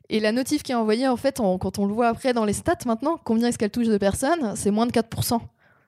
Et 0.09 0.21
la 0.21 0.33
notif 0.33 0.63
qui 0.63 0.73
est 0.73 0.77
envoyée, 0.77 1.07
en 1.09 1.17
fait, 1.17 1.37
quand 1.37 1.79
on 1.79 1.87
le 1.87 1.93
voit 1.93 2.09
après 2.09 2.33
dans 2.33 2.45
les 2.45 2.53
stats 2.53 2.79
maintenant, 2.87 3.19
combien 3.23 3.49
est-ce 3.49 3.59
qu'elle 3.59 3.71
touche 3.71 3.87
de 3.87 3.99
personnes? 3.99 4.55
C'est 4.57 4.71
moins 4.71 4.87
de 4.87 4.93
4%. 4.93 5.41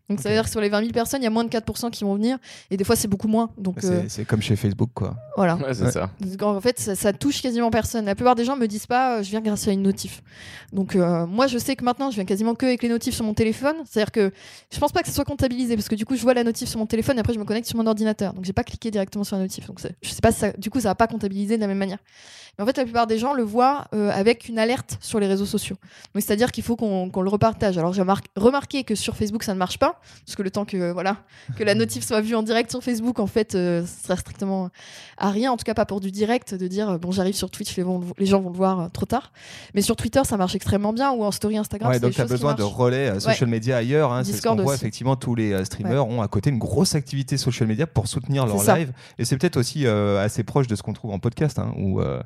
Donc 0.09 0.21
ça 0.21 0.29
veut 0.29 0.35
dire 0.35 0.45
que 0.45 0.51
sur 0.51 0.61
les 0.61 0.69
20 0.69 0.81
000 0.81 0.93
personnes, 0.93 1.21
il 1.23 1.25
y 1.25 1.27
a 1.27 1.31
moins 1.31 1.45
de 1.45 1.49
4% 1.49 1.91
qui 1.91 2.05
vont 2.05 2.15
venir. 2.15 2.37
Et 2.71 2.77
des 2.77 2.85
fois, 2.85 2.97
c'est 2.97 3.09
beaucoup 3.09 3.29
moins. 3.29 3.51
Donc 3.57 3.77
C'est 3.81 3.87
euh, 3.91 4.03
c'est 4.09 4.25
comme 4.25 4.43
chez 4.43 4.57
Facebook, 4.57 4.91
quoi. 4.95 5.17
voilà. 5.37 5.57
Ouais, 5.57 5.73
c'est 5.73 5.85
Ouais. 5.85 5.91
ça. 5.93 6.11
Donc, 6.21 6.43
En 6.43 6.61
fait, 6.61 6.79
ça, 6.79 6.95
ça 6.95 7.13
touche 7.13 7.41
quasiment 7.41 7.71
personne. 7.71 8.05
La 8.05 8.15
plupart 8.15 8.35
des 8.35 8.45
gens 8.45 8.57
me 8.57 8.67
disent 8.67 8.87
pas, 8.87 9.19
euh, 9.19 9.23
je 9.23 9.31
viens 9.31 9.41
grâce 9.41 9.67
à 9.69 9.73
une 9.73 9.83
notif. 9.83 10.23
Donc, 10.73 10.97
euh, 10.97 11.27
moi, 11.27 11.47
je 11.47 11.57
sais 11.57 11.77
que 11.77 11.85
maintenant, 11.85 12.11
je 12.11 12.17
viens 12.17 12.25
quasiment 12.25 12.55
que 12.55 12.67
avec 12.67 12.83
les 12.83 12.89
notifs 12.89 13.15
sur 13.15 13.25
mon 13.25 13.33
téléphone. 13.35 13.77
C'est-à-dire 13.87 14.11
que 14.13 14.33
je 14.73 14.79
pense 14.79 14.93
pas 14.93 15.01
que 15.03 15.09
ça 15.09 15.15
soit 15.15 15.25
comptabilisé 15.25 15.77
parce 15.77 15.89
que 15.89 15.95
du 15.95 16.05
coup, 16.05 16.17
je 16.17 16.23
vois 16.23 16.35
la 16.35 16.45
notif 16.45 16.69
sur 16.69 16.79
mon 16.79 16.87
téléphone 16.87 17.17
et 17.17 17.21
après, 17.21 17.33
je 17.33 17.39
me 17.39 17.45
connecte 17.45 17.69
sur 17.69 17.77
mon 17.79 17.87
ordinateur. 17.87 18.35
Donc, 18.35 18.45
j'ai 18.45 18.53
pas 18.53 18.65
cliqué 18.65 18.91
directement 18.91 19.25
sur 19.25 19.37
la 19.37 19.43
notif. 19.43 19.67
Donc, 19.67 19.81
c'est- 19.81 19.95
je 20.03 20.11
sais 20.11 20.21
pas 20.21 20.33
si 20.33 20.41
ça, 20.41 20.53
du 20.53 20.69
coup, 20.69 20.81
ça 20.81 20.89
va 20.89 20.95
pas 20.95 21.07
comptabiliser 21.07 21.57
de 21.57 21.61
la 21.63 21.69
même 21.69 21.79
manière. 21.79 21.99
Mais 22.59 22.65
en 22.65 22.67
fait, 22.67 22.77
la 22.77 22.85
plupart 22.85 23.07
des 23.07 23.19
gens 23.19 23.33
le 23.33 23.43
voient 23.43 23.87
euh, 23.95 24.11
avec 24.13 24.49
une 24.49 24.59
alerte 24.59 24.99
sur 25.01 25.19
les 25.19 25.27
réseaux 25.27 25.47
sociaux. 25.47 25.77
Donc, 26.15 26.23
c'est-à-dire 26.23 26.53
qu'il 26.53 26.63
faut 26.63 26.77
qu'on 26.77 27.09
qu'on 27.11 27.23
le 27.23 27.31
repartage. 27.31 27.79
Alors, 27.79 27.93
j'ai 27.93 28.05
mar- 28.05 28.21
remarqué 28.37 28.85
que 28.85 28.95
sur 28.95 29.17
Facebook, 29.17 29.43
ça 29.43 29.55
ne 29.55 29.59
marche 29.59 29.79
pas 29.79 30.01
parce 30.27 30.37
que 30.37 30.43
le 30.43 30.51
temps 30.51 30.65
que 30.65 30.93
voilà 30.93 31.17
que 31.57 31.65
la 31.65 31.75
notif 31.75 32.05
soit 32.05 32.21
vue 32.21 32.35
en 32.35 32.43
direct 32.43 32.71
sur 32.71 32.83
Facebook, 32.83 33.19
en 33.21 33.27
fait, 33.27 33.55
euh, 33.55 33.85
ce 33.87 34.05
serait 34.07 34.17
strictement 34.17 34.71
à 35.17 35.31
rien, 35.31 35.53
en 35.53 35.57
tout 35.57 35.65
cas 35.65 35.75
pas 35.75 35.87
pour 35.87 36.01
du 36.01 36.11
direct, 36.11 36.55
de 36.55 36.67
dire 36.67 36.91
euh, 36.91 36.99
bon 36.99 37.13
j'arrive 37.13 37.35
sur 37.35 37.51
Twitch, 37.51 37.77
les, 37.77 38.27
gens 38.27 38.41
vont 38.41 38.51
le 38.51 38.57
voir 38.57 38.81
euh, 38.81 38.89
trop 38.89 39.07
tard. 39.07 39.33
Mais 39.75 39.83
sur 39.83 39.97
Twitter 39.97 40.21
ça 40.25 40.37
marche 40.37 40.55
extrêmement 40.55 40.93
bien 40.93 41.13
ou 41.13 41.25
en 41.25 41.31
story 41.31 41.57
Instagram. 41.57 41.91
Ouais, 41.91 42.01
donc 42.01 42.13
tu 42.13 42.21
as 42.21 42.27
besoin 42.27 42.55
de 42.55 42.63
relais 42.63 43.09
euh, 43.11 43.21
social 43.21 43.49
media 43.49 43.77
ailleurs. 43.79 44.13
Hein, 44.13 44.25
c'est 44.25 44.33
ce 44.33 44.37
Discord 44.37 44.59
qu'on 44.59 44.65
voit 44.65 44.75
effectivement, 44.75 45.17
tous 45.17 45.35
les 45.35 45.53
euh, 45.53 45.65
streamers 45.65 46.07
ont 46.07 46.23
à 46.23 46.29
côté 46.29 46.51
une 46.51 46.59
grosse 46.59 46.95
activité 46.95 47.37
social 47.37 47.69
media 47.69 47.87
pour 47.87 48.09
soutenir 48.09 48.47
leur 48.47 48.61
ça. 48.61 48.77
live. 48.77 48.93
Et 49.19 49.25
c'est 49.25 49.37
peut-être 49.37 49.57
aussi 49.57 49.87
euh, 49.87 50.23
assez 50.23 50.43
proche 50.43 50.67
de 50.67 50.75
ce 50.75 50.83
qu'on 50.83 50.93
trouve 50.93 51.13
en 51.13 51.19
podcast, 51.19 51.59
hein, 51.59 51.73
où 51.79 52.01
euh, 52.01 52.03
euh, 52.03 52.23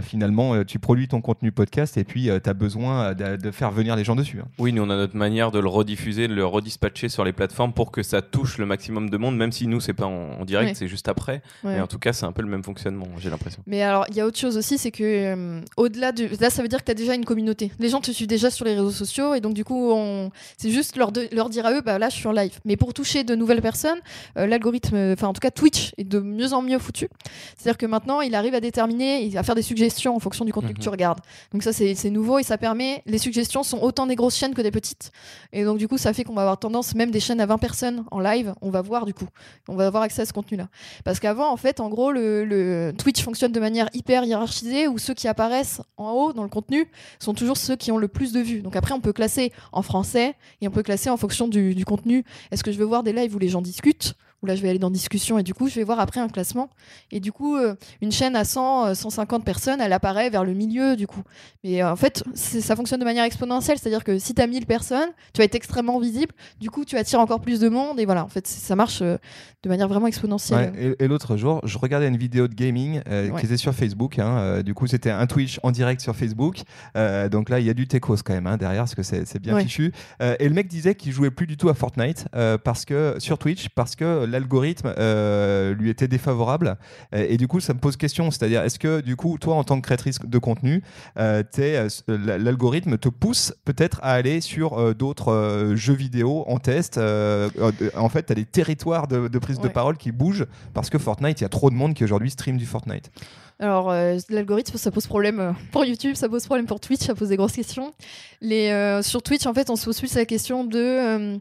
finalement 0.00 0.54
euh, 0.54 0.64
tu 0.64 0.78
produis 0.78 1.08
ton 1.08 1.20
contenu 1.20 1.52
podcast 1.52 1.96
et 1.96 2.04
puis 2.04 2.24
tu 2.42 2.50
as 2.50 2.54
besoin 2.54 3.04
euh, 3.10 3.14
de, 3.14 3.36
de 3.42 3.50
faire 3.50 3.70
venir 3.70 3.94
les 3.96 4.04
gens 4.04 4.16
dessus. 4.16 4.40
hein. 4.40 4.48
Oui, 4.58 4.72
nous 4.72 4.82
on 4.82 4.90
a 4.90 4.96
notre 4.96 5.16
manière 5.16 5.50
de 5.52 5.58
le 5.58 5.68
rediffuser, 5.68 6.28
de 6.28 6.34
le 6.34 6.44
redispatcher 6.44 7.08
sur 7.08 7.24
les 7.24 7.32
plateformes 7.32 7.72
pour 7.72 7.92
que 7.92 8.02
ça 8.02 8.20
touche 8.22 8.58
le 8.58 8.66
maximum 8.66 9.10
de 9.10 9.16
monde, 9.16 9.36
même 9.36 9.52
si 9.52 9.66
nous 9.66 9.80
c'est 9.80 9.92
pas 9.92 10.06
en, 10.06 10.40
en 10.40 10.44
direct, 10.44 10.70
Ouais. 10.70 10.74
c'est 10.74 10.88
juste 10.88 11.08
après. 11.08 11.42
Ouais. 11.62 11.74
Mais 11.74 11.80
en 11.80 11.86
tout 11.86 11.98
cas, 11.98 12.12
c'est 12.12 12.26
un 12.26 12.32
peu 12.32 12.42
le 12.42 12.48
même 12.48 12.64
fonctionnement, 12.64 13.06
j'ai 13.18 13.30
l'impression. 13.30 13.62
Mais 13.66 13.82
alors, 13.82 14.06
il 14.08 14.16
y 14.16 14.20
a 14.20 14.26
autre 14.26 14.38
chose 14.38 14.56
aussi, 14.56 14.78
c'est 14.78 14.90
que 14.90 15.02
euh, 15.04 15.60
au-delà 15.76 16.12
de. 16.12 16.28
Là, 16.40 16.50
ça 16.50 16.62
veut 16.62 16.68
dire 16.68 16.80
que 16.80 16.84
tu 16.86 16.90
as 16.90 16.94
déjà 16.94 17.14
une 17.14 17.24
communauté. 17.24 17.70
Les 17.78 17.88
gens 17.88 18.00
te 18.00 18.10
suivent 18.10 18.26
déjà 18.28 18.50
sur 18.50 18.64
les 18.64 18.72
réseaux 18.74 18.90
sociaux 18.90 19.34
et 19.34 19.40
donc, 19.40 19.54
du 19.54 19.64
coup, 19.64 19.90
on... 19.92 20.30
c'est 20.58 20.70
juste 20.70 20.96
leur, 20.96 21.12
de- 21.12 21.28
leur 21.32 21.48
dire 21.50 21.66
à 21.66 21.72
eux, 21.72 21.80
bah 21.82 21.98
là, 21.98 22.08
je 22.08 22.16
suis 22.16 22.26
en 22.26 22.32
live. 22.32 22.58
Mais 22.64 22.76
pour 22.76 22.94
toucher 22.94 23.24
de 23.24 23.34
nouvelles 23.34 23.62
personnes, 23.62 23.98
euh, 24.38 24.46
l'algorithme, 24.46 24.94
euh, 24.96 25.12
enfin, 25.12 25.28
en 25.28 25.32
tout 25.32 25.40
cas, 25.40 25.50
Twitch 25.50 25.92
est 25.98 26.04
de 26.04 26.20
mieux 26.20 26.52
en 26.52 26.62
mieux 26.62 26.78
foutu. 26.78 27.08
C'est-à-dire 27.56 27.78
que 27.78 27.86
maintenant, 27.86 28.20
il 28.20 28.34
arrive 28.34 28.54
à 28.54 28.60
déterminer, 28.60 29.36
à 29.36 29.42
faire 29.42 29.54
des 29.56 29.62
suggestions 29.62 30.14
en 30.14 30.20
fonction 30.20 30.44
du 30.44 30.52
contenu 30.52 30.72
que 30.74 30.78
Mhm. 30.78 30.82
tu 30.84 30.88
regardes. 30.88 31.18
Donc, 31.52 31.64
ça, 31.64 31.72
c'est 31.72 31.96
c'est 31.96 32.10
nouveau 32.10 32.38
et 32.38 32.44
ça 32.44 32.56
permet. 32.58 33.02
Les 33.06 33.18
suggestions 33.18 33.64
sont 33.64 33.78
autant 33.80 34.06
des 34.06 34.14
grosses 34.14 34.36
chaînes 34.36 34.54
que 34.54 34.62
des 34.62 34.70
petites. 34.70 35.10
Et 35.52 35.64
donc, 35.64 35.78
du 35.78 35.88
coup, 35.88 35.98
ça 35.98 36.12
fait 36.12 36.22
qu'on 36.22 36.34
va 36.34 36.42
avoir 36.42 36.58
tendance, 36.58 36.94
même 36.94 37.10
des 37.10 37.18
chaînes 37.20 37.40
à 37.40 37.46
20 37.46 37.58
personnes 37.58 38.04
en 38.12 38.20
live, 38.20 38.54
on 38.62 38.70
va 38.70 38.82
voir, 38.82 39.04
du 39.06 39.14
coup. 39.14 39.26
On 39.68 39.74
va 39.74 39.86
avoir 39.88 40.04
accès 40.04 40.22
à 40.22 40.26
ce 40.26 40.32
contenu-là. 40.32 40.68
Parce 41.04 41.18
qu'avant, 41.18 41.50
en 41.52 41.56
fait, 41.56 41.80
en 41.80 41.88
gros, 41.88 42.12
le, 42.12 42.44
le 42.44 42.92
Twitch 42.96 43.22
fonctionne 43.22 43.50
de 43.52 43.60
manière 43.60 43.88
hyper 43.94 44.22
hiérarchisée 44.24 44.86
où 44.86 44.98
ceux 44.98 45.14
qui 45.14 45.26
apparaissent 45.26 45.80
en 45.96 46.10
haut 46.12 46.32
dans 46.32 46.42
le 46.44 46.48
contenu 46.48 46.88
sont 47.18 47.34
toujours 47.34 47.56
ceux 47.56 47.74
qui 47.76 47.90
ont 47.90 47.98
le 47.98 48.08
plus 48.08 48.32
de 48.32 48.40
vues. 48.40 48.60
Donc 48.60 48.76
après, 48.76 48.92
on 48.94 49.00
peut 49.00 49.12
classer 49.12 49.52
en 49.72 49.82
français 49.82 50.34
et 50.60 50.68
on 50.68 50.70
peut 50.70 50.82
classer 50.82 51.10
en 51.10 51.16
fonction 51.16 51.48
du, 51.48 51.74
du 51.74 51.84
contenu. 51.84 52.24
Est-ce 52.50 52.62
que 52.62 52.70
je 52.72 52.78
veux 52.78 52.84
voir 52.84 53.02
des 53.02 53.12
lives 53.12 53.34
où 53.34 53.38
les 53.38 53.48
gens 53.48 53.62
discutent 53.62 54.14
Ou 54.42 54.46
là, 54.46 54.54
je 54.54 54.62
vais 54.62 54.68
aller 54.68 54.78
dans 54.78 54.90
discussion 54.90 55.38
et 55.38 55.42
du 55.42 55.54
coup, 55.54 55.68
je 55.68 55.74
vais 55.76 55.84
voir 55.84 55.98
après 55.98 56.20
un 56.20 56.28
classement. 56.28 56.68
Et 57.10 57.20
du 57.20 57.32
coup, 57.32 57.56
euh, 57.56 57.74
une 58.02 58.12
chaîne 58.12 58.36
à 58.36 58.44
100, 58.44 58.86
euh, 58.88 58.94
150 58.94 59.44
personnes, 59.44 59.80
elle 59.80 59.92
apparaît 59.94 60.28
vers 60.30 60.44
le 60.44 60.52
milieu 60.52 60.94
du 60.94 61.06
coup. 61.06 61.22
Mais 61.64 61.82
euh, 61.82 61.90
en 61.90 61.96
fait, 61.96 62.22
c'est- 62.34 62.60
ça 62.60 62.76
fonctionne 62.76 63.00
de 63.00 63.04
manière 63.06 63.24
exponentielle. 63.24 63.78
C'est-à-dire 63.78 64.04
que 64.04 64.18
si 64.18 64.34
tu 64.34 64.42
as 64.42 64.46
1000 64.46 64.66
personnes, 64.66 65.08
tu 65.32 65.38
vas 65.38 65.44
être 65.44 65.54
extrêmement 65.54 65.98
visible. 65.98 66.32
Du 66.60 66.70
coup, 66.70 66.84
tu 66.84 66.96
attires 66.98 67.20
encore 67.20 67.40
plus 67.40 67.60
de 67.60 67.68
monde. 67.70 67.98
Et 67.98 68.04
voilà, 68.04 68.24
en 68.24 68.28
fait, 68.28 68.46
c'est- 68.46 68.60
ça 68.60 68.76
marche 68.76 69.00
euh, 69.02 69.16
de 69.62 69.68
manière 69.68 69.88
vraiment 69.88 70.06
exponentielle. 70.06 70.72
Ouais, 70.76 70.94
et 71.00 71.04
et 71.04 71.08
l'autre 71.08 71.36
jour, 71.36 71.60
je 71.64 71.78
regardais 71.78 72.08
une 72.08 72.16
vidéo 72.18 72.46
de 72.48 72.54
gaming 72.54 73.00
euh, 73.08 73.30
Ouais. 73.30 73.40
qui 73.40 73.46
était 73.46 73.56
sur 73.56 73.74
Facebook. 73.74 74.18
hein, 74.18 74.38
euh, 74.38 74.62
du 74.62 74.74
coup, 74.74 74.86
c'était 74.86 75.10
un 75.10 75.26
Twitch 75.26 75.58
en 75.62 75.70
direct 75.70 76.00
sur 76.00 76.14
Facebook. 76.14 76.60
Euh, 76.96 77.28
donc 77.28 77.48
là, 77.48 77.58
il 77.60 77.66
y 77.66 77.70
a 77.70 77.74
du 77.74 77.86
techos 77.88 78.16
quand 78.24 78.34
même 78.34 78.46
hein, 78.46 78.56
derrière, 78.58 78.82
parce 78.82 78.94
que 78.94 79.02
c'est 79.02 79.26
c'est 79.26 79.38
bien 79.40 79.54
Ouais. 79.54 79.62
fichu. 79.62 79.92
Euh, 80.22 80.36
et 80.38 80.48
le 80.48 80.54
mec 80.54 80.68
disait 80.68 80.94
qu'il 80.94 81.12
jouait 81.12 81.30
plus 81.30 81.46
du 81.46 81.56
tout 81.56 81.68
à 81.68 81.74
Fortnite 81.74 82.26
euh, 82.34 82.58
parce 82.58 82.84
que 82.84 83.14
sur 83.18 83.38
Twitch, 83.38 83.68
parce 83.70 83.96
que 83.96 84.24
l'algorithme 84.36 84.94
euh, 84.98 85.74
lui 85.74 85.90
était 85.90 86.08
défavorable. 86.08 86.76
Et 87.12 87.36
du 87.36 87.48
coup, 87.48 87.60
ça 87.60 87.74
me 87.74 87.78
pose 87.78 87.96
question. 87.96 88.30
C'est-à-dire, 88.30 88.62
est-ce 88.62 88.78
que 88.78 89.00
du 89.00 89.16
coup, 89.16 89.38
toi, 89.38 89.54
en 89.54 89.64
tant 89.64 89.80
que 89.80 89.86
créatrice 89.86 90.18
de 90.20 90.38
contenu, 90.38 90.82
euh, 91.18 91.42
euh, 91.58 91.88
l'algorithme 92.08 92.98
te 92.98 93.08
pousse 93.08 93.54
peut-être 93.64 93.98
à 94.02 94.12
aller 94.12 94.40
sur 94.40 94.94
d'autres 94.94 95.72
jeux 95.74 95.94
vidéo 95.94 96.44
en 96.46 96.58
test 96.58 96.98
En 96.98 98.08
fait, 98.08 98.26
tu 98.26 98.32
as 98.32 98.34
des 98.34 98.44
territoires 98.44 99.08
de, 99.08 99.28
de 99.28 99.38
prise 99.38 99.58
de 99.58 99.68
parole 99.68 99.96
qui 99.96 100.12
bougent 100.12 100.46
parce 100.74 100.90
que 100.90 100.98
Fortnite, 100.98 101.40
il 101.40 101.44
y 101.44 101.46
a 101.46 101.50
trop 101.50 101.70
de 101.70 101.74
monde 101.74 101.94
qui 101.94 102.04
aujourd'hui 102.04 102.30
stream 102.30 102.56
du 102.56 102.66
Fortnite. 102.66 103.10
Alors, 103.58 103.90
euh, 103.90 104.18
l'algorithme, 104.28 104.76
ça 104.76 104.90
pose 104.90 105.06
problème 105.06 105.54
pour 105.72 105.84
YouTube, 105.84 106.14
ça 106.14 106.28
pose 106.28 106.44
problème 106.44 106.66
pour 106.66 106.78
Twitch, 106.78 107.00
ça 107.00 107.14
pose 107.14 107.30
des 107.30 107.36
grosses 107.36 107.54
questions. 107.54 107.94
Les, 108.42 108.68
euh, 108.68 109.02
sur 109.02 109.22
Twitch, 109.22 109.46
en 109.46 109.54
fait, 109.54 109.70
on 109.70 109.76
se 109.76 109.86
pose 109.86 109.98
plus 109.98 110.14
la 110.14 110.26
question 110.26 110.64
de. 110.64 111.38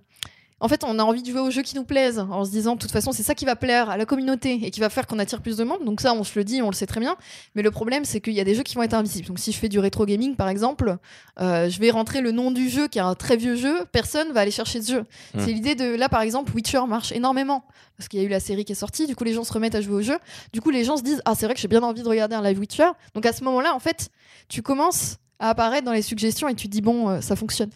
En 0.65 0.67
fait, 0.67 0.83
on 0.83 0.97
a 0.97 1.03
envie 1.03 1.21
de 1.21 1.29
jouer 1.29 1.41
aux 1.41 1.51
jeux 1.51 1.61
qui 1.61 1.75
nous 1.75 1.83
plaisent, 1.83 2.17
en 2.17 2.43
se 2.43 2.49
disant, 2.49 2.73
de 2.73 2.79
toute 2.79 2.91
façon, 2.91 3.11
c'est 3.11 3.21
ça 3.21 3.35
qui 3.35 3.45
va 3.45 3.55
plaire 3.55 3.91
à 3.91 3.97
la 3.97 4.05
communauté 4.05 4.59
et 4.63 4.71
qui 4.71 4.79
va 4.79 4.89
faire 4.89 5.05
qu'on 5.05 5.19
attire 5.19 5.41
plus 5.41 5.57
de 5.57 5.63
monde. 5.63 5.85
Donc 5.85 6.01
ça, 6.01 6.13
on 6.15 6.23
se 6.23 6.39
le 6.39 6.43
dit, 6.43 6.63
on 6.63 6.69
le 6.71 6.75
sait 6.75 6.87
très 6.87 6.99
bien. 6.99 7.17
Mais 7.53 7.61
le 7.61 7.69
problème, 7.69 8.03
c'est 8.03 8.19
qu'il 8.19 8.33
y 8.33 8.41
a 8.41 8.43
des 8.43 8.55
jeux 8.55 8.63
qui 8.63 8.73
vont 8.73 8.81
être 8.81 8.95
invisibles. 8.95 9.27
Donc 9.27 9.37
si 9.37 9.51
je 9.51 9.59
fais 9.59 9.69
du 9.69 9.77
rétro 9.77 10.07
gaming, 10.07 10.35
par 10.35 10.49
exemple, 10.49 10.97
euh, 11.39 11.69
je 11.69 11.79
vais 11.79 11.91
rentrer 11.91 12.21
le 12.21 12.31
nom 12.31 12.49
du 12.49 12.67
jeu, 12.67 12.87
qui 12.87 12.97
est 12.97 13.03
un 13.03 13.13
très 13.13 13.37
vieux 13.37 13.55
jeu, 13.55 13.85
personne 13.91 14.31
va 14.31 14.39
aller 14.41 14.49
chercher 14.49 14.81
ce 14.81 14.91
jeu. 14.91 15.01
Mm. 15.35 15.39
C'est 15.39 15.53
l'idée 15.53 15.75
de, 15.75 15.95
là, 15.95 16.09
par 16.09 16.21
exemple, 16.21 16.51
Witcher 16.55 16.81
marche 16.87 17.11
énormément. 17.11 17.63
Parce 17.97 18.09
qu'il 18.09 18.19
y 18.19 18.23
a 18.23 18.25
eu 18.25 18.29
la 18.29 18.39
série 18.39 18.65
qui 18.65 18.71
est 18.71 18.75
sortie, 18.75 19.05
du 19.05 19.15
coup, 19.15 19.23
les 19.23 19.33
gens 19.33 19.43
se 19.43 19.53
remettent 19.53 19.75
à 19.75 19.81
jouer 19.81 19.95
au 19.95 20.01
jeu. 20.01 20.17
Du 20.51 20.61
coup, 20.61 20.71
les 20.71 20.83
gens 20.83 20.97
se 20.97 21.03
disent, 21.03 21.21
ah, 21.25 21.35
c'est 21.35 21.45
vrai 21.45 21.53
que 21.53 21.61
j'ai 21.61 21.67
bien 21.67 21.83
envie 21.83 22.01
de 22.01 22.09
regarder 22.09 22.35
un 22.35 22.41
live 22.41 22.59
Witcher. 22.59 22.89
Donc 23.13 23.25
à 23.25 23.33
ce 23.33 23.43
moment-là, 23.43 23.75
en 23.75 23.79
fait, 23.79 24.09
tu 24.49 24.61
commences 24.63 25.17
à 25.39 25.49
apparaître 25.49 25.85
dans 25.85 25.93
les 25.93 26.01
suggestions 26.01 26.47
et 26.47 26.55
tu 26.55 26.67
te 26.67 26.71
dis, 26.71 26.81
bon, 26.81 27.09
euh, 27.09 27.21
ça 27.21 27.35
fonctionne. 27.35 27.69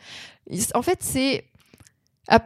En 0.73 0.81
fait, 0.81 0.97
c'est. 1.01 1.45
à- 2.27 2.39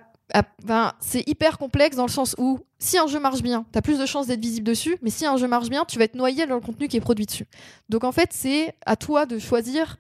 ben, 0.63 0.93
c'est 1.00 1.28
hyper 1.28 1.58
complexe 1.58 1.96
dans 1.96 2.06
le 2.06 2.12
sens 2.12 2.36
où 2.38 2.60
si 2.80 2.98
un 2.98 3.08
jeu 3.08 3.19
marche 3.19 3.41
bien, 3.41 3.65
tu 3.72 3.78
as 3.78 3.82
plus 3.82 4.00
de 4.00 4.06
chances 4.06 4.28
d'être 4.28 4.41
visible 4.41 4.65
dessus, 4.65 4.98
mais 5.02 5.10
si 5.10 5.26
un 5.26 5.38
jeu 5.38 5.48
marche 5.48 5.69
bien, 5.69 5.86
tu 5.86 5.98
vas 6.00 6.06
être 6.06 6.15
noyé 6.15 6.46
dans 6.46 6.56
le 6.56 6.62
contenu 6.62 6.88
qui 6.88 6.98
est 6.98 7.02
produit 7.02 7.26
dessus. 7.26 7.46
Donc 7.89 8.04
en 8.04 8.12
fait, 8.12 8.30
c'est 8.32 8.74
à 8.86 8.96
toi 8.96 9.26
de 9.26 9.38
choisir 9.39 9.98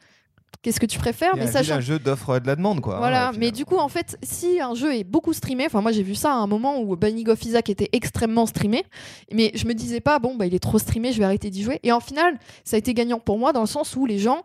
qu'est-ce 0.63 0.79
que 0.79 0.85
tu 0.85 0.97
préfères, 0.97 1.35
mais 1.35 1.43
un 1.43 1.47
sachant 1.47 1.77
vilain 1.77 1.79
jeu 1.81 1.99
d'offre 1.99 2.37
et 2.37 2.39
de 2.39 2.47
la 2.47 2.55
demande, 2.55 2.81
quoi. 2.81 2.97
voilà, 2.97 3.27
hein, 3.27 3.31
mais 3.31 3.47
finalement. 3.47 3.57
du 3.57 3.65
coup, 3.65 3.77
en 3.77 3.89
fait, 3.89 4.17
si 4.23 4.59
un 4.59 4.73
jeu 4.73 4.95
est 4.95 5.03
beaucoup 5.03 5.33
streamé, 5.33 5.65
enfin, 5.65 5.81
moi 5.81 5.91
j'ai 5.91 6.03
vu 6.03 6.15
ça 6.15 6.31
à 6.31 6.35
un 6.35 6.47
moment 6.47 6.79
où 6.81 6.95
Binding 6.95 7.29
of 7.29 7.43
Isaac 7.43 7.69
était 7.69 7.89
extrêmement 7.91 8.45
streamé, 8.45 8.85
mais 9.31 9.51
je 9.53 9.67
me 9.67 9.73
disais 9.73 9.99
pas, 9.99 10.19
bon, 10.19 10.35
bah 10.35 10.45
il 10.45 10.55
est 10.55 10.59
trop 10.59 10.79
streamé, 10.79 11.11
je 11.11 11.19
vais 11.19 11.25
arrêter 11.25 11.49
d'y 11.49 11.63
jouer. 11.63 11.79
Et 11.83 11.91
en 11.91 11.99
final, 11.99 12.39
ça 12.63 12.75
a 12.75 12.79
été 12.79 12.93
gagnant 12.93 13.19
pour 13.19 13.37
moi 13.37 13.53
dans 13.53 13.61
le 13.61 13.67
sens 13.67 13.95
où 13.95 14.05
les 14.05 14.19
gens 14.19 14.43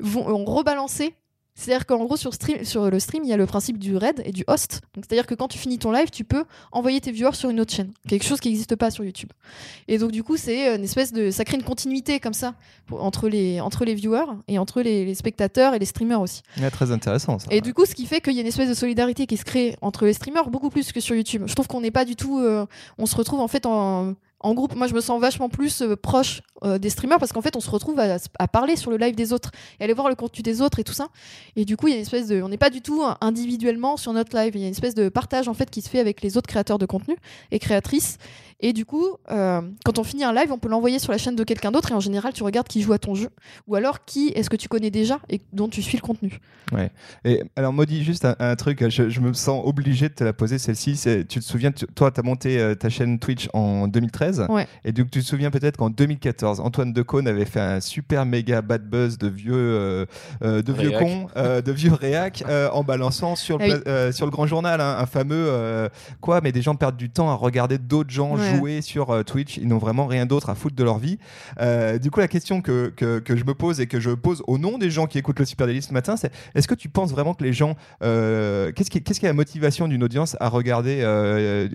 vont, 0.00 0.26
ont 0.26 0.44
rebalancé. 0.44 1.14
C'est-à-dire 1.54 1.84
qu'en 1.84 2.04
gros, 2.04 2.16
sur, 2.16 2.32
stream, 2.32 2.64
sur 2.64 2.90
le 2.90 2.98
stream, 2.98 3.24
il 3.24 3.28
y 3.30 3.32
a 3.32 3.36
le 3.36 3.44
principe 3.46 3.78
du 3.78 3.94
raid 3.96 4.22
et 4.24 4.32
du 4.32 4.42
host. 4.46 4.80
C'est-à-dire 4.96 5.26
que 5.26 5.34
quand 5.34 5.48
tu 5.48 5.58
finis 5.58 5.78
ton 5.78 5.92
live, 5.92 6.08
tu 6.10 6.24
peux 6.24 6.44
envoyer 6.72 7.00
tes 7.00 7.12
viewers 7.12 7.34
sur 7.34 7.50
une 7.50 7.60
autre 7.60 7.72
chaîne. 7.74 7.92
Quelque 8.08 8.24
chose 8.24 8.40
qui 8.40 8.48
n'existe 8.48 8.74
pas 8.76 8.90
sur 8.90 9.04
YouTube. 9.04 9.28
Et 9.86 9.98
donc, 9.98 10.12
du 10.12 10.22
coup, 10.22 10.38
c'est 10.38 10.74
une 10.74 10.82
espèce 10.84 11.12
de. 11.12 11.30
Ça 11.30 11.44
crée 11.44 11.56
une 11.58 11.62
continuité 11.62 12.20
comme 12.20 12.32
ça 12.32 12.54
pour- 12.86 13.04
entre, 13.04 13.28
les, 13.28 13.60
entre 13.60 13.84
les 13.84 13.94
viewers 13.94 14.24
et 14.48 14.58
entre 14.58 14.80
les- 14.80 15.04
les 15.04 15.14
spectateurs 15.14 15.74
et 15.74 15.78
les 15.78 15.84
streamers 15.86 16.20
aussi. 16.22 16.40
Ouais, 16.58 16.70
très 16.70 16.90
intéressant, 16.90 17.38
ça. 17.38 17.48
Et 17.50 17.60
du 17.60 17.74
coup, 17.74 17.84
ce 17.84 17.94
qui 17.94 18.06
fait 18.06 18.20
qu'il 18.22 18.32
y 18.32 18.38
a 18.38 18.40
une 18.40 18.46
espèce 18.46 18.68
de 18.70 18.74
solidarité 18.74 19.26
qui 19.26 19.36
se 19.36 19.44
crée 19.44 19.76
entre 19.82 20.06
les 20.06 20.14
streamers 20.14 20.48
beaucoup 20.48 20.70
plus 20.70 20.90
que 20.90 21.00
sur 21.00 21.14
YouTube. 21.14 21.42
Je 21.46 21.52
trouve 21.54 21.66
qu'on 21.68 21.82
n'est 21.82 21.90
pas 21.90 22.06
du 22.06 22.16
tout. 22.16 22.38
euh, 22.38 22.64
on 22.98 23.04
se 23.06 23.14
retrouve 23.14 23.40
en 23.40 23.48
fait 23.48 23.66
en, 23.66 24.14
en 24.42 24.54
groupe. 24.54 24.74
Moi, 24.74 24.86
je 24.86 24.94
me 24.94 25.00
sens 25.00 25.20
vachement 25.20 25.48
plus 25.48 25.82
euh, 25.82 25.96
proche 25.96 26.42
euh, 26.64 26.78
des 26.78 26.90
streamers 26.90 27.18
parce 27.18 27.32
qu'en 27.32 27.42
fait, 27.42 27.56
on 27.56 27.60
se 27.60 27.70
retrouve 27.70 27.98
à, 27.98 28.48
parler 28.48 28.76
sur 28.76 28.90
le 28.90 28.96
live 28.96 29.14
des 29.14 29.32
autres 29.32 29.50
et 29.80 29.84
aller 29.84 29.92
voir 29.92 30.08
le 30.08 30.14
contenu 30.14 30.42
des 30.42 30.60
autres 30.60 30.78
et 30.78 30.84
tout 30.84 30.92
ça. 30.92 31.08
Et 31.56 31.64
du 31.64 31.76
coup, 31.76 31.88
il 31.88 31.90
y 31.90 31.94
a 31.94 31.96
une 31.96 32.02
espèce 32.02 32.28
de. 32.28 32.42
On 32.42 32.48
n'est 32.48 32.58
pas 32.58 32.70
du 32.70 32.82
tout 32.82 33.02
individuellement 33.20 33.96
sur 33.96 34.12
notre 34.12 34.36
live. 34.36 34.52
Il 34.54 34.60
y 34.60 34.64
a 34.64 34.66
une 34.66 34.72
espèce 34.72 34.94
de 34.94 35.08
partage 35.08 35.48
en 35.48 35.54
fait 35.54 35.70
qui 35.70 35.82
se 35.82 35.88
fait 35.88 36.00
avec 36.00 36.22
les 36.22 36.36
autres 36.36 36.48
créateurs 36.48 36.78
de 36.78 36.86
contenu 36.86 37.16
et 37.50 37.58
créatrices. 37.58 38.18
Et 38.62 38.72
du 38.72 38.84
coup, 38.86 39.06
euh, 39.30 39.60
quand 39.84 39.98
on 39.98 40.04
finit 40.04 40.24
un 40.24 40.32
live, 40.32 40.52
on 40.52 40.58
peut 40.58 40.68
l'envoyer 40.68 40.98
sur 40.98 41.10
la 41.12 41.18
chaîne 41.18 41.34
de 41.36 41.44
quelqu'un 41.44 41.70
d'autre 41.72 41.90
et 41.90 41.94
en 41.94 42.00
général, 42.00 42.32
tu 42.32 42.42
regardes 42.44 42.68
qui 42.68 42.80
joue 42.80 42.92
à 42.92 42.98
ton 42.98 43.14
jeu 43.14 43.28
ou 43.66 43.74
alors 43.74 44.04
qui 44.04 44.28
est-ce 44.36 44.48
que 44.48 44.56
tu 44.56 44.68
connais 44.68 44.90
déjà 44.90 45.18
et 45.28 45.40
dont 45.52 45.68
tu 45.68 45.82
suis 45.82 45.96
le 45.98 46.02
contenu. 46.02 46.38
Et 47.24 47.42
alors, 47.56 47.72
Maudit, 47.72 48.02
juste 48.02 48.24
un, 48.24 48.34
un 48.38 48.56
truc, 48.56 48.88
je, 48.88 49.10
je 49.10 49.20
me 49.20 49.32
sens 49.34 49.62
obligé 49.66 50.08
de 50.08 50.14
te 50.14 50.24
la 50.24 50.32
poser 50.32 50.58
celle-ci. 50.58 50.98
Tu 51.28 51.40
te 51.40 51.44
souviens, 51.44 51.70
tu- 51.72 51.86
toi, 51.86 52.10
tu 52.10 52.20
as 52.20 52.22
monté 52.22 52.58
euh, 52.58 52.74
ta 52.74 52.88
chaîne 52.88 53.18
Twitch 53.18 53.48
en 53.52 53.88
2013. 53.88 54.46
Ouais. 54.48 54.66
Et 54.84 54.92
donc, 54.92 55.10
tu 55.10 55.20
te 55.20 55.24
souviens 55.26 55.50
peut-être 55.50 55.76
qu'en 55.76 55.90
2014, 55.90 56.60
Antoine 56.60 56.92
Decaune 56.92 57.28
avait 57.28 57.44
fait 57.44 57.60
un 57.60 57.80
super 57.80 58.24
méga 58.24 58.62
bad 58.62 58.88
buzz 58.88 59.18
de 59.18 59.28
vieux, 59.28 59.52
euh, 59.54 60.06
de 60.42 60.72
vieux 60.72 60.88
Réac. 60.90 61.02
cons, 61.02 61.26
euh, 61.36 61.60
de 61.60 61.72
vieux 61.72 61.92
réac, 61.92 62.42
euh, 62.48 62.70
en 62.70 62.84
balançant 62.84 63.36
sur 63.36 63.58
le, 63.58 63.64
Ah 63.64 63.68
oui. 63.76 63.82
euh, 63.86 64.12
sur 64.12 64.24
le 64.26 64.30
grand 64.32 64.46
journal 64.46 64.80
hein, 64.80 64.96
un 64.98 65.06
fameux 65.06 65.34
euh, 65.48 65.88
quoi, 66.20 66.40
mais 66.42 66.52
des 66.52 66.62
gens 66.62 66.74
perdent 66.74 66.96
du 66.96 67.10
temps 67.10 67.30
à 67.30 67.34
regarder 67.34 67.76
d'autres 67.78 68.10
gens 68.10 68.32
Ouais. 68.36 68.48
jouer 68.50 68.51
sur 68.82 69.10
euh, 69.10 69.22
Twitch. 69.22 69.56
Ils 69.56 69.68
n'ont 69.68 69.78
vraiment 69.78 70.06
rien 70.06 70.26
d'autre 70.26 70.50
à 70.50 70.54
foutre 70.54 70.76
de 70.76 70.84
leur 70.84 70.98
vie. 70.98 71.18
Euh, 71.60 71.98
du 71.98 72.10
coup, 72.10 72.20
la 72.20 72.28
question 72.28 72.60
que, 72.62 72.92
que, 72.94 73.18
que 73.18 73.36
je 73.36 73.44
me 73.44 73.54
pose 73.54 73.80
et 73.80 73.86
que 73.86 74.00
je 74.00 74.10
pose 74.10 74.42
au 74.46 74.58
nom 74.58 74.78
des 74.78 74.90
gens 74.90 75.06
qui 75.06 75.18
écoutent 75.18 75.38
le 75.40 75.44
Super 75.44 75.66
Daily 75.66 75.82
ce 75.82 75.92
matin, 75.92 76.16
c'est 76.16 76.32
est-ce 76.54 76.68
que 76.68 76.74
tu 76.74 76.88
penses 76.88 77.10
vraiment 77.10 77.34
que 77.34 77.44
les 77.44 77.52
gens. 77.52 77.76
euh, 78.02 78.72
Qu'est-ce 78.72 78.90
qui, 78.90 78.98
est 78.98 79.22
la 79.22 79.32
motivation 79.32 79.88
d'une 79.88 80.02
audience 80.04 80.36
à 80.40 80.48
regarder 80.48 81.02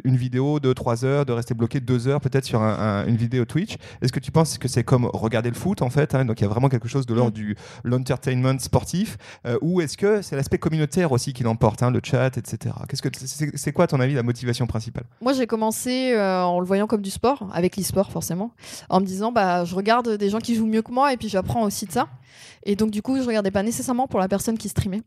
une 0.03 0.15
vidéo 0.17 0.59
de 0.59 0.73
3 0.73 1.05
heures, 1.05 1.25
de 1.25 1.33
rester 1.33 1.53
bloqué 1.53 1.79
2 1.79 2.07
heures 2.07 2.21
peut-être 2.21 2.45
sur 2.45 2.61
un- 2.61 3.03
un- 3.03 3.07
une 3.07 3.15
vidéo 3.17 3.45
Twitch? 3.45 3.75
Est-ce 4.01 4.11
que 4.11 4.19
tu 4.19 4.31
penses 4.31 4.57
que 4.57 4.67
c'est 4.67 4.83
comme 4.83 5.05
regarder 5.13 5.49
le 5.49 5.55
foot 5.55 5.81
en 5.81 5.89
fait 5.89 6.13
hein, 6.15 6.25
Donc 6.25 6.39
il 6.39 6.43
y 6.43 6.45
a 6.45 6.49
vraiment 6.49 6.69
quelque 6.69 6.87
chose 6.87 7.05
de 7.05 7.13
l'ordre 7.13 7.31
Mm. 7.31 7.33
du 7.41 7.55
l'entertainment 7.83 8.59
sportif 8.59 9.17
euh, 9.45 9.57
Ou 9.61 9.81
est-ce 9.81 9.97
que 9.97 10.21
c'est 10.21 10.35
l'aspect 10.35 10.57
communautaire 10.57 11.11
aussi 11.11 11.33
qui 11.33 11.43
l'emporte, 11.43 11.83
hein, 11.83 11.91
le 11.91 11.99
chat, 12.03 12.37
etc. 12.37 12.73
Qu'est-ce 12.87 13.01
que 13.01 13.09
c'est, 13.15 13.55
c'est 13.57 13.71
quoi 13.71 13.85
à 13.85 13.87
ton 13.87 13.99
avis 13.99 14.13
la 14.13 14.23
motivation 14.23 14.65
principale? 14.67 15.03
Moi, 15.21 15.33
j'ai 15.33 15.47
commencé 15.47 16.13
euh, 16.13 16.43
en 16.43 16.59
voyant 16.67 16.85
comme 16.85 17.01
du 17.01 17.09
sport, 17.09 17.49
avec 17.53 17.77
l'e-sport 17.77 18.11
forcément, 18.11 18.51
en 18.89 18.99
me 18.99 19.05
disant 19.05 19.31
bah 19.31 19.65
je 19.65 19.73
regarde 19.73 20.17
des 20.17 20.29
gens 20.29 20.39
qui 20.39 20.53
jouent 20.53 20.67
mieux 20.67 20.83
que 20.83 20.91
moi 20.91 21.13
et 21.13 21.17
puis 21.17 21.29
j'apprends 21.29 21.63
aussi 21.63 21.85
de 21.85 21.91
ça. 21.91 22.07
Et 22.63 22.75
donc 22.75 22.91
du 22.91 23.01
coup, 23.01 23.17
je 23.17 23.23
regardais 23.25 23.51
pas 23.51 23.63
nécessairement 23.63 24.07
pour 24.07 24.19
la 24.19 24.27
personne 24.27 24.57
qui 24.57 24.69
streamait. 24.69 25.01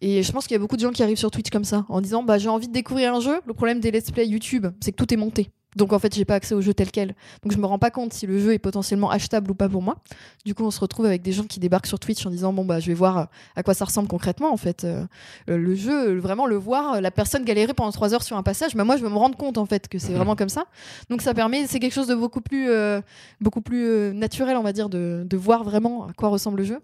Et 0.00 0.22
je 0.22 0.32
pense 0.32 0.46
qu'il 0.46 0.54
y 0.54 0.56
a 0.56 0.58
beaucoup 0.58 0.76
de 0.76 0.80
gens 0.80 0.90
qui 0.90 1.02
arrivent 1.02 1.18
sur 1.18 1.30
Twitch 1.30 1.50
comme 1.50 1.64
ça, 1.64 1.84
en 1.88 2.00
disant 2.00 2.22
bah 2.22 2.38
j'ai 2.38 2.48
envie 2.48 2.66
de 2.68 2.72
découvrir 2.72 3.14
un 3.14 3.20
jeu. 3.20 3.40
Le 3.46 3.54
problème 3.54 3.78
des 3.80 3.90
let's 3.90 4.10
play 4.10 4.26
YouTube, 4.26 4.66
c'est 4.80 4.90
que 4.90 4.96
tout 4.96 5.12
est 5.12 5.18
monté. 5.18 5.50
Donc 5.76 5.92
en 5.92 5.98
fait, 5.98 6.14
j'ai 6.14 6.24
pas 6.24 6.34
accès 6.34 6.54
au 6.54 6.60
jeu 6.60 6.74
tel 6.74 6.90
quel. 6.90 7.14
Donc 7.42 7.52
je 7.52 7.58
me 7.58 7.66
rends 7.66 7.78
pas 7.78 7.90
compte 7.90 8.12
si 8.12 8.26
le 8.26 8.38
jeu 8.38 8.52
est 8.52 8.58
potentiellement 8.58 9.10
achetable 9.10 9.50
ou 9.50 9.54
pas 9.54 9.68
pour 9.68 9.82
moi. 9.82 9.96
Du 10.44 10.54
coup, 10.54 10.64
on 10.64 10.70
se 10.70 10.80
retrouve 10.80 11.06
avec 11.06 11.22
des 11.22 11.32
gens 11.32 11.44
qui 11.44 11.60
débarquent 11.60 11.86
sur 11.86 11.98
Twitch 11.98 12.24
en 12.26 12.30
disant 12.30 12.52
bon 12.52 12.64
bah 12.64 12.80
je 12.80 12.86
vais 12.86 12.94
voir 12.94 13.28
à 13.56 13.62
quoi 13.62 13.74
ça 13.74 13.84
ressemble 13.84 14.08
concrètement 14.08 14.52
en 14.52 14.56
fait. 14.56 14.84
Euh, 14.84 15.04
euh, 15.48 15.56
le 15.56 15.74
jeu, 15.74 16.10
euh, 16.10 16.20
vraiment 16.20 16.46
le 16.46 16.56
voir, 16.56 16.94
euh, 16.94 17.00
la 17.00 17.10
personne 17.10 17.44
galérer 17.44 17.74
pendant 17.74 17.92
trois 17.92 18.14
heures 18.14 18.22
sur 18.22 18.36
un 18.36 18.42
passage, 18.42 18.74
bah 18.74 18.84
moi 18.84 18.96
je 18.96 19.02
vais 19.02 19.10
me 19.10 19.16
rendre 19.16 19.36
compte 19.36 19.58
en 19.58 19.66
fait 19.66 19.88
que 19.88 19.98
c'est 19.98 20.12
vraiment 20.12 20.36
comme 20.36 20.48
ça. 20.48 20.66
Donc 21.10 21.22
ça 21.22 21.34
permet, 21.34 21.66
c'est 21.66 21.80
quelque 21.80 21.92
chose 21.92 22.06
de 22.06 22.14
beaucoup 22.14 22.40
plus, 22.40 22.70
euh, 22.70 23.00
beaucoup 23.40 23.60
plus 23.60 23.86
euh, 23.86 24.12
naturel, 24.12 24.56
on 24.56 24.62
va 24.62 24.72
dire, 24.72 24.88
de, 24.88 25.24
de 25.28 25.36
voir 25.36 25.64
vraiment 25.64 26.06
à 26.06 26.12
quoi 26.12 26.28
ressemble 26.28 26.58
le 26.58 26.64
jeu. 26.64 26.80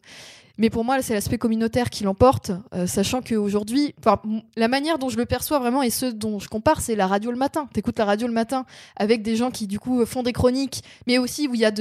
Mais 0.61 0.69
pour 0.69 0.85
moi, 0.85 1.01
c'est 1.01 1.15
l'aspect 1.15 1.39
communautaire 1.39 1.89
qui 1.89 2.05
l'emporte, 2.05 2.53
euh, 2.75 2.87
sachant 2.87 3.23
qu'aujourd'hui, 3.23 3.95
la 4.57 4.69
manière 4.69 4.99
dont 4.99 5.09
je 5.09 5.17
le 5.17 5.25
perçois 5.25 5.59
vraiment 5.59 5.83
et 5.83 5.89
ce 5.89 6.05
dont 6.05 6.39
je 6.39 6.51
compare, 6.51 6.83
c'est 6.83 6.95
la 6.95 7.07
radio 7.07 7.31
le 7.31 7.39
matin. 7.39 7.67
T'écoutes 7.73 7.99
la 7.99 8.05
radio 8.05 8.27
le 8.27 8.35
matin 8.35 8.67
avec 8.97 9.23
des 9.23 9.37
gens 9.37 9.51
qui, 9.51 9.67
du 9.67 9.81
coup, 9.81 10.05
font 10.05 10.23
des 10.23 10.35
chroniques, 10.35 10.85
mais 11.07 11.17
aussi 11.17 11.49
où 11.49 11.55
il 11.55 11.63
y 11.63 11.65
a 11.65 11.73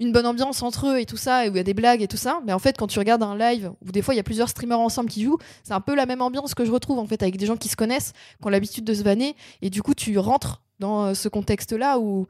une 0.00 0.12
bonne 0.12 0.24
ambiance 0.24 0.62
entre 0.62 0.86
eux 0.86 0.98
et 0.98 1.04
tout 1.04 1.18
ça, 1.18 1.44
et 1.44 1.50
où 1.50 1.52
il 1.52 1.58
y 1.58 1.60
a 1.60 1.64
des 1.64 1.74
blagues 1.74 2.00
et 2.00 2.08
tout 2.08 2.16
ça. 2.16 2.40
Mais 2.46 2.54
en 2.54 2.58
fait, 2.58 2.78
quand 2.78 2.86
tu 2.86 2.98
regardes 2.98 3.22
un 3.22 3.36
live 3.36 3.72
où 3.86 3.92
des 3.92 4.00
fois 4.00 4.14
il 4.14 4.16
y 4.16 4.20
a 4.20 4.24
plusieurs 4.24 4.48
streamers 4.48 4.80
ensemble 4.80 5.10
qui 5.10 5.22
jouent, 5.22 5.38
c'est 5.62 5.74
un 5.74 5.82
peu 5.82 5.94
la 5.94 6.06
même 6.06 6.22
ambiance 6.22 6.54
que 6.54 6.64
je 6.64 6.72
retrouve 6.72 6.98
en 6.98 7.06
fait 7.06 7.22
avec 7.22 7.36
des 7.36 7.44
gens 7.44 7.58
qui 7.58 7.68
se 7.68 7.76
connaissent, 7.76 8.14
qui 8.40 8.46
ont 8.46 8.50
l'habitude 8.50 8.84
de 8.84 8.94
se 8.94 9.02
vanner, 9.02 9.36
et 9.60 9.68
du 9.68 9.82
coup, 9.82 9.92
tu 9.92 10.18
rentres 10.18 10.62
dans 10.78 11.04
euh, 11.04 11.14
ce 11.14 11.28
contexte-là 11.28 11.98
où 11.98 12.26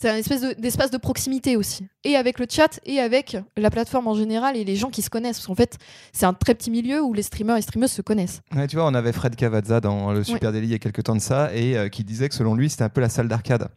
c'est 0.00 0.10
un 0.10 0.16
espèce 0.16 0.42
de- 0.42 0.54
d'espace 0.60 0.90
de, 0.90 0.98
proximité 0.98 1.56
aussi. 1.56 1.86
Et 2.04 2.16
avec 2.16 2.38
le 2.38 2.46
chat 2.48 2.80
et 2.84 3.00
avec 3.00 3.36
la 3.56 3.70
plateforme 3.70 4.08
en 4.08 4.14
général 4.14 4.56
et 4.56 4.64
les 4.64 4.76
gens 4.76 4.90
qui 4.90 5.02
se 5.02 5.10
connaissent. 5.10 5.38
Parce 5.38 5.46
qu'en 5.46 5.54
fait, 5.54 5.78
c'est 6.12 6.26
un 6.26 6.32
très 6.32 6.54
petit 6.54 6.70
milieu 6.70 7.02
où 7.02 7.12
les 7.12 7.22
streamers 7.22 7.56
et 7.56 7.62
streameuses 7.62 7.92
se 7.92 8.02
connaissent. 8.02 8.40
Ouais, 8.54 8.66
tu 8.66 8.76
vois, 8.76 8.86
on 8.86 8.94
avait 8.94 9.12
Fred 9.12 9.36
Cavazza 9.36 9.80
dans 9.80 10.12
le 10.12 10.24
Super 10.24 10.52
Daily 10.52 10.66
il 10.66 10.72
y 10.72 10.74
a 10.74 10.78
quelques 10.78 11.04
temps 11.04 11.14
de 11.14 11.20
ça 11.20 11.54
et 11.54 11.76
euh, 11.76 11.88
qui 11.88 12.02
disait 12.02 12.28
que 12.28 12.34
selon 12.34 12.54
lui, 12.54 12.70
c'était 12.70 12.84
un 12.84 12.88
peu 12.88 13.00
la 13.00 13.08
salle 13.08 13.28
d'arcade. 13.28 13.68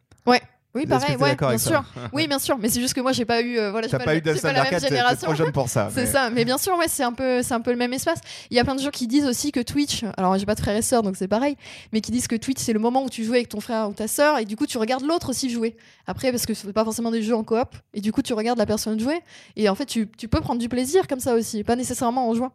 Oui, 0.76 0.86
pareil, 0.86 1.16
ouais, 1.16 1.36
bien 1.36 1.58
sûr. 1.58 1.84
Oui, 2.14 2.28
bien 2.28 2.38
sûr. 2.38 2.58
Mais 2.60 2.70
c'est 2.70 2.80
juste 2.80 2.94
que 2.94 3.02
moi, 3.02 3.12
j'ai 3.12 3.26
pas 3.26 3.42
eu, 3.42 3.58
euh, 3.58 3.72
voilà, 3.72 3.88
pas, 3.88 3.98
pas 3.98 4.16
eu 4.16 4.22
pas 4.22 4.54
la 4.54 4.70
même 4.70 4.80
génération. 4.80 5.26
trop 5.28 5.36
jeune 5.36 5.52
pour 5.52 5.68
ça. 5.68 5.90
C'est 5.92 6.02
mais- 6.02 6.12
ça, 6.12 6.30
mais 6.30 6.46
bien 6.46 6.60
sûr, 6.60 6.78
ouais, 6.78 6.88
c'est 6.88 7.04
un 7.04 7.12
peu, 7.12 7.42
c'est 7.42 7.56
un 7.56 7.62
peu 7.62 7.72
le 7.72 7.78
même 7.78 7.92
espace. 7.92 8.20
Il 8.52 8.58
y 8.58 8.60
a 8.60 8.64
plein 8.64 8.76
de 8.76 8.82
gens 8.82 8.92
qui 8.92 9.08
disent 9.08 9.26
aussi 9.26 9.52
que 9.52 9.62
Twitch, 9.62 10.04
alors 10.16 10.38
j'ai 10.38 10.46
pas 10.46 10.54
de 10.54 10.60
frères 10.60 10.76
et 10.76 10.84
sœurs, 10.84 11.02
donc 11.02 11.16
c'est 11.18 11.28
pareil, 11.28 11.56
mais 11.92 12.02
qui 12.02 12.12
disent 12.12 12.28
que 12.28 12.36
Twitch 12.36 12.60
c'est 12.60 12.74
le 12.74 12.80
moment 12.80 13.04
où 13.04 13.10
tu 13.10 13.24
joues 13.24 13.34
avec 13.34 13.50
ton 13.50 13.62
frère 13.62 13.90
ou 13.90 13.94
ta 13.94 14.08
sœur, 14.08 14.38
et 14.38 14.46
du 14.46 14.56
coup 14.56 14.68
tu 14.68 14.78
regardes 14.78 15.04
l'autre 15.04 15.30
aussi 15.30 15.50
jouer. 15.50 15.76
Après, 16.06 16.30
parce 16.32 16.46
que 16.46 16.54
c'est 16.54 16.72
pas 16.72 16.84
forcément 16.84 17.10
des 17.10 17.24
jeux 17.24 17.36
en 17.36 17.44
coop, 17.44 17.76
et 17.96 18.02
du 18.02 18.12
coup 18.12 18.22
tu 18.22 18.34
regardes 18.34 18.60
la 18.60 18.68
personne 18.68 19.00
jouer, 19.00 19.22
et 19.56 19.70
en 19.70 19.76
fait 19.76 19.88
tu, 19.88 20.08
tu 20.18 20.28
peux 20.28 20.40
prendre 20.40 20.60
du 20.62 20.70
plaisir 20.70 21.08
comme 21.08 21.20
ça 21.20 21.34
aussi, 21.34 21.64
pas 21.64 21.76
nécessairement 21.76 22.30
en 22.30 22.36
jouant. 22.36 22.52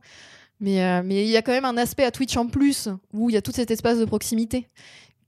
Mais 0.60 0.84
euh, 0.84 1.02
mais 1.04 1.24
il 1.24 1.30
y 1.30 1.36
a 1.36 1.42
quand 1.42 1.50
même 1.50 1.64
un 1.64 1.76
aspect 1.76 2.04
à 2.04 2.12
Twitch 2.12 2.36
en 2.36 2.46
plus 2.46 2.88
où 3.12 3.28
il 3.28 3.32
y 3.34 3.36
a 3.36 3.42
tout 3.42 3.50
cet 3.52 3.72
espace 3.72 3.98
de 3.98 4.04
proximité 4.04 4.68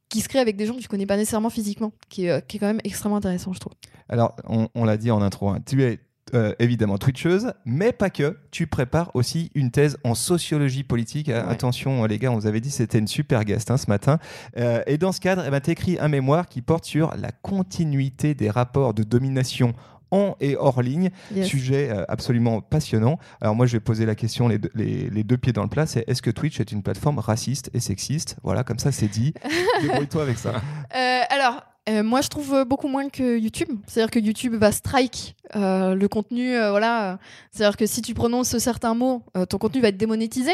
qui 0.08 0.20
se 0.20 0.28
crée 0.28 0.38
avec 0.38 0.56
des 0.56 0.66
gens 0.66 0.74
que 0.74 0.80
tu 0.80 0.88
connais 0.88 1.06
pas 1.06 1.16
nécessairement 1.16 1.50
physiquement, 1.50 1.92
qui 2.08 2.26
est, 2.26 2.30
euh, 2.30 2.40
qui 2.40 2.56
est 2.56 2.60
quand 2.60 2.66
même 2.66 2.80
extrêmement 2.84 3.16
intéressant, 3.16 3.52
je 3.52 3.60
trouve. 3.60 3.72
Alors, 4.08 4.36
on, 4.48 4.68
on 4.74 4.84
l'a 4.84 4.96
dit 4.96 5.10
en 5.10 5.20
intro, 5.20 5.48
hein, 5.48 5.58
tu 5.66 5.82
es 5.82 6.00
euh, 6.34 6.54
évidemment 6.58 6.98
twitcheuse, 6.98 7.52
mais 7.64 7.92
pas 7.92 8.10
que. 8.10 8.36
Tu 8.50 8.66
prépares 8.66 9.12
aussi 9.14 9.52
une 9.54 9.70
thèse 9.70 9.96
en 10.02 10.16
sociologie 10.16 10.82
politique. 10.82 11.28
Euh, 11.28 11.44
Ouais. 11.46 11.52
Attention, 11.52 12.04
les 12.04 12.18
gars, 12.18 12.32
on 12.32 12.34
vous 12.34 12.48
avait 12.48 12.60
dit 12.60 12.70
que 12.70 12.74
c'était 12.74 12.98
une 12.98 13.06
super 13.06 13.44
guest 13.44 13.70
hein, 13.70 13.76
ce 13.76 13.86
matin. 13.88 14.18
Euh, 14.56 14.82
et 14.88 14.98
dans 14.98 15.12
ce 15.12 15.20
cadre, 15.20 15.44
eh 15.46 15.50
ben, 15.50 15.60
tu 15.60 15.70
écrit 15.70 15.98
un 16.00 16.08
mémoire 16.08 16.48
qui 16.48 16.62
porte 16.62 16.84
sur 16.84 17.14
la 17.16 17.30
continuité 17.30 18.34
des 18.34 18.50
rapports 18.50 18.92
de 18.92 19.04
domination 19.04 19.72
en 20.10 20.36
et 20.40 20.56
hors 20.56 20.82
ligne. 20.82 21.10
Yes. 21.34 21.46
Sujet 21.46 21.90
euh, 21.90 22.04
absolument 22.08 22.60
passionnant. 22.60 23.18
Alors 23.40 23.54
moi, 23.54 23.66
je 23.66 23.72
vais 23.72 23.80
poser 23.80 24.06
la 24.06 24.14
question 24.14 24.48
les 24.48 24.58
deux, 24.58 24.70
les, 24.74 25.10
les 25.10 25.24
deux 25.24 25.36
pieds 25.36 25.52
dans 25.52 25.62
le 25.62 25.68
plat. 25.68 25.86
C'est 25.86 26.04
est-ce 26.08 26.22
que 26.22 26.30
Twitch 26.30 26.60
est 26.60 26.72
une 26.72 26.82
plateforme 26.82 27.18
raciste 27.18 27.70
et 27.74 27.80
sexiste? 27.80 28.36
Voilà, 28.42 28.64
comme 28.64 28.78
ça, 28.78 28.92
c'est 28.92 29.08
dit. 29.08 29.34
Débrouille-toi 29.82 30.22
avec 30.22 30.38
ça. 30.38 30.54
Euh, 30.94 31.20
alors, 31.30 31.62
euh, 31.88 32.02
moi, 32.02 32.20
je 32.20 32.28
trouve 32.28 32.52
euh, 32.52 32.64
beaucoup 32.64 32.88
moins 32.88 33.08
que 33.08 33.38
YouTube. 33.38 33.68
C'est-à-dire 33.86 34.10
que 34.10 34.18
YouTube 34.18 34.54
va 34.54 34.72
strike 34.72 35.36
euh, 35.54 35.94
le 35.94 36.08
contenu. 36.08 36.56
voilà. 36.56 37.18
C'est-à-dire 37.52 37.76
que 37.76 37.86
si 37.86 38.02
tu 38.02 38.12
prononces 38.12 38.58
certains 38.58 38.94
mots, 38.94 39.22
ton 39.48 39.58
contenu 39.58 39.80
va 39.80 39.88
être 39.88 39.96
démonétisé. 39.96 40.52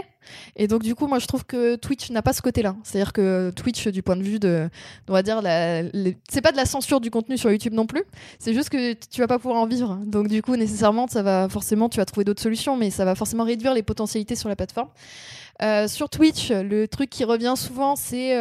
Et 0.57 0.69
donc, 0.69 0.83
du 0.83 0.95
coup, 0.95 1.07
moi, 1.07 1.19
je 1.19 1.27
trouve 1.27 1.45
que 1.45 1.77
Twitch 1.77 2.11
n'a 2.11 2.23
pas 2.23 2.33
ce 2.33 2.43
côté-là. 2.43 2.77
C'est-à-dire 2.85 3.13
que 3.13 3.51
Twitch, 3.51 3.89
du 3.89 4.03
point 4.03 4.17
de 4.17 4.23
vue 4.23 4.39
de, 4.39 4.69
on 5.09 5.13
va 5.13 5.23
dire, 5.23 5.41
c'est 6.29 6.43
pas 6.43 6.53
de 6.53 6.57
la 6.57 6.67
censure 6.67 7.01
du 7.01 7.11
contenu 7.11 7.39
sur 7.39 7.51
YouTube 7.51 7.73
non 7.73 7.87
plus. 7.87 8.05
C'est 8.39 8.53
juste 8.53 8.69
que 8.69 8.93
tu 8.93 9.21
vas 9.21 9.27
pas 9.27 9.39
pouvoir 9.39 9.61
en 9.61 9.67
vivre. 9.67 9.99
Donc, 10.05 10.29
du 10.29 10.43
coup, 10.43 10.57
nécessairement, 10.57 11.07
ça 11.09 11.23
va 11.23 11.49
forcément, 11.49 11.89
tu 11.89 11.97
vas 11.97 12.05
trouver 12.05 12.25
d'autres 12.25 12.43
solutions, 12.43 12.77
mais 12.77 12.91
ça 12.91 13.05
va 13.05 13.15
forcément 13.15 13.45
réduire 13.45 13.73
les 13.73 13.83
potentialités 13.83 14.37
sur 14.37 14.49
la 14.49 14.57
plateforme. 14.57 14.89
Sur 15.87 16.11
Twitch, 16.11 16.51
le 16.51 16.87
truc 16.87 17.09
qui 17.09 17.25
revient 17.25 17.55
souvent, 17.57 17.97
c'est 17.97 18.37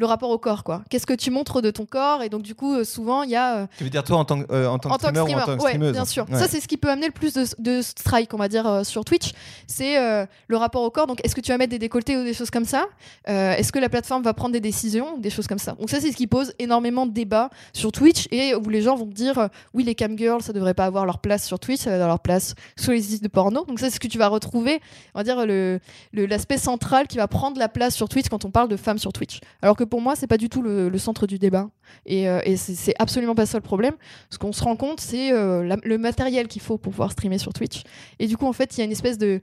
le 0.00 0.06
rapport 0.06 0.30
au 0.30 0.38
corps, 0.38 0.64
quoi. 0.64 0.82
Qu'est-ce 0.88 1.04
que 1.06 1.12
tu 1.12 1.30
montres 1.30 1.60
de 1.60 1.70
ton 1.70 1.84
corps? 1.84 2.22
Et 2.22 2.30
donc, 2.30 2.40
du 2.42 2.54
coup, 2.54 2.74
euh, 2.74 2.84
souvent, 2.84 3.22
il 3.22 3.30
y 3.30 3.36
a. 3.36 3.56
euh, 3.58 3.66
Tu 3.76 3.84
veux 3.84 3.90
dire 3.90 4.02
toi 4.02 4.16
en 4.16 4.24
tant 4.24 4.42
que, 4.42 4.50
euh, 4.52 4.66
en 4.68 4.78
tant 4.78 4.88
que 4.88 4.94
en 4.94 4.98
streamer 4.98 5.20
ou 5.20 5.24
en 5.36 5.40
tant 5.40 5.44
que 5.44 5.50
ouais, 5.50 5.58
streameuse? 5.58 5.92
bien 5.92 6.04
sûr. 6.06 6.24
Ouais. 6.30 6.38
Ça, 6.38 6.48
c'est 6.48 6.58
ce 6.60 6.66
qui 6.66 6.78
peut 6.78 6.88
amener 6.90 7.06
le 7.06 7.12
plus 7.12 7.34
de, 7.34 7.44
de 7.58 7.82
strike, 7.82 8.32
on 8.32 8.38
va 8.38 8.48
dire, 8.48 8.66
euh, 8.66 8.82
sur 8.82 9.04
Twitch. 9.04 9.32
C'est 9.66 9.98
euh, 9.98 10.24
le 10.48 10.56
rapport 10.56 10.82
au 10.82 10.90
corps. 10.90 11.06
Donc, 11.06 11.20
est-ce 11.22 11.34
que 11.34 11.40
tu 11.42 11.52
vas 11.52 11.58
mettre 11.58 11.70
des 11.70 11.78
décolletés 11.78 12.16
ou 12.16 12.24
des 12.24 12.32
choses 12.34 12.50
comme 12.50 12.64
ça? 12.64 12.86
Est-ce 13.26 13.70
que 13.72 13.78
la 13.78 13.88
plateforme 13.90 14.22
va 14.22 14.32
prendre 14.34 14.52
des 14.52 14.60
décisions, 14.60 15.18
des 15.18 15.30
choses 15.30 15.46
comme 15.46 15.58
ça? 15.58 15.72
Donc, 15.72 15.90
ça, 15.90 16.00
c'est 16.00 16.10
ce 16.10 16.16
qui 16.16 16.26
pose 16.26 16.52
énormément 16.58 17.06
de 17.06 17.12
débats 17.12 17.50
sur 17.74 17.92
Twitch 17.92 18.26
et 18.30 18.54
où 18.54 18.68
les 18.70 18.80
gens 18.82 18.96
vont 18.96 19.06
dire 19.06 19.48
oui, 19.74 19.84
les 19.84 19.94
camgirls, 19.94 20.42
ça 20.42 20.52
devrait 20.52 20.74
pas 20.74 20.86
avoir 20.86 21.04
leur 21.06 21.18
place 21.18 21.44
sur 21.46 21.58
Twitch, 21.58 21.80
ça 21.82 21.90
va 21.90 21.96
avoir 21.96 22.08
leur 22.08 22.20
place 22.20 22.54
sur 22.76 22.92
les 22.92 23.02
sites 23.02 23.22
de 23.22 23.28
porno. 23.28 23.64
Donc, 23.66 23.78
ça, 23.80 23.88
c'est 23.90 23.96
ce 23.96 24.00
que 24.00 24.08
tu 24.08 24.18
vas 24.18 24.28
retrouver, 24.28 24.80
on 25.14 25.18
va 25.20 25.24
dire, 25.24 25.44
le 25.46 25.78
le- 26.12 26.26
l'aspect 26.26 26.56
central 26.58 27.06
qui 27.06 27.18
va 27.18 27.28
prendre 27.28 27.58
la 27.58 27.68
place 27.68 27.94
sur 27.94 28.08
Twitch 28.08 28.28
quand 28.28 28.44
on 28.44 28.50
parle 28.50 28.68
de 28.68 28.76
femmes 28.76 28.98
sur 28.98 29.12
Twitch. 29.12 29.40
Alors 29.62 29.76
que 29.76 29.84
pour 29.90 30.00
moi, 30.00 30.16
c'est 30.16 30.26
pas 30.26 30.38
du 30.38 30.48
tout 30.48 30.62
le, 30.62 30.96
centre 30.98 31.26
du 31.26 31.38
débat. 31.38 31.68
Et, 32.06 32.28
euh, 32.28 32.40
et 32.44 32.56
c'est 32.56 32.94
absolument 32.98 33.34
pas 33.34 33.44
ça 33.44 33.58
le 33.58 33.62
problème. 33.62 33.94
Ce 34.30 34.38
qu'on 34.38 34.52
se 34.52 34.62
rend 34.62 34.76
compte, 34.76 35.00
c'est 35.00 35.32
euh, 35.32 35.76
le 35.82 35.98
matériel 35.98 36.48
qu'il 36.48 36.62
faut 36.62 36.78
pour 36.78 36.92
pouvoir 36.92 37.12
streamer 37.12 37.38
sur 37.38 37.52
Twitch. 37.52 37.82
Et 38.18 38.26
du 38.26 38.36
coup, 38.36 38.46
en 38.46 38.52
fait, 38.54 38.76
il 38.76 38.78
y 38.78 38.82
a 38.82 38.84
une 38.84 38.92
espèce 38.92 39.18
de, 39.18 39.42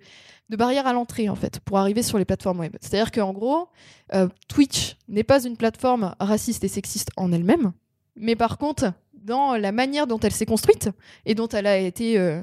barrière 0.50 0.88
à 0.88 0.94
l'entrée, 0.94 1.30
en 1.30 1.36
fait, 1.36 1.60
pour 1.60 1.78
arriver 1.78 2.02
sur 2.02 2.18
les 2.18 2.26
plateformes 2.26 2.60
web. 2.60 2.76
C'est-à-dire 2.82 3.12
qu'en 3.12 3.34
gros, 3.34 3.68
euh, 4.16 4.28
Twitch 4.48 4.96
n'est 5.08 5.24
pas 5.24 5.44
une 5.44 5.58
plateforme 5.58 6.16
raciste 6.20 6.64
et 6.64 6.70
sexiste 6.70 7.10
en 7.18 7.32
elle-même, 7.32 7.74
mais 8.16 8.36
par 8.36 8.58
contre, 8.58 8.94
dans 9.14 9.58
la 9.58 9.72
manière 9.72 10.08
dont 10.08 10.20
elle 10.20 10.32
s'est 10.32 10.46
construite 10.46 10.90
et 11.26 11.36
dont 11.36 11.50
elle 11.50 11.68
a 11.68 11.78
été, 11.78 12.18
euh, 12.18 12.42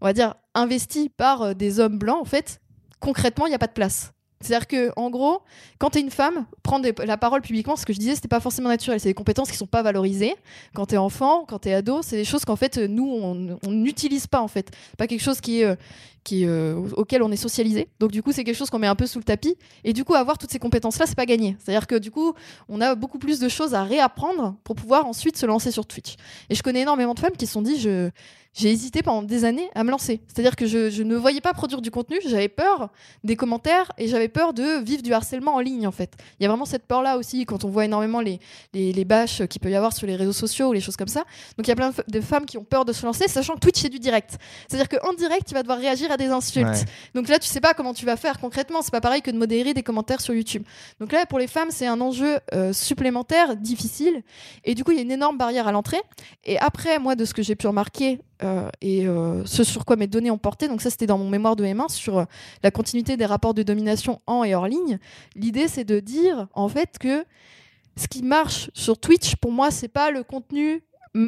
on 0.00 0.06
va 0.06 0.12
dire, 0.12 0.34
investie 0.54 1.08
par 1.08 1.54
des 1.54 1.78
hommes 1.78 1.98
blancs, 1.98 2.20
en 2.20 2.24
fait, 2.24 2.60
concrètement, 3.00 3.46
il 3.46 3.50
n'y 3.50 3.54
a 3.54 3.60
pas 3.60 3.68
de 3.68 3.72
place. 3.72 4.12
C'est-à-dire 4.40 4.66
que, 4.68 4.92
en 4.96 5.10
gros, 5.10 5.42
quand 5.78 5.90
tu 5.90 5.98
es 5.98 6.00
une 6.00 6.10
femme, 6.10 6.46
prendre 6.62 6.88
la 7.04 7.16
parole 7.16 7.40
publiquement, 7.42 7.76
ce 7.76 7.84
que 7.84 7.92
je 7.92 7.98
disais, 7.98 8.14
c'était 8.14 8.28
pas 8.28 8.40
forcément 8.40 8.68
naturel. 8.68 9.00
C'est 9.00 9.08
des 9.08 9.14
compétences 9.14 9.50
qui 9.50 9.56
sont 9.56 9.66
pas 9.66 9.82
valorisées. 9.82 10.34
Quand 10.74 10.86
tu 10.86 10.94
es 10.94 10.98
enfant, 10.98 11.44
quand 11.48 11.60
tu 11.60 11.68
es 11.68 11.74
ado, 11.74 12.02
c'est 12.02 12.16
des 12.16 12.24
choses 12.24 12.44
qu'en 12.44 12.56
fait, 12.56 12.78
nous, 12.78 13.08
on 13.10 13.58
on 13.66 13.70
n'utilise 13.70 14.26
pas, 14.26 14.40
en 14.40 14.48
fait. 14.48 14.70
Pas 14.96 15.06
quelque 15.06 15.22
chose 15.22 15.40
qui 15.40 15.60
est, 15.60 15.64
euh, 15.64 15.76
qui, 16.24 16.46
euh, 16.46 16.74
auquel 16.96 17.22
on 17.22 17.30
est 17.30 17.36
socialisé. 17.36 17.88
Donc, 18.00 18.10
du 18.10 18.22
coup, 18.22 18.32
c'est 18.32 18.44
quelque 18.44 18.56
chose 18.56 18.70
qu'on 18.70 18.78
met 18.78 18.86
un 18.86 18.94
peu 18.94 19.06
sous 19.06 19.18
le 19.18 19.24
tapis. 19.24 19.56
Et 19.84 19.92
du 19.92 20.04
coup, 20.04 20.14
avoir 20.14 20.38
toutes 20.38 20.50
ces 20.50 20.58
compétences-là, 20.58 21.06
c'est 21.06 21.16
pas 21.16 21.26
gagné. 21.26 21.56
C'est-à-dire 21.58 21.86
que, 21.86 21.96
du 21.96 22.10
coup, 22.10 22.34
on 22.68 22.80
a 22.80 22.94
beaucoup 22.94 23.18
plus 23.18 23.40
de 23.40 23.48
choses 23.48 23.74
à 23.74 23.84
réapprendre 23.84 24.56
pour 24.64 24.76
pouvoir 24.76 25.06
ensuite 25.06 25.36
se 25.36 25.46
lancer 25.46 25.70
sur 25.70 25.86
Twitch. 25.86 26.16
Et 26.50 26.54
je 26.54 26.62
connais 26.62 26.80
énormément 26.80 27.14
de 27.14 27.20
femmes 27.20 27.36
qui 27.36 27.46
se 27.46 27.52
sont 27.52 27.62
dit. 27.62 27.78
J'ai 28.58 28.72
hésité 28.72 29.02
pendant 29.02 29.22
des 29.22 29.44
années 29.44 29.70
à 29.76 29.84
me 29.84 29.90
lancer. 29.90 30.20
C'est-à-dire 30.26 30.56
que 30.56 30.66
je, 30.66 31.02
ne 31.04 31.14
voyais 31.14 31.40
pas 31.40 31.52
produire 31.52 31.80
du 31.80 31.92
contenu, 31.92 32.18
j'avais 32.26 32.48
peur 32.48 32.90
des 33.22 33.36
commentaires 33.36 33.92
et 33.98 34.08
j'avais 34.08 34.26
peur 34.26 34.52
de 34.52 34.82
vivre 34.82 35.02
du 35.02 35.12
harcèlement 35.12 35.54
en 35.54 35.60
ligne 35.60 35.86
en 35.86 35.92
fait. 35.92 36.14
Il 36.38 36.42
y 36.42 36.46
a 36.46 36.48
vraiment 36.48 36.64
cette 36.64 36.84
peur-là 36.84 37.18
aussi 37.18 37.46
quand 37.46 37.64
on 37.64 37.68
voit 37.68 37.84
énormément 37.84 38.20
les, 38.20 38.40
les, 38.72 38.92
les 38.92 39.04
bâches 39.04 39.46
qu'il 39.46 39.60
peut 39.60 39.70
y 39.70 39.76
avoir 39.76 39.92
sur 39.92 40.08
les 40.08 40.16
réseaux 40.16 40.32
sociaux 40.32 40.70
ou 40.70 40.72
les 40.72 40.80
choses 40.80 40.96
comme 40.96 41.08
ça. 41.08 41.20
Donc 41.56 41.66
il 41.66 41.68
y 41.68 41.72
a 41.72 41.76
plein 41.76 41.92
de 42.08 42.20
femmes 42.20 42.46
qui 42.46 42.58
ont 42.58 42.64
peur 42.64 42.84
de 42.84 42.92
se 42.92 43.06
lancer, 43.06 43.28
sachant 43.28 43.54
que 43.54 43.60
Twitch 43.60 43.80
c'est 43.80 43.90
du 43.90 44.00
direct. 44.00 44.38
C'est-à-dire 44.68 44.88
qu'en 44.88 45.12
direct, 45.12 45.46
tu 45.46 45.54
vas 45.54 45.62
devoir 45.62 45.78
réagir 45.78 46.07
à 46.12 46.16
des 46.16 46.26
insultes. 46.26 46.66
Ouais. 46.66 46.84
Donc 47.14 47.28
là, 47.28 47.38
tu 47.38 47.46
sais 47.48 47.60
pas 47.60 47.74
comment 47.74 47.94
tu 47.94 48.04
vas 48.06 48.16
faire 48.16 48.38
concrètement. 48.40 48.82
C'est 48.82 48.90
pas 48.90 49.00
pareil 49.00 49.22
que 49.22 49.30
de 49.30 49.36
modérer 49.36 49.74
des 49.74 49.82
commentaires 49.82 50.20
sur 50.20 50.34
YouTube. 50.34 50.62
Donc 51.00 51.12
là, 51.12 51.26
pour 51.26 51.38
les 51.38 51.46
femmes, 51.46 51.68
c'est 51.70 51.86
un 51.86 52.00
enjeu 52.00 52.38
euh, 52.54 52.72
supplémentaire, 52.72 53.56
difficile. 53.56 54.22
Et 54.64 54.74
du 54.74 54.84
coup, 54.84 54.90
il 54.92 54.96
y 54.96 55.00
a 55.00 55.02
une 55.02 55.10
énorme 55.10 55.38
barrière 55.38 55.66
à 55.68 55.72
l'entrée. 55.72 56.00
Et 56.44 56.58
après, 56.58 56.98
moi, 56.98 57.14
de 57.16 57.24
ce 57.24 57.34
que 57.34 57.42
j'ai 57.42 57.54
pu 57.56 57.66
remarquer 57.66 58.20
euh, 58.42 58.68
et 58.80 59.06
euh, 59.08 59.44
ce 59.44 59.64
sur 59.64 59.84
quoi 59.84 59.96
mes 59.96 60.06
données 60.06 60.30
ont 60.30 60.38
porté, 60.38 60.68
donc 60.68 60.80
ça, 60.80 60.90
c'était 60.90 61.06
dans 61.06 61.18
mon 61.18 61.28
mémoire 61.28 61.56
de 61.56 61.64
M1 61.64 61.88
sur 61.90 62.24
la 62.62 62.70
continuité 62.70 63.16
des 63.16 63.26
rapports 63.26 63.54
de 63.54 63.62
domination 63.64 64.20
en 64.26 64.44
et 64.44 64.54
hors 64.54 64.68
ligne. 64.68 64.98
L'idée, 65.34 65.66
c'est 65.68 65.84
de 65.84 65.98
dire 66.00 66.46
en 66.54 66.68
fait 66.68 66.98
que 67.00 67.24
ce 67.96 68.06
qui 68.06 68.22
marche 68.22 68.70
sur 68.74 68.96
Twitch, 68.98 69.34
pour 69.36 69.50
moi, 69.50 69.72
c'est 69.72 69.88
pas 69.88 70.12
le 70.12 70.22
contenu, 70.22 70.82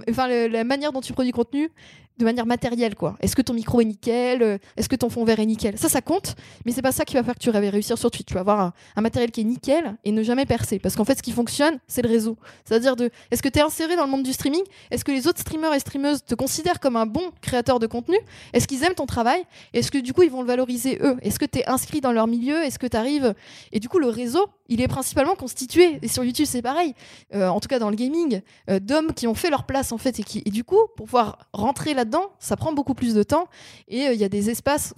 enfin 0.09 0.29
le- 0.29 0.47
la 0.47 0.63
manière 0.63 0.93
dont 0.93 1.01
tu 1.01 1.13
produis 1.13 1.33
contenu 1.33 1.71
de 2.21 2.25
manière 2.25 2.47
matérielle 2.47 2.95
quoi. 2.95 3.17
Est-ce 3.21 3.35
que 3.35 3.43
ton 3.43 3.55
micro 3.55 3.81
est 3.81 3.85
nickel 3.85 4.43
Euh, 4.43 4.59
Est-ce 4.77 4.89
que 4.89 4.97
ton 4.97 5.09
fond 5.11 5.25
vert 5.25 5.41
est 5.41 5.47
nickel? 5.47 5.77
Ça, 5.79 5.89
ça 5.89 6.01
compte, 6.03 6.37
mais 6.65 6.73
c'est 6.73 6.83
pas 6.83 6.93
ça 6.93 7.05
qui 7.05 7.15
va 7.15 7.23
faire 7.25 7.35
que 7.35 7.41
tu 7.41 7.51
vas 7.51 7.59
réussir 7.59 7.99
sur 7.99 8.11
Twitch. 8.11 8.27
Tu 8.27 8.35
vas 8.35 8.41
avoir 8.41 8.61
un, 8.61 8.73
un 8.97 9.01
matériel 9.01 9.31
qui 9.31 9.41
est 9.41 9.45
nickel 9.45 9.97
et 10.05 10.13
ne 10.13 10.23
jamais 10.23 10.47
percer, 10.47 10.79
parce 10.79 10.95
qu'en 10.95 11.05
fait, 11.05 11.17
ce 11.19 11.23
qui 11.23 11.33
fonctionne, 11.33 11.79
c'est 11.89 12.03
le 12.03 12.09
réseau. 12.09 12.37
C'est-à-dire 12.65 12.95
de, 12.95 13.11
est-ce 13.31 13.43
que 13.43 13.49
tu 13.49 13.59
es 13.59 13.63
inséré 13.63 13.97
dans 13.97 14.05
le 14.05 14.11
monde 14.11 14.23
du 14.23 14.33
streaming? 14.33 14.63
Est-ce 14.91 15.05
que 15.05 15.11
les 15.13 15.27
autres 15.27 15.41
streamers 15.41 15.73
et 15.75 15.81
streameuses 15.81 16.25
te 16.25 16.35
considèrent 16.35 16.79
comme 16.79 16.97
un 16.97 17.07
bon 17.07 17.23
créateur 17.41 17.79
de 17.81 17.87
contenu? 17.87 18.17
Est-ce 18.53 18.69
qu'ils 18.69 18.85
aiment 18.85 18.95
ton 18.95 19.07
travail? 19.07 19.43
Est-ce 19.73 19.91
que 19.91 19.99
du 19.99 20.13
coup, 20.13 20.23
ils 20.23 20.31
vont 20.31 20.43
le 20.43 20.47
valoriser 20.47 20.99
eux? 21.03 21.17
Est-ce 21.23 21.39
que 21.39 21.47
tu 21.47 21.61
es 21.61 21.67
inscrit 21.69 22.01
dans 22.01 22.13
leur 22.13 22.27
milieu? 22.27 22.63
Est-ce 22.63 22.79
que 22.79 22.87
tu 22.87 22.97
arrives 22.97 23.35
Et 23.73 23.81
du 23.81 23.89
coup, 23.89 23.99
le 23.99 24.09
réseau, 24.09 24.47
il 24.71 24.81
est 24.81 24.89
principalement 24.89 25.35
constitué, 25.35 25.99
et 26.01 26.09
sur 26.09 26.25
YouTube, 26.25 26.47
c'est 26.49 26.63
pareil, 26.63 26.95
euh, 27.35 27.49
en 27.49 27.61
tout 27.61 27.69
cas 27.69 27.79
dans 27.79 27.91
le 27.91 27.97
gaming, 27.97 28.41
euh, 28.71 28.79
d'hommes 28.81 29.13
qui 29.13 29.27
ont 29.27 29.35
fait 29.35 29.51
leur 29.51 29.65
place 29.65 29.93
en 29.93 29.99
fait 29.99 30.19
et 30.21 30.23
qui 30.23 30.43
et 30.45 30.51
du 30.51 30.65
coup 30.65 30.79
pour 30.97 31.07
pouvoir 31.07 31.39
rentrer 31.53 31.95
là-dedans 31.95 32.31
ça 32.39 32.57
prend 32.57 32.73
beaucoup 32.73 32.95
plus 32.95 33.15
de 33.15 33.23
temps 33.23 33.49
et 33.89 34.07
euh, 34.07 34.15
il 34.15 34.21
y 34.21 34.25
a 34.25 34.29
des 34.29 34.51
espaces 34.51 34.95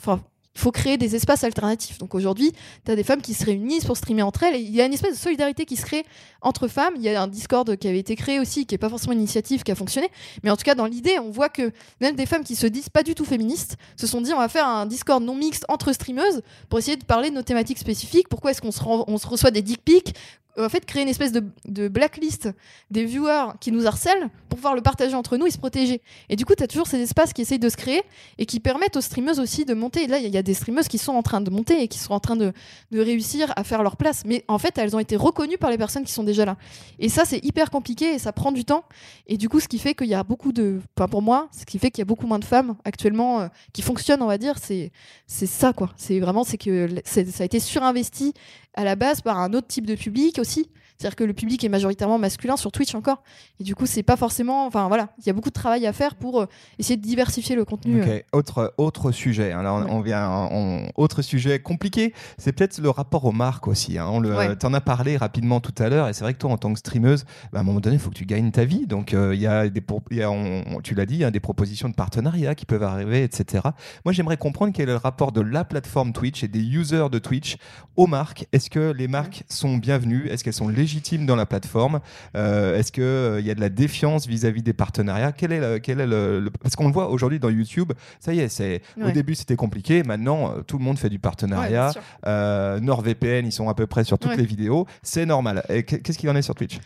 il 0.54 0.60
faut 0.60 0.70
créer 0.70 0.98
des 0.98 1.16
espaces 1.16 1.44
alternatifs. 1.44 1.98
Donc 1.98 2.14
aujourd'hui, 2.14 2.52
tu 2.84 2.92
as 2.92 2.96
des 2.96 3.04
femmes 3.04 3.22
qui 3.22 3.34
se 3.34 3.44
réunissent 3.44 3.84
pour 3.84 3.96
streamer 3.96 4.22
entre 4.22 4.42
elles. 4.42 4.60
Il 4.60 4.70
y 4.70 4.80
a 4.80 4.86
une 4.86 4.92
espèce 4.92 5.14
de 5.14 5.18
solidarité 5.18 5.64
qui 5.64 5.76
se 5.76 5.86
crée 5.86 6.04
entre 6.42 6.68
femmes. 6.68 6.94
Il 6.96 7.02
y 7.02 7.08
a 7.08 7.22
un 7.22 7.26
Discord 7.26 7.76
qui 7.76 7.88
avait 7.88 7.98
été 7.98 8.16
créé 8.16 8.38
aussi, 8.38 8.66
qui 8.66 8.74
n'est 8.74 8.78
pas 8.78 8.90
forcément 8.90 9.12
une 9.12 9.20
initiative 9.20 9.62
qui 9.62 9.72
a 9.72 9.74
fonctionné. 9.74 10.10
Mais 10.42 10.50
en 10.50 10.56
tout 10.56 10.64
cas, 10.64 10.74
dans 10.74 10.86
l'idée, 10.86 11.18
on 11.18 11.30
voit 11.30 11.48
que 11.48 11.72
même 12.00 12.16
des 12.16 12.26
femmes 12.26 12.44
qui 12.44 12.56
se 12.56 12.66
disent 12.66 12.90
pas 12.90 13.02
du 13.02 13.14
tout 13.14 13.24
féministes 13.24 13.76
se 13.96 14.06
sont 14.06 14.20
dit 14.20 14.32
on 14.32 14.38
va 14.38 14.48
faire 14.48 14.66
un 14.66 14.86
Discord 14.86 15.22
non 15.22 15.34
mixte 15.34 15.64
entre 15.68 15.92
streameuses 15.92 16.42
pour 16.68 16.78
essayer 16.78 16.96
de 16.96 17.04
parler 17.04 17.30
de 17.30 17.34
nos 17.34 17.42
thématiques 17.42 17.78
spécifiques. 17.78 18.28
Pourquoi 18.28 18.50
est-ce 18.50 18.60
qu'on 18.60 18.72
se, 18.72 18.78
se 19.22 19.26
reçoit 19.26 19.50
des 19.50 19.62
dick 19.62 19.82
pics? 19.82 20.14
En 20.58 20.68
fait, 20.68 20.84
créer 20.84 21.02
une 21.02 21.08
espèce 21.08 21.32
de, 21.32 21.88
blacklist 21.88 22.50
des 22.90 23.04
viewers 23.04 23.52
qui 23.60 23.72
nous 23.72 23.86
harcèlent 23.86 24.28
pour 24.48 24.56
pouvoir 24.56 24.74
le 24.74 24.82
partager 24.82 25.14
entre 25.14 25.36
nous 25.38 25.46
et 25.46 25.50
se 25.50 25.58
protéger. 25.58 26.02
Et 26.28 26.36
du 26.36 26.44
coup, 26.44 26.54
tu 26.54 26.62
as 26.62 26.66
toujours 26.66 26.86
ces 26.86 27.00
espaces 27.00 27.32
qui 27.32 27.40
essayent 27.42 27.58
de 27.58 27.68
se 27.68 27.76
créer 27.76 28.02
et 28.38 28.44
qui 28.44 28.60
permettent 28.60 28.96
aux 28.96 29.00
streameuses 29.00 29.40
aussi 29.40 29.64
de 29.64 29.72
monter. 29.72 30.04
Et 30.04 30.06
là, 30.06 30.18
il 30.18 30.28
y, 30.28 30.36
a 30.36 30.42
des 30.42 30.54
streameuses 30.54 30.88
qui 30.88 30.98
sont 30.98 31.12
en 31.12 31.22
train 31.22 31.40
de 31.40 31.50
monter 31.50 31.82
et 31.82 31.88
qui 31.88 31.98
sont 31.98 32.12
en 32.12 32.20
train 32.20 32.36
de, 32.36 32.52
réussir 32.92 33.52
à 33.56 33.64
faire 33.64 33.82
leur 33.82 33.96
place. 33.96 34.24
Mais 34.26 34.44
en 34.48 34.58
fait, 34.58 34.76
elles 34.76 34.94
ont 34.94 34.98
été 34.98 35.16
reconnues 35.16 35.58
par 35.58 35.70
les 35.70 35.78
personnes 35.78 36.04
qui 36.04 36.12
sont 36.12 36.22
déjà 36.22 36.44
là. 36.44 36.56
Et 36.98 37.08
ça, 37.08 37.24
c'est 37.24 37.42
hyper 37.44 37.70
compliqué 37.70 38.14
et 38.14 38.18
ça 38.18 38.32
prend 38.32 38.52
du 38.52 38.64
temps. 38.64 38.84
Et 39.26 39.38
du 39.38 39.48
coup, 39.48 39.60
ce 39.60 39.68
qui 39.68 39.78
fait 39.78 39.94
qu'il 39.94 40.08
y 40.08 40.14
a 40.14 40.22
beaucoup 40.22 40.52
de. 40.52 40.80
Enfin, 40.98 41.08
pour 41.08 41.22
moi, 41.22 41.48
ce 41.58 41.64
qui 41.64 41.78
fait 41.78 41.90
qu'il 41.90 42.00
y 42.00 42.02
a 42.02 42.06
beaucoup 42.06 42.26
moins 42.26 42.38
de 42.38 42.44
femmes 42.44 42.76
actuellement 42.84 43.40
euh, 43.40 43.48
qui 43.72 43.80
fonctionnent, 43.80 44.22
on 44.22 44.26
va 44.26 44.38
dire, 44.38 44.56
c'est 44.58 44.92
ça, 45.26 45.72
quoi. 45.72 45.90
C'est 45.96 46.20
vraiment 46.20 46.44
c'est 46.44 46.58
que 46.58 46.88
ça 47.04 47.22
a 47.40 47.44
été 47.44 47.58
surinvesti 47.58 48.34
à 48.74 48.84
la 48.84 48.96
base 48.96 49.20
par 49.20 49.38
un 49.38 49.52
autre 49.52 49.68
type 49.68 49.86
de 49.86 49.94
public 49.94 50.38
aussi. 50.38 50.68
C'est-à-dire 51.02 51.16
que 51.16 51.24
le 51.24 51.32
public 51.32 51.64
est 51.64 51.68
majoritairement 51.68 52.16
masculin 52.16 52.56
sur 52.56 52.70
Twitch 52.70 52.94
encore. 52.94 53.24
Et 53.58 53.64
du 53.64 53.74
coup, 53.74 53.86
c'est 53.86 54.04
pas 54.04 54.16
forcément. 54.16 54.66
Enfin 54.68 54.86
voilà, 54.86 55.08
il 55.18 55.26
y 55.26 55.30
a 55.30 55.32
beaucoup 55.32 55.48
de 55.48 55.54
travail 55.54 55.84
à 55.84 55.92
faire 55.92 56.14
pour 56.14 56.40
euh, 56.42 56.46
essayer 56.78 56.96
de 56.96 57.02
diversifier 57.02 57.56
le 57.56 57.64
contenu. 57.64 58.00
euh. 58.00 58.04
Ok, 58.18 58.24
autre, 58.32 58.74
autre 58.78 59.10
sujet. 59.10 59.50
hein. 59.50 59.62
Là, 59.64 59.74
on, 59.74 59.82
Ouais. 59.82 59.90
on 59.90 60.00
vient, 60.00 60.30
on- 60.52 60.86
autre 60.94 61.20
sujet 61.22 61.58
compliqué, 61.58 62.14
c'est 62.38 62.52
peut-être 62.52 62.78
le 62.80 62.88
rapport 62.88 63.24
aux 63.24 63.32
marques 63.32 63.66
aussi. 63.66 63.98
Hein. 63.98 64.06
On 64.12 64.20
le, 64.20 64.32
Ouais. 64.32 64.54
T'en 64.54 64.72
as 64.74 64.80
parlé 64.80 65.16
rapidement 65.16 65.58
tout 65.58 65.74
à 65.82 65.88
l'heure, 65.88 66.08
et 66.08 66.12
c'est 66.12 66.22
vrai 66.22 66.34
que 66.34 66.38
toi, 66.38 66.50
en 66.52 66.56
tant 66.56 66.72
que 66.72 66.78
streameuse, 66.78 67.24
bah, 67.52 67.58
à 67.58 67.62
un 67.62 67.64
moment 67.64 67.80
donné, 67.80 67.96
il 67.96 67.98
faut 67.98 68.10
que 68.10 68.14
tu 68.14 68.24
gagnes 68.26 68.52
ta 68.52 68.64
vie. 68.64 68.86
Donc, 68.86 69.12
euh, 69.12 69.34
y 69.34 69.48
a 69.48 69.68
des, 69.68 69.80
pro- 69.80 70.02
il 70.12 70.18
y 70.18 70.22
a, 70.22 70.30
on- 70.30 70.62
on- 70.70 70.80
tu 70.82 70.94
l'as 70.94 71.04
dit, 71.06 71.14
il 71.16 71.20
y 71.20 71.24
a 71.24 71.32
des 71.32 71.40
propositions 71.40 71.88
de 71.88 71.94
partenariat 71.94 72.54
qui 72.54 72.64
peuvent 72.64 72.84
arriver, 72.84 73.24
etc. 73.24 73.64
Moi, 74.04 74.12
j'aimerais 74.12 74.36
comprendre 74.36 74.72
quel 74.72 74.88
est 74.88 74.92
le 74.92 74.98
rapport 74.98 75.32
de 75.32 75.40
la 75.40 75.64
plateforme 75.64 76.12
Twitch 76.12 76.44
et 76.44 76.48
des 76.48 76.60
users 76.62 77.08
de 77.10 77.18
Twitch 77.18 77.56
aux 77.96 78.06
marques. 78.06 78.46
Est-ce 78.52 78.70
que 78.70 78.92
les 78.92 79.08
marques 79.08 79.42
sont 79.48 79.78
bienvenues? 79.78 80.28
Est-ce 80.28 80.44
qu'elles 80.44 80.52
sont 80.52 80.68
légitime 80.92 81.24
dans 81.26 81.36
la 81.36 81.46
plateforme. 81.46 82.00
Euh, 82.36 82.78
Est-ce 82.78 82.92
qu'il 82.92 83.46
y 83.46 83.50
a 83.50 83.54
de 83.54 83.60
la 83.60 83.68
défiance 83.68 84.26
vis-à-vis 84.26 84.62
des 84.62 84.72
partenariats? 84.74 85.32
Quel 85.32 85.52
est 85.52 85.60
le, 85.60 85.78
quel 85.78 86.00
est 86.00 86.06
le, 86.06 86.40
le- 86.40 86.50
Parce 86.50 86.76
qu'on 86.76 86.86
le 86.86 86.92
voit 86.92 87.08
aujourd'hui 87.08 87.38
dans 87.38 87.48
YouTube, 87.50 87.92
ça 88.20 88.34
y 88.34 88.40
est, 88.40 88.48
c'est 88.48 88.82
au 89.02 89.10
début 89.10 89.34
c'était 89.34 89.56
compliqué, 89.56 90.02
maintenant 90.02 90.52
euh, 90.52 90.60
tout 90.62 90.78
le 90.78 90.84
monde 90.84 90.98
fait 90.98 91.08
du 91.08 91.18
partenariat. 91.18 91.92
Euh, 92.26 92.78
NordVPN, 92.80 93.46
ils 93.46 93.52
sont 93.52 93.68
à 93.68 93.74
peu 93.74 93.86
près 93.86 94.04
sur 94.04 94.18
toutes 94.18 94.32
Ouais. 94.32 94.36
les 94.36 94.44
vidéos, 94.46 94.86
c'est 95.02 95.26
normal. 95.26 95.62
Et 95.68 95.82
qu'est-ce 95.84 96.18
qu'il 96.18 96.28
en 96.30 96.36
est 96.36 96.42
sur 96.42 96.54
Twitch? 96.54 96.78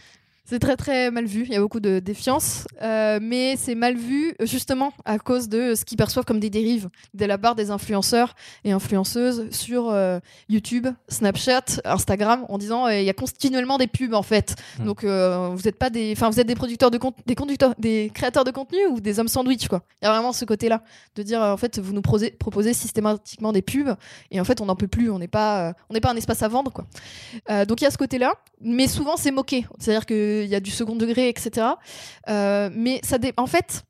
C'est 0.49 0.61
très 0.61 0.77
très 0.77 1.11
mal 1.11 1.25
vu, 1.25 1.43
il 1.45 1.53
y 1.53 1.57
a 1.57 1.61
beaucoup 1.61 1.81
de 1.81 1.99
défiance, 1.99 2.69
euh, 2.81 3.19
mais 3.21 3.57
c'est 3.57 3.75
mal 3.75 3.97
vu 3.97 4.33
justement 4.43 4.93
à 5.05 5.19
cause 5.19 5.49
de 5.49 5.75
ce 5.75 5.85
qu'ils 5.85 5.99
perçoivent 5.99 6.25
comme 6.25 6.39
des 6.39 6.51
dérives 6.51 6.89
de 7.15 7.25
la 7.25 7.37
part 7.37 7.57
des 7.57 7.73
influenceurs 7.73 8.37
et 8.63 8.71
influenceuses 8.71 9.51
sur 9.51 9.91
euh, 9.91 10.21
YouTube, 10.49 10.87
Snapchat, 11.09 11.81
Instagram, 11.85 12.47
en 12.49 12.59
disant 12.59 12.87
euh, 12.87 13.01
il 13.01 13.05
y 13.05 13.11
a 13.11 13.13
continuellement 13.13 13.77
des 13.77 13.89
pubs 13.89 14.15
en 14.15 14.23
fait. 14.23 14.55
Mm. 14.79 14.85
Donc 14.85 15.03
euh, 15.03 15.49
vous 15.53 15.63
n'êtes 15.65 15.79
pas 15.79 15.91
des, 15.91 16.13
enfin 16.17 16.31
vous 16.31 16.39
êtes 16.39 16.47
des 16.47 16.55
producteurs 16.55 16.93
de 16.93 17.01
des 17.27 17.35
conducteurs, 17.35 17.75
des 17.79 18.13
créateurs 18.15 18.45
de 18.45 18.53
contenu 18.53 18.79
ou 18.91 19.01
des 19.01 19.19
hommes 19.19 19.27
sandwich 19.27 19.67
quoi. 19.67 19.83
Il 20.01 20.05
y 20.05 20.09
a 20.09 20.13
vraiment 20.13 20.33
ce 20.33 20.45
côté-là 20.45 20.85
de 21.17 21.25
dire 21.25 21.43
euh, 21.43 21.55
en 21.55 21.57
fait 21.57 21.81
vous 21.81 21.93
nous 21.93 22.03
prosez- 22.03 22.37
proposez 22.37 22.73
systématiquement 22.73 23.53
des 23.53 23.63
pubs 23.63 23.97
et 24.31 24.41
en 24.41 24.45
fait 24.45 24.61
on 24.61 24.67
n'en 24.67 24.77
peut 24.77 24.87
plus, 24.87 25.11
on 25.11 25.19
n'est 25.19 25.27
pas, 25.27 25.71
euh, 25.71 25.73
on 25.91 25.95
n'est 25.95 26.01
pas 26.01 26.13
un 26.13 26.17
espace 26.17 26.45
à 26.45 26.49
vendre 26.49 26.73
quoi. 26.73 26.87
Euh, 27.51 27.65
donc 27.65 27.81
il 27.81 27.85
y 27.85 27.87
a 27.89 27.91
ce 27.91 27.99
côté-là, 27.99 28.35
mais 28.61 28.87
souvent 28.87 29.17
c'est 29.17 29.33
moqué. 29.33 29.67
C'est-à-dire 29.81 30.07
qu'il 30.43 30.51
y 30.51 30.55
a 30.55 30.61
du 30.61 30.71
second 30.71 30.97
degré, 30.97 31.29
etc. 31.29 31.67
Euh, 32.29 32.71
mais 32.73 33.01
ça 33.03 33.19
dé- 33.19 33.35
en 33.37 33.47
fait, 33.47 33.83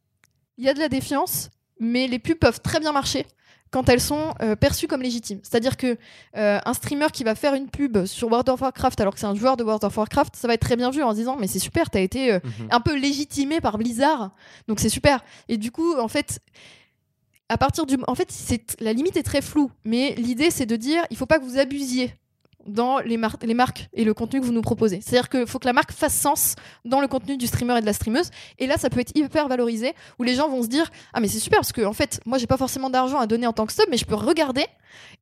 il 0.58 0.64
y 0.64 0.68
a 0.68 0.74
de 0.74 0.78
la 0.78 0.88
défiance, 0.88 1.50
mais 1.80 2.06
les 2.08 2.18
pubs 2.18 2.38
peuvent 2.38 2.60
très 2.60 2.80
bien 2.80 2.92
marcher 2.92 3.26
quand 3.72 3.88
elles 3.88 4.00
sont 4.00 4.32
euh, 4.42 4.54
perçues 4.56 4.86
comme 4.86 5.02
légitimes. 5.02 5.40
C'est-à-dire 5.42 5.76
que 5.76 5.98
euh, 6.36 6.58
un 6.64 6.72
streamer 6.72 7.08
qui 7.12 7.24
va 7.24 7.34
faire 7.34 7.54
une 7.54 7.68
pub 7.68 8.06
sur 8.06 8.28
World 8.28 8.48
of 8.48 8.60
Warcraft 8.60 9.00
alors 9.00 9.12
que 9.12 9.20
c'est 9.20 9.26
un 9.26 9.34
joueur 9.34 9.56
de 9.56 9.64
World 9.64 9.84
of 9.84 9.96
Warcraft, 9.96 10.36
ça 10.36 10.46
va 10.48 10.54
être 10.54 10.60
très 10.60 10.76
bien 10.76 10.90
vu 10.90 11.02
en 11.02 11.10
se 11.10 11.16
disant 11.16 11.36
mais 11.38 11.48
c'est 11.48 11.58
super, 11.58 11.90
t'as 11.90 12.00
été 12.00 12.32
euh, 12.32 12.38
un 12.70 12.80
peu 12.80 12.96
légitimé 12.96 13.60
par 13.60 13.76
Blizzard, 13.76 14.30
donc 14.68 14.78
c'est 14.80 14.88
super. 14.88 15.22
Et 15.48 15.56
du 15.58 15.72
coup, 15.72 15.94
en 15.98 16.08
fait, 16.08 16.38
à 17.48 17.58
partir 17.58 17.86
du, 17.86 17.96
en 18.06 18.14
fait, 18.14 18.28
la 18.80 18.92
limite 18.92 19.16
est 19.16 19.22
très 19.22 19.42
floue, 19.42 19.70
mais 19.84 20.14
l'idée 20.16 20.50
c'est 20.50 20.66
de 20.66 20.76
dire 20.76 21.04
il 21.10 21.16
faut 21.16 21.26
pas 21.26 21.38
que 21.38 21.44
vous 21.44 21.58
abusiez 21.58 22.14
dans 22.66 22.98
les, 22.98 23.16
mar- 23.16 23.36
les 23.42 23.54
marques 23.54 23.88
et 23.92 24.04
le 24.04 24.14
contenu 24.14 24.40
que 24.40 24.44
vous 24.46 24.52
nous 24.52 24.62
proposez. 24.62 25.00
C'est-à-dire 25.00 25.28
qu'il 25.28 25.46
faut 25.46 25.58
que 25.58 25.66
la 25.66 25.72
marque 25.72 25.92
fasse 25.92 26.14
sens 26.14 26.54
dans 26.84 27.00
le 27.00 27.08
contenu 27.08 27.36
du 27.36 27.46
streamer 27.46 27.78
et 27.78 27.80
de 27.80 27.86
la 27.86 27.92
streameuse. 27.92 28.30
Et 28.58 28.66
là, 28.66 28.76
ça 28.76 28.90
peut 28.90 29.00
être 29.00 29.12
hyper 29.16 29.48
valorisé, 29.48 29.94
où 30.18 30.22
les 30.22 30.34
gens 30.34 30.48
vont 30.48 30.62
se 30.62 30.68
dire 30.68 30.90
ah 31.12 31.20
mais 31.20 31.28
c'est 31.28 31.38
super 31.38 31.60
parce 31.60 31.72
que 31.72 31.82
en 31.82 31.92
fait, 31.92 32.20
moi 32.26 32.38
j'ai 32.38 32.46
pas 32.46 32.56
forcément 32.56 32.90
d'argent 32.90 33.18
à 33.18 33.26
donner 33.26 33.46
en 33.46 33.52
tant 33.52 33.66
que 33.66 33.72
sub, 33.72 33.86
mais 33.90 33.96
je 33.96 34.04
peux 34.04 34.14
regarder 34.14 34.64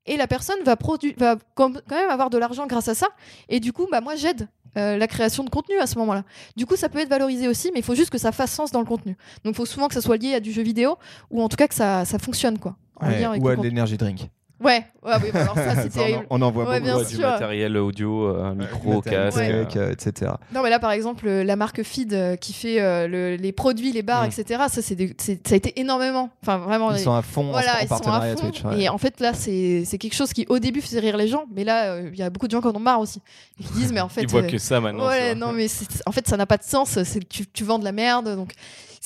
et 0.06 0.16
la 0.16 0.26
personne 0.26 0.56
va 0.64 0.76
quand 0.76 1.70
même 1.90 2.10
avoir 2.10 2.30
de 2.30 2.38
l'argent 2.38 2.66
grâce 2.66 2.88
à 2.88 2.94
ça. 2.94 3.08
Et 3.48 3.60
du 3.60 3.72
coup, 3.72 3.86
bah 3.90 4.00
moi 4.00 4.16
j'aide. 4.16 4.48
euh, 4.76 4.96
la 4.96 5.06
création 5.06 5.44
de 5.44 5.50
contenu 5.50 5.78
à 5.78 5.86
ce 5.86 5.96
moment-là. 5.98 6.24
Du 6.56 6.66
coup, 6.66 6.74
ça 6.74 6.88
peut 6.88 6.98
être 6.98 7.08
valorisé 7.08 7.46
aussi, 7.46 7.70
mais 7.72 7.78
il 7.78 7.84
faut 7.84 7.94
juste 7.94 8.10
que 8.10 8.18
ça 8.18 8.32
fasse 8.32 8.50
sens 8.50 8.72
dans 8.72 8.80
le 8.80 8.86
contenu. 8.86 9.16
Donc, 9.44 9.54
il 9.54 9.56
faut 9.56 9.66
souvent 9.66 9.86
que 9.86 9.94
ça 9.94 10.00
soit 10.00 10.16
lié 10.16 10.34
à 10.34 10.40
du 10.40 10.50
jeu 10.50 10.62
vidéo, 10.62 10.96
ou 11.30 11.40
en 11.42 11.48
tout 11.48 11.56
cas 11.56 11.68
que 11.68 11.76
ça, 11.76 12.04
ça 12.04 12.18
fonctionne, 12.18 12.58
quoi. 12.58 12.74
En 12.96 13.06
Ouais, 13.06 13.20
lien 13.20 13.30
avec 13.30 13.44
Ou 13.44 13.48
à 13.48 13.54
l'énergie 13.54 13.96
drink. 13.96 14.28
Ouais, 14.64 14.82
ouais, 15.04 15.12
oui, 15.22 15.28
bah 15.32 15.42
alors 15.42 15.54
ça, 15.54 15.74
c'est 15.82 15.92
Ça, 15.92 16.00
on 16.00 16.02
en- 16.02 16.06
terrible. 16.06 16.26
on 16.30 16.42
en 16.42 16.50
voit 16.50 16.64
Ouais, 16.64 16.80
beaucoup. 16.80 16.84
bien 16.84 16.96
Ouais, 16.96 17.04
du 17.04 17.14
sûr. 17.16 17.28
matériel 17.28 17.76
audio, 17.76 18.28
euh, 18.28 18.54
micro, 18.54 19.02
casque. 19.02 19.36
Ouais. 19.36 19.50
euh, 19.52 19.64
euh, 19.76 19.92
etc. 19.92 20.32
Non, 20.54 20.62
mais 20.62 20.70
là, 20.70 20.78
par 20.78 20.90
exemple, 20.92 21.28
euh, 21.28 21.44
la 21.44 21.56
marque 21.56 21.82
Feed 21.82 22.14
euh, 22.14 22.36
qui 22.36 22.52
fait 22.54 22.80
euh, 22.80 23.06
le- 23.06 23.36
les 23.36 23.52
produits, 23.52 23.92
les 23.92 24.02
bars, 24.02 24.22
Mm. 24.24 24.26
etc., 24.38 24.62
ça, 24.70 24.80
c'est 24.82 24.94
des- 24.94 25.14
c'est- 25.18 25.46
ça 25.46 25.54
a 25.54 25.56
été 25.56 25.78
énormément. 25.78 26.30
Enfin, 26.42 26.56
vraiment. 26.58 26.90
Ils 26.92 26.96
les- 26.96 27.02
sont 27.02 27.12
à 27.14 27.22
fond 27.22 27.48
en- 27.48 27.52
voilà, 27.52 27.72
en, 27.74 27.78
ils 27.78 27.82
sont 27.82 27.88
partenariat 27.88 28.36
fond. 28.36 28.48
Twitch. 28.50 28.64
ouais. 28.64 28.80
Et 28.82 28.88
en 28.88 28.98
fait, 28.98 29.20
là, 29.20 29.34
c'est 29.34 29.82
c'est 29.84 29.98
quelque 29.98 30.14
chose 30.14 30.32
qui, 30.32 30.46
au 30.48 30.58
début, 30.58 30.80
faisait 30.80 31.00
rire 31.00 31.16
les 31.18 31.28
gens, 31.28 31.44
mais 31.54 31.64
là, 31.64 31.92
euh, 31.92 32.08
il 32.12 32.18
y 32.18 32.22
a 32.22 32.30
beaucoup 32.30 32.46
de 32.46 32.52
gens 32.52 32.60
qui 32.62 32.68
en 32.68 32.74
ont 32.74 32.80
marre 32.80 33.00
aussi. 33.00 33.20
Ils 33.60 33.66
disent, 33.72 33.92
mais 33.92 34.00
en 34.00 34.08
fait. 34.08 34.22
Ils 34.22 34.28
voient 34.28 34.40
euh, 34.42 34.46
que 34.48 34.58
ça 34.58 34.80
maintenant. 34.80 35.06
ouais, 35.08 35.32
tu 35.34 35.38
vois. 35.38 35.46
non, 35.48 35.52
mais 35.52 35.68
c'est- 35.68 36.02
en 36.06 36.12
fait, 36.12 36.26
ça 36.26 36.36
n'a 36.38 36.46
pas 36.46 36.56
de 36.56 36.64
sens. 36.64 36.98
C'est 37.02 37.20
que 37.20 37.26
tu, 37.28 37.46
tu 37.46 37.64
vends 37.64 37.78
de 37.78 37.84
la 37.84 37.92
merde. 37.92 38.34
Donc, 38.34 38.52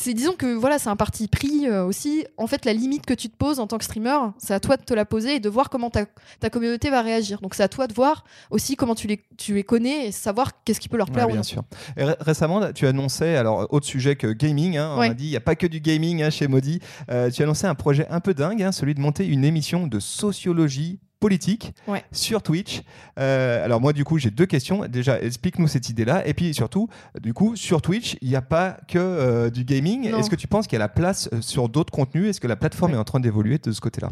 c'est 0.00 0.14
disons 0.14 0.34
que 0.34 0.54
voilà, 0.54 0.78
c'est 0.78 0.88
un 0.90 0.94
parti 0.96 1.26
pris 1.26 1.66
euh, 1.66 1.84
aussi. 1.84 2.24
En 2.36 2.46
fait, 2.46 2.64
la 2.64 2.72
limite 2.72 3.04
que 3.04 3.14
tu 3.14 3.28
te 3.28 3.36
poses 3.36 3.58
en 3.58 3.66
tant 3.66 3.78
que 3.78 3.84
streamer, 3.84 4.16
c'est 4.38 4.54
à 4.54 4.60
toi 4.60 4.76
de 4.76 4.82
te 4.84 4.94
la 4.94 5.04
poser 5.04 5.34
et 5.36 5.40
de 5.40 5.48
voir 5.48 5.70
comment 5.70 5.90
ta, 5.90 6.04
ta 6.38 6.50
communauté 6.50 6.88
va 6.88 7.02
réagir. 7.02 7.40
Donc, 7.40 7.54
c'est 7.56 7.64
à 7.64 7.68
toi 7.68 7.88
de 7.88 7.92
voir 7.94 8.22
aussi 8.50 8.76
comment 8.76 8.94
tu 8.94 9.08
les, 9.08 9.20
tu 9.36 9.54
les 9.54 9.64
connais 9.64 10.06
et 10.06 10.12
savoir 10.12 10.62
qu'est-ce 10.64 10.78
qui 10.78 10.88
peut 10.88 10.96
leur 10.98 11.08
Ouais, 11.08 11.14
plaire 11.14 11.26
ou 11.26 11.30
bien 11.30 11.38
non. 11.38 11.42
sûr. 11.42 11.62
Et 11.96 12.04
ré- 12.04 12.14
récemment, 12.20 12.60
là, 12.60 12.72
tu 12.72 12.86
annonçais, 12.86 13.36
alors 13.36 13.66
autre 13.72 13.86
sujet 13.86 14.14
que 14.14 14.28
gaming, 14.28 14.76
hein, 14.76 14.92
on 14.94 15.00
Ouais. 15.00 15.10
a 15.10 15.14
dit, 15.14 15.24
il 15.26 15.30
n'y 15.30 15.36
a 15.36 15.40
pas 15.40 15.56
que 15.56 15.66
du 15.66 15.80
gaming 15.80 16.22
hein, 16.22 16.30
chez 16.30 16.46
Modi. 16.46 16.80
Euh, 17.10 17.28
tu 17.30 17.42
as 17.42 17.44
annoncé 17.44 17.66
un 17.66 17.74
projet 17.74 18.06
un 18.08 18.20
peu 18.20 18.34
dingue, 18.34 18.62
hein, 18.62 18.70
celui 18.70 18.94
de 18.94 19.00
monter 19.00 19.26
une 19.26 19.44
émission 19.44 19.86
de 19.88 19.98
sociologie 20.00 21.00
politique 21.20 21.72
Ouais. 21.86 22.04
sur 22.12 22.42
Twitch. 22.42 22.82
Euh, 23.18 23.64
alors 23.64 23.80
moi, 23.80 23.92
du 23.92 24.04
coup, 24.04 24.18
j'ai 24.18 24.30
deux 24.30 24.46
questions. 24.46 24.86
Déjà, 24.86 25.20
explique-nous 25.20 25.66
cette 25.68 25.88
idée-là. 25.88 26.26
Et 26.26 26.34
puis 26.34 26.54
surtout, 26.54 26.88
du 27.20 27.34
coup, 27.34 27.56
sur 27.56 27.82
Twitch, 27.82 28.16
il 28.22 28.28
n'y 28.28 28.36
a 28.36 28.42
pas 28.42 28.78
que 28.88 28.98
euh, 28.98 29.50
du 29.50 29.64
gaming. 29.64 30.06
Est-ce 30.14 30.30
que 30.30 30.36
tu 30.36 30.46
penses 30.46 30.66
qu'il 30.66 30.74
y 30.74 30.80
a 30.80 30.84
la 30.84 30.88
place 30.88 31.28
euh, 31.32 31.40
sur 31.40 31.68
d'autres 31.68 31.92
contenus? 31.92 32.28
Est-ce 32.30 32.40
que 32.40 32.46
la 32.46 32.56
plateforme 32.56 32.92
Ouais. 32.92 32.96
est 32.98 33.00
en 33.00 33.04
train 33.04 33.20
d'évoluer 33.20 33.58
de 33.58 33.72
ce 33.72 33.80
côté-là? 33.80 34.10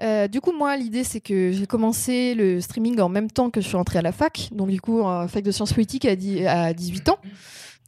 Euh, 0.00 0.28
du 0.28 0.40
coup, 0.40 0.52
moi, 0.52 0.76
l'idée, 0.76 1.02
c'est 1.04 1.20
que 1.20 1.50
j'ai 1.52 1.66
commencé 1.66 2.34
le 2.34 2.60
streaming 2.60 3.00
en 3.00 3.08
même 3.08 3.30
temps 3.30 3.50
que 3.50 3.60
je 3.60 3.66
suis 3.66 3.76
entrée 3.76 3.98
à 3.98 4.02
la 4.02 4.12
fac. 4.12 4.48
Donc, 4.52 4.70
du 4.70 4.80
coup, 4.80 5.00
en 5.02 5.26
fac 5.28 5.42
de 5.42 5.50
sciences 5.50 5.72
politiques 5.72 6.04
à, 6.04 6.12
à 6.66 6.72
18 6.72 7.08
ans. 7.08 7.18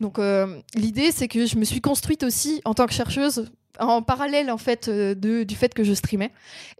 Donc, 0.00 0.18
l'idée, 0.74 1.10
c'est 1.12 1.28
que 1.28 1.46
je 1.46 1.56
me 1.56 1.64
suis 1.64 1.80
construite 1.80 2.22
aussi 2.24 2.62
en 2.64 2.74
tant 2.74 2.86
que 2.86 2.92
chercheuse 2.94 3.50
en 3.80 4.02
parallèle 4.02 4.50
en 4.50 4.58
fait 4.58 4.88
euh, 4.88 5.14
du 5.14 5.56
fait 5.56 5.74
que 5.74 5.84
je 5.84 5.92
streamais. 5.92 6.30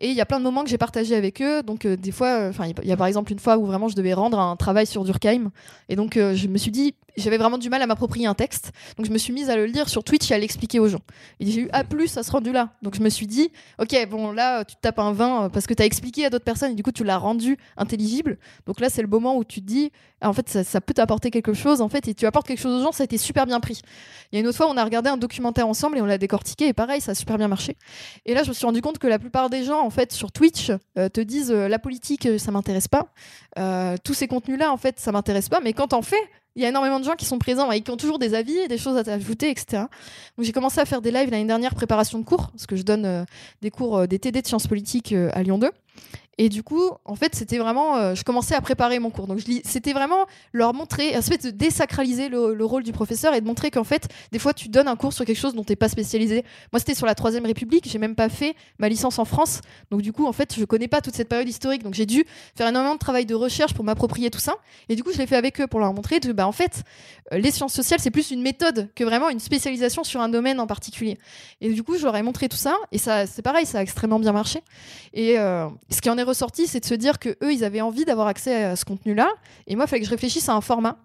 Et 0.01 0.09
il 0.09 0.15
y 0.15 0.21
a 0.21 0.27
plein 0.27 0.39
de 0.39 0.45
moments 0.45 0.63
que 0.63 0.71
j'ai 0.71 0.79
partagé 0.79 1.15
avec 1.15 1.41
eux. 1.43 1.63
Donc 1.63 1.85
euh, 1.85 1.97
des 1.97 2.13
fois 2.13 2.49
enfin 2.49 2.67
il 2.67 2.89
y 2.89 2.93
a 2.93 2.97
par 2.97 3.07
exemple 3.07 3.33
une 3.33 3.39
fois 3.39 3.57
où 3.57 3.67
vraiment 3.67 3.89
je 3.89 3.97
devais 3.97 4.13
rendre 4.13 4.39
un 4.39 4.57
travail 4.57 4.87
sur 4.87 5.05
Durkheim. 5.05 5.51
Et 5.89 5.97
donc 5.97 6.17
euh, 6.17 6.35
je 6.35 6.47
me 6.49 6.59
suis 6.59 6.71
dit 6.71 6.95
j'avais 7.17 7.39
vraiment 7.39 7.59
du 7.59 7.69
mal 7.69 7.83
à 7.83 7.87
m'approprier 7.87 8.27
un 8.27 8.35
texte. 8.35 8.73
Donc 8.97 9.07
je 9.07 9.11
me 9.11 9.19
suis 9.19 9.33
mise 9.33 9.51
à 9.51 9.57
le 9.57 9.67
lire 9.67 9.89
sur 9.89 10.05
Twitch 10.05 10.31
et 10.31 10.35
à 10.35 10.39
l'expliquer 10.39 10.79
aux 10.79 10.89
gens. 10.89 11.01
Et 11.39 11.51
j'ai 11.51 11.63
eu 11.63 11.69
A 11.73 11.85
plus 11.85 12.17
à 12.17 12.23
ce 12.23 12.31
rendu 12.31 12.53
là 12.53 12.71
donc 12.83 12.95
je 12.95 13.01
me 13.01 13.09
suis 13.09 13.27
dit 13.27 13.51
ok 13.79 14.09
bon 14.09 14.33
là 14.33 14.65
tu 14.65 14.75
tapes 14.81 14.99
un 14.99 15.13
20 15.13 15.51
parce 15.51 15.67
que 15.67 15.75
tu 15.75 15.83
as 15.83 15.87
expliqué 15.87 16.25
à 16.25 16.31
d'autres 16.31 16.45
personnes 16.45 16.73
et 16.73 16.75
du 16.75 16.83
coup 16.83 16.93
tu 16.93 17.05
l'as 17.05 17.19
rendu 17.19 17.57
intelligible. 17.77 18.39
Donc 18.67 18.81
là 18.81 18.89
c'est 18.91 19.03
le 19.03 19.09
moment 19.09 19.37
où 19.37 19.45
tu 19.45 19.61
te 19.61 19.67
dis 19.67 19.91
ah, 20.21 20.29
en 20.29 20.33
fait 20.33 20.49
ça, 20.49 20.65
ça 20.65 20.81
peut 20.81 20.95
t'apporter 20.95 21.31
quelque 21.31 21.55
chose 21.55 21.81
en 21.81 21.89
fait 21.89 22.07
et 22.09 22.15
tu 22.15 22.27
apportes 22.27 22.47
quelque 22.47 22.61
chose 22.61 22.81
aux 22.81 22.85
gens 22.85 22.93
ça 22.93 23.03
a 23.03 23.05
été 23.05 23.19
super 23.19 23.47
bien 23.47 23.61
pris. 23.61 23.81
Il 24.33 24.37
y 24.37 24.39
a 24.39 24.41
une 24.41 24.47
autre 24.47 24.57
fois 24.57 24.69
on 24.69 24.77
a 24.77 24.85
regardé 24.85 25.11
un 25.11 25.17
documentaire 25.17 25.67
ensemble 25.67 25.99
et 25.99 26.01
on 26.01 26.07
l'a 26.07 26.19
décortiqué 26.19 26.69
et 26.69 26.73
pareil 26.73 27.01
ça 27.01 27.13
a 27.13 27.15
super 27.15 27.39
bien 27.39 27.49
marché. 27.49 27.77
Et 28.27 28.35
là 28.35 28.43
je 28.43 28.49
me 28.49 28.55
suis 28.55 28.67
rendu 28.67 28.83
compte 28.83 28.99
que 28.99 29.07
la 29.07 29.19
plupart 29.19 29.51
des 29.51 29.65
gens 29.65 29.81
en 29.81 29.91
fait 29.91 30.13
sur 30.13 30.33
Twitch 30.33 30.71
euh, 30.99 31.09
te 31.09 31.21
disent 31.21 31.51
euh, 31.51 31.69
la 31.69 31.79
politique 31.79 32.27
euh, 32.27 32.39
ça 32.39 32.51
m'intéresse 32.51 32.89
pas. 32.89 33.13
Euh, 33.59 33.97
tous 34.03 34.15
ces 34.15 34.29
contenus 34.29 34.59
là 34.59 34.73
en 34.73 34.77
fait 34.77 34.99
ça 34.99 35.13
m'intéresse 35.13 35.49
pas 35.49 35.61
mais 35.61 35.73
quand 35.73 35.89
t'en 35.89 36.03
fais 36.03 36.23
il 36.57 36.63
y 36.63 36.65
a 36.65 36.69
énormément 36.69 36.99
de 36.99 37.05
gens 37.05 37.15
qui 37.15 37.25
sont 37.25 37.39
présents 37.39 37.71
et 37.71 37.81
qui 37.81 37.91
ont 37.91 37.97
toujours 37.97 38.19
des 38.19 38.35
avis 38.35 38.57
et 38.57 38.69
des 38.69 38.79
choses 38.79 38.97
à 38.97 39.05
t'ajouter, 39.05 39.51
etc. 39.51 39.85
J'ai 40.39 40.53
commencé 40.53 40.81
à 40.81 40.85
faire 40.85 41.01
des 41.01 41.11
lives 41.11 41.31
l'année 41.31 41.45
dernière, 41.45 41.75
préparation 41.75 42.19
de 42.19 42.25
cours, 42.25 42.51
parce 42.51 42.67
que 42.67 42.77
je 42.77 42.83
donne 42.83 43.05
euh, 43.05 43.25
des 43.63 43.71
cours, 43.71 43.99
euh, 43.99 44.07
des 44.07 44.19
TD 44.19 44.43
de 44.43 44.47
sciences 44.47 44.67
politiques 44.67 45.13
euh, 45.13 45.31
à 45.33 45.43
Lyon 45.43 45.59
2. 45.59 45.71
Et 46.43 46.49
du 46.49 46.63
coup, 46.63 46.91
en 47.05 47.17
fait, 47.17 47.35
c'était 47.35 47.59
vraiment, 47.59 47.99
euh, 47.99 48.15
je 48.15 48.25
commençais 48.25 48.55
à 48.55 48.63
préparer 48.63 48.99
mon 48.99 49.11
cours. 49.11 49.27
Donc 49.27 49.41
c'était 49.63 49.93
vraiment 49.93 50.25
leur 50.55 50.73
montrer, 50.73 51.15
un 51.15 51.21
fait 51.21 51.45
de 51.45 51.51
désacraliser 51.51 52.31
le, 52.31 52.55
le 52.55 52.65
rôle 52.65 52.83
du 52.83 52.93
professeur 52.93 53.35
et 53.35 53.43
de 53.43 53.47
montrer 53.47 53.71
qu'en 53.71 53.85
fait, 53.85 54.09
des 54.33 54.39
fois, 54.39 54.55
tu 54.55 54.71
donnes 54.71 54.89
un 54.89 54.97
cours 54.97 55.13
sur 55.13 55.27
quelque 55.27 55.37
chose 55.37 55.55
dont 55.55 55.65
t'es 55.65 55.77
pas 55.77 55.91
spécialisé. 55.91 56.43
Moi, 56.73 56.81
c'était 56.81 56.95
sur 56.95 57.05
la 57.05 57.15
Troisième 57.15 57.45
République. 57.45 57.87
J'ai 57.87 57.99
même 57.99 58.15
pas 58.15 58.31
fait 58.31 58.55
ma 58.79 58.89
licence 58.89 59.19
en 59.19 59.27
France. 59.27 59.61
Donc 59.91 60.01
du 60.01 60.15
coup, 60.15 60.25
en 60.27 60.33
fait, 60.33 60.55
je 60.59 60.65
connais 60.65 60.89
pas 60.89 61.03
toute 61.03 61.15
cette 61.15 61.29
période 61.29 61.47
historique. 61.47 61.83
Donc 61.83 61.93
j'ai 61.93 62.07
dû 62.07 62.25
faire 62.57 62.69
énormément 62.69 62.95
de 62.95 62.99
travail 62.99 63.27
de 63.27 63.35
recherche 63.35 63.75
pour 63.75 63.85
m'approprier 63.85 64.31
tout 64.31 64.41
ça. 64.41 64.55
Et 64.89 64.97
du 64.97 65.05
coup, 65.05 65.13
je 65.13 65.19
l'ai 65.19 65.27
fait 65.27 65.37
avec 65.37 65.61
eux 65.61 65.67
pour 65.67 65.79
leur 65.79 65.93
montrer 65.93 66.21
que, 66.21 66.33
bah, 66.33 66.47
en 66.47 66.53
fait, 66.53 66.85
euh, 67.35 67.39
les 67.39 67.51
sciences 67.51 67.75
sociales, 67.75 68.01
c'est 68.01 68.11
plus 68.11 68.31
une 68.31 68.41
méthode 68.41 68.89
que 68.95 69.05
vraiment 69.05 69.29
une 69.29 69.41
spécialisation 69.41 70.05
sur 70.05 70.23
un 70.23 70.31
domaine 70.31 70.59
en 70.59 70.67
particulier. 70.67 71.19
Et 71.61 71.71
du 71.71 71.83
coup, 71.83 71.99
je 71.99 72.05
leur 72.05 72.17
ai 72.17 72.23
montré 72.23 72.49
tout 72.49 72.57
ça. 72.57 72.77
Et 72.93 72.99
ça, 72.99 73.27
c'est 73.27 73.43
pareil, 73.43 73.67
ça 73.67 73.81
a 73.81 73.83
extrêmement 73.83 74.19
bien 74.19 74.33
marché. 74.33 74.63
Et 75.13 75.39
euh, 75.39 75.69
ce 75.91 76.01
qui 76.01 76.09
en 76.09 76.17
est 76.17 76.30
ressorti, 76.31 76.67
c'est 76.67 76.81
de 76.81 76.87
se 76.87 76.95
dire 76.95 77.19
que 77.19 77.31
eux, 77.43 77.53
ils 77.53 77.65
avaient 77.65 77.81
envie 77.81 78.05
d'avoir 78.05 78.27
accès 78.27 78.65
à 78.65 78.77
ce 78.77 78.85
contenu-là. 78.85 79.29
Et 79.67 79.77
moi, 79.77 79.85
il 79.85 79.89
fallait 79.89 80.01
que 80.01 80.07
je 80.07 80.11
réfléchisse 80.11 80.49
à 80.49 80.55
un 80.55 80.61
format 80.61 80.99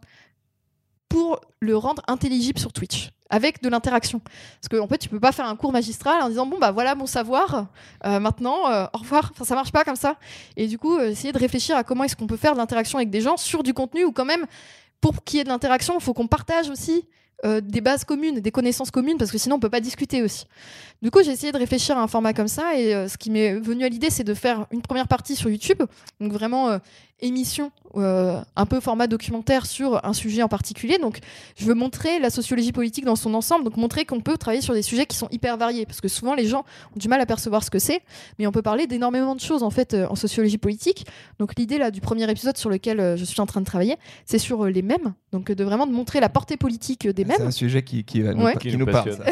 pour 1.09 1.41
le 1.59 1.77
rendre 1.77 2.01
intelligible 2.07 2.59
sur 2.59 2.73
Twitch 2.73 3.09
avec 3.29 3.61
de 3.61 3.69
l'interaction. 3.69 4.19
Parce 4.19 4.69
que 4.69 4.77
en 4.77 4.87
fait 4.87 4.97
tu 4.97 5.09
peux 5.09 5.19
pas 5.19 5.31
faire 5.31 5.45
un 5.45 5.55
cours 5.55 5.71
magistral 5.71 6.21
en 6.21 6.29
disant 6.29 6.45
bon 6.45 6.57
bah 6.59 6.71
voilà 6.71 6.95
mon 6.95 7.05
savoir 7.05 7.67
euh, 8.05 8.19
maintenant 8.19 8.69
euh, 8.69 8.85
au 8.93 8.99
revoir. 8.99 9.31
Enfin 9.31 9.45
ça 9.45 9.55
marche 9.55 9.71
pas 9.71 9.83
comme 9.83 9.95
ça. 9.95 10.17
Et 10.57 10.67
du 10.67 10.77
coup 10.77 10.97
euh, 10.97 11.09
essayer 11.09 11.33
de 11.33 11.39
réfléchir 11.39 11.75
à 11.75 11.83
comment 11.83 12.03
est-ce 12.03 12.15
qu'on 12.15 12.27
peut 12.27 12.37
faire 12.37 12.53
de 12.53 12.57
l'interaction 12.57 12.97
avec 12.97 13.09
des 13.09 13.21
gens 13.21 13.37
sur 13.37 13.63
du 13.63 13.73
contenu 13.73 14.03
ou 14.03 14.11
quand 14.11 14.25
même 14.25 14.45
pour 15.01 15.23
qu'il 15.23 15.37
y 15.37 15.41
ait 15.41 15.43
de 15.43 15.49
l'interaction 15.49 15.95
il 15.97 16.03
faut 16.03 16.13
qu'on 16.13 16.27
partage 16.27 16.69
aussi 16.69 17.05
euh, 17.43 17.59
des 17.59 17.81
bases 17.81 18.05
communes, 18.05 18.39
des 18.39 18.51
connaissances 18.51 18.91
communes, 18.91 19.17
parce 19.17 19.29
que 19.29 19.37
sinon 19.37 19.57
on 19.57 19.59
peut 19.59 19.69
pas 19.69 19.81
discuter 19.81 20.23
aussi. 20.23 20.45
Du 21.01 21.11
coup, 21.11 21.21
j'ai 21.21 21.31
essayé 21.31 21.51
de 21.51 21.57
réfléchir 21.57 21.97
à 21.97 22.01
un 22.01 22.07
format 22.07 22.33
comme 22.33 22.47
ça, 22.47 22.79
et 22.79 22.95
euh, 22.95 23.07
ce 23.09 23.17
qui 23.17 23.29
m'est 23.29 23.55
venu 23.55 23.83
à 23.83 23.89
l'idée, 23.89 24.09
c'est 24.09 24.23
de 24.23 24.33
faire 24.33 24.67
une 24.71 24.81
première 24.81 25.07
partie 25.07 25.35
sur 25.35 25.49
YouTube, 25.49 25.83
donc 26.21 26.31
vraiment 26.31 26.69
euh, 26.69 26.77
émission, 27.21 27.71
euh, 27.95 28.41
un 28.57 28.65
peu 28.65 28.79
format 28.81 29.07
documentaire 29.07 29.65
sur 29.65 30.05
un 30.05 30.11
sujet 30.13 30.43
en 30.43 30.47
particulier. 30.49 30.97
Donc, 30.97 31.19
je 31.57 31.65
veux 31.65 31.73
montrer 31.73 32.19
la 32.19 32.29
sociologie 32.29 32.73
politique 32.73 33.05
dans 33.05 33.15
son 33.15 33.33
ensemble, 33.33 33.63
donc 33.63 33.77
montrer 33.77 34.03
qu'on 34.05 34.19
peut 34.19 34.37
travailler 34.37 34.61
sur 34.61 34.73
des 34.73 34.81
sujets 34.81 35.05
qui 35.05 35.15
sont 35.15 35.29
hyper 35.31 35.55
variés, 35.57 35.85
parce 35.85 36.01
que 36.01 36.09
souvent 36.09 36.35
les 36.35 36.45
gens 36.45 36.65
ont 36.93 36.99
du 36.99 37.07
mal 37.07 37.21
à 37.21 37.25
percevoir 37.25 37.63
ce 37.63 37.69
que 37.71 37.79
c'est, 37.79 38.01
mais 38.37 38.47
on 38.47 38.51
peut 38.51 38.61
parler 38.61 38.85
d'énormément 38.85 39.33
de 39.33 39.39
choses 39.39 39.63
en 39.63 39.69
fait 39.69 39.93
euh, 39.93 40.07
en 40.09 40.15
sociologie 40.15 40.57
politique. 40.57 41.05
Donc, 41.39 41.53
l'idée 41.57 41.77
là 41.77 41.89
du 41.89 42.01
premier 42.01 42.29
épisode 42.29 42.57
sur 42.57 42.69
lequel 42.69 42.99
euh, 42.99 43.15
je 43.15 43.23
suis 43.23 43.39
en 43.39 43.45
train 43.45 43.61
de 43.61 43.65
travailler, 43.65 43.95
c'est 44.25 44.39
sur 44.39 44.65
euh, 44.65 44.69
les 44.69 44.81
mèmes, 44.81 45.13
donc 45.31 45.49
euh, 45.49 45.55
de 45.55 45.63
vraiment 45.63 45.87
de 45.87 45.93
montrer 45.93 46.19
la 46.19 46.27
portée 46.29 46.57
politique 46.57 47.05
euh, 47.05 47.13
des 47.13 47.23
C'est 47.23 47.37
mèmes. 47.39 47.47
un 47.47 47.51
sujet 47.51 47.81
qui, 47.83 48.03
nous, 48.15 48.43
Ouais. 48.43 48.53
qui 48.57 48.69
Qui 48.69 48.77
nous 48.77 48.85
nous 48.85 48.91
parle. 48.91 49.13
ça. 49.13 49.23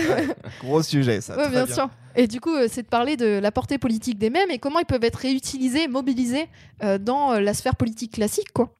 Gros 0.61 0.81
sujet, 0.81 1.19
ça. 1.19 1.35
Ouais, 1.35 1.43
très 1.43 1.51
bien, 1.51 1.65
sûr. 1.65 1.89
Et 2.15 2.27
du 2.27 2.39
coup, 2.39 2.53
euh, 2.53 2.67
c'est 2.69 2.83
de 2.83 2.87
parler 2.87 3.17
de 3.17 3.25
la 3.25 3.51
portée 3.51 3.77
politique 3.77 4.17
des 4.17 4.29
mèmes 4.29 4.51
et 4.51 4.59
comment 4.59 4.79
ils 4.79 4.85
peuvent 4.85 5.03
être 5.03 5.17
réutilisés, 5.17 5.87
mobilisés 5.87 6.47
euh, 6.83 6.97
dans 6.97 7.33
euh, 7.33 7.39
la 7.39 7.53
sphère 7.53 7.75
politique 7.75 8.13
classique, 8.13 8.51
quoi. 8.53 8.73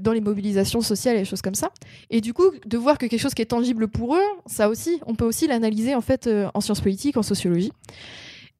Dans 0.00 0.12
les 0.12 0.22
mobilisations 0.22 0.80
sociales 0.80 1.16
et 1.16 1.18
des 1.18 1.24
choses 1.26 1.42
comme 1.42 1.54
ça. 1.54 1.70
Et 2.08 2.22
du 2.22 2.32
coup, 2.32 2.50
de 2.64 2.78
voir 2.78 2.96
que 2.96 3.04
quelque 3.04 3.20
chose 3.20 3.34
qui 3.34 3.42
est 3.42 3.46
tangible 3.46 3.88
pour 3.88 4.16
eux, 4.16 4.24
ça 4.46 4.70
aussi, 4.70 5.00
on 5.06 5.14
peut 5.14 5.26
aussi 5.26 5.46
l'analyser 5.46 5.94
en 5.94 6.00
fait 6.00 6.30
en 6.54 6.62
sciences 6.62 6.80
politiques, 6.80 7.18
en 7.18 7.22
sociologie. 7.22 7.72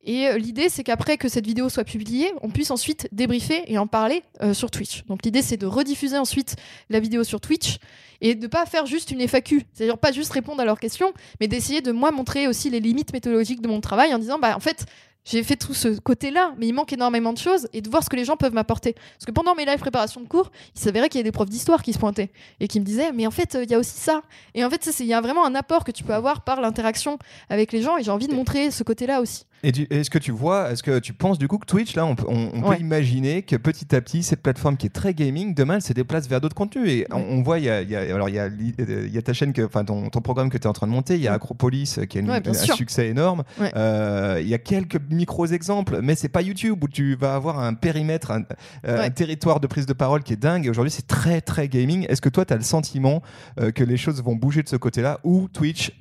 Et 0.06 0.28
euh, 0.28 0.38
l'idée, 0.38 0.68
c'est 0.68 0.84
qu'après 0.84 1.18
que 1.18 1.28
cette 1.28 1.46
vidéo 1.46 1.68
soit 1.68 1.84
publiée, 1.84 2.32
on 2.40 2.48
puisse 2.48 2.70
ensuite 2.70 3.08
débriefer 3.12 3.64
et 3.66 3.76
en 3.76 3.88
parler 3.88 4.22
euh, 4.40 4.54
sur 4.54 4.70
Twitch. 4.70 5.04
Donc 5.06 5.24
l'idée, 5.24 5.42
c'est 5.42 5.56
de 5.56 5.66
rediffuser 5.66 6.16
ensuite 6.16 6.56
la 6.88 7.00
vidéo 7.00 7.24
sur 7.24 7.40
Twitch 7.40 7.78
et 8.20 8.34
de 8.34 8.46
pas 8.46 8.64
faire 8.64 8.86
juste 8.86 9.10
une 9.10 9.20
FAQ, 9.20 9.64
c'est-à-dire 9.72 9.98
pas 9.98 10.12
juste 10.12 10.32
répondre 10.32 10.62
à 10.62 10.64
leurs 10.64 10.80
questions, 10.80 11.12
mais 11.40 11.48
d'essayer 11.48 11.82
de 11.82 11.92
moi 11.92 12.12
montrer 12.12 12.46
aussi 12.46 12.70
les 12.70 12.80
limites 12.80 13.12
méthodologiques 13.12 13.60
de 13.60 13.68
mon 13.68 13.80
travail 13.80 14.14
en 14.14 14.18
disant, 14.18 14.38
bah 14.38 14.56
en 14.56 14.60
fait, 14.60 14.86
j'ai 15.26 15.42
fait 15.42 15.56
tout 15.56 15.74
ce 15.74 15.98
côté-là, 15.98 16.54
mais 16.56 16.68
il 16.68 16.72
manque 16.72 16.92
énormément 16.92 17.32
de 17.32 17.38
choses 17.38 17.68
et 17.72 17.82
de 17.82 17.90
voir 17.90 18.04
ce 18.04 18.08
que 18.08 18.14
les 18.14 18.24
gens 18.24 18.36
peuvent 18.36 18.54
m'apporter. 18.54 18.92
Parce 18.92 19.24
que 19.26 19.32
pendant 19.32 19.56
mes 19.56 19.64
live 19.64 19.80
préparations 19.80 20.20
de 20.20 20.28
cours, 20.28 20.52
il 20.76 20.80
s'avérait 20.80 21.08
qu'il 21.08 21.18
y 21.18 21.20
a 21.20 21.24
des 21.24 21.32
profs 21.32 21.50
d'histoire 21.50 21.82
qui 21.82 21.92
se 21.92 21.98
pointaient 21.98 22.30
et 22.60 22.68
qui 22.68 22.78
me 22.78 22.84
disaient, 22.84 23.10
mais 23.10 23.26
en 23.26 23.32
fait, 23.32 23.56
euh, 23.56 23.64
il 23.64 23.70
y 23.70 23.74
a 23.74 23.78
aussi 23.78 23.98
ça. 23.98 24.22
Et 24.54 24.64
en 24.64 24.70
fait, 24.70 24.88
il 25.00 25.06
y 25.06 25.14
a 25.14 25.20
vraiment 25.20 25.44
un 25.44 25.56
apport 25.56 25.82
que 25.82 25.90
tu 25.90 26.04
peux 26.04 26.14
avoir 26.14 26.44
par 26.44 26.60
l'interaction 26.60 27.18
avec 27.48 27.72
les 27.72 27.82
gens 27.82 27.96
et 27.96 28.04
j'ai 28.04 28.12
envie 28.12 28.28
de 28.28 28.34
montrer 28.34 28.70
ce 28.70 28.84
côté-là 28.84 29.20
aussi. 29.20 29.45
Et 29.62 29.72
est-ce 29.90 30.10
que 30.10 30.18
tu 30.18 30.30
vois, 30.32 30.70
est-ce 30.70 30.82
que 30.82 30.98
tu 30.98 31.12
penses 31.12 31.38
du 31.38 31.48
coup 31.48 31.58
que 31.58 31.66
Twitch, 31.66 31.96
là, 31.96 32.04
on, 32.06 32.14
peut- 32.14 32.26
on- 32.28 32.50
on 32.54 32.62
Ouais. 32.68 32.76
peut 32.76 32.82
imaginer 32.82 33.42
que 33.42 33.56
petit 33.56 33.94
à 33.96 34.00
petit, 34.00 34.22
cette 34.22 34.42
plateforme 34.42 34.76
qui 34.76 34.86
est 34.86 34.90
très 34.90 35.14
gaming, 35.14 35.54
demain, 35.54 35.76
elle 35.76 35.82
se 35.82 35.92
déplace 35.92 36.28
vers 36.28 36.40
d'autres 36.40 36.54
contenus. 36.54 36.88
Et 36.88 37.06
on, 37.10 37.42
voit, 37.42 37.58
il 37.58 37.64
y 37.64 37.70
a, 37.70 37.82
il 37.82 37.90
y 37.90 37.96
a- 37.96 38.00
alors 38.14 38.28
il 38.28 38.34
y 38.34 38.38
a, 38.38 38.44
euh, 38.44 39.04
il 39.06 39.12
y 39.12 39.18
a 39.18 39.22
ta 39.22 39.32
chaîne, 39.32 39.52
enfin 39.64 39.84
ton, 39.84 40.08
ton 40.10 40.20
programme 40.20 40.50
que 40.50 40.58
tu 40.58 40.64
es 40.64 40.66
en 40.66 40.72
train 40.72 40.86
de 40.86 40.92
monter, 40.92 41.14
il 41.16 41.22
y 41.22 41.28
a 41.28 41.30
Ouais. 41.30 41.36
Acropolis 41.36 41.98
euh, 41.98 42.04
qui 42.04 42.18
a 42.18 42.20
une- 42.20 42.30
Ouais, 42.30 42.40
bien 42.40 42.52
un 42.52 42.54
sûr. 42.54 42.74
succès 42.76 43.08
énorme. 43.08 43.42
Ouais. 43.60 43.70
Euh, 43.76 44.38
il 44.40 44.48
y 44.48 44.54
a 44.54 44.58
quelques 44.58 45.00
micros 45.10 45.46
exemples, 45.46 46.00
mais 46.02 46.14
c'est 46.14 46.28
pas 46.28 46.42
YouTube 46.42 46.82
où 46.84 46.88
tu 46.88 47.14
vas 47.16 47.34
avoir 47.34 47.58
un 47.58 47.74
périmètre, 47.74 48.30
un, 48.30 48.42
euh, 48.86 49.02
un 49.04 49.10
territoire 49.10 49.60
de 49.60 49.66
prise 49.66 49.86
de 49.86 49.92
parole 49.94 50.22
qui 50.22 50.32
est 50.32 50.36
dingue. 50.36 50.66
Et 50.66 50.70
aujourd'hui, 50.70 50.90
c'est 50.92 51.06
très 51.06 51.40
très 51.40 51.68
gaming. 51.68 52.06
Est-ce 52.08 52.20
que 52.20 52.28
toi, 52.28 52.44
tu 52.44 52.52
as 52.52 52.56
le 52.56 52.62
sentiment 52.62 53.22
euh, 53.60 53.70
que 53.70 53.82
les 53.84 53.96
choses 53.96 54.22
vont 54.22 54.36
bouger 54.36 54.62
de 54.62 54.68
ce 54.68 54.76
côté-là 54.76 55.20
ou 55.24 55.48
Twitch 55.52 55.92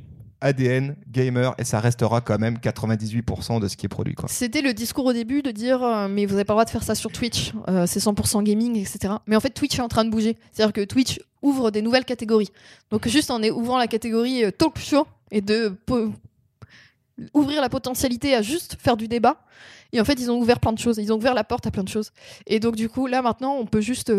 ADN, 0.45 0.95
gamer, 1.11 1.55
et 1.57 1.63
ça 1.63 1.79
restera 1.79 2.21
quand 2.21 2.37
même 2.37 2.57
98% 2.57 3.59
de 3.59 3.67
ce 3.67 3.75
qui 3.75 3.87
est 3.87 3.89
produit. 3.89 4.15
C'était 4.27 4.61
le 4.61 4.73
discours 4.73 5.05
au 5.05 5.13
début 5.13 5.41
de 5.41 5.49
dire 5.49 5.83
euh, 5.83 6.07
mais 6.07 6.27
vous 6.27 6.33
n'avez 6.33 6.45
pas 6.45 6.53
le 6.53 6.57
droit 6.57 6.65
de 6.65 6.69
faire 6.69 6.83
ça 6.83 6.93
sur 6.93 7.11
Twitch, 7.11 7.53
euh, 7.67 7.87
c'est 7.87 7.99
100% 7.99 8.43
gaming, 8.43 8.77
etc. 8.77 9.15
Mais 9.25 9.35
en 9.35 9.39
fait 9.39 9.49
Twitch 9.49 9.79
est 9.79 9.81
en 9.81 9.87
train 9.87 10.05
de 10.05 10.11
bouger, 10.11 10.37
c'est-à-dire 10.51 10.71
que 10.71 10.81
Twitch 10.81 11.19
ouvre 11.41 11.71
des 11.71 11.81
nouvelles 11.81 12.05
catégories. 12.05 12.51
Donc 12.91 13.07
juste 13.07 13.31
en 13.31 13.41
ouvrant 13.41 13.79
la 13.79 13.87
catégorie 13.87 14.45
euh, 14.45 14.51
talk 14.51 14.77
show 14.77 15.07
et 15.31 15.41
de 15.41 15.75
ouvrir 17.33 17.59
la 17.59 17.69
potentialité 17.69 18.35
à 18.35 18.43
juste 18.43 18.77
faire 18.79 18.97
du 18.97 19.07
débat. 19.07 19.37
Et 19.93 19.99
en 19.99 20.05
fait 20.05 20.13
ils 20.13 20.29
ont 20.29 20.37
ouvert 20.37 20.59
plein 20.59 20.73
de 20.73 20.79
choses, 20.79 20.99
ils 20.99 21.11
ont 21.11 21.17
ouvert 21.17 21.33
la 21.33 21.43
porte 21.43 21.65
à 21.65 21.71
plein 21.71 21.83
de 21.83 21.89
choses. 21.89 22.11
Et 22.45 22.59
donc 22.59 22.75
du 22.75 22.87
coup 22.87 23.07
là 23.07 23.23
maintenant 23.23 23.55
on 23.55 23.65
peut 23.65 23.81
juste 23.81 24.11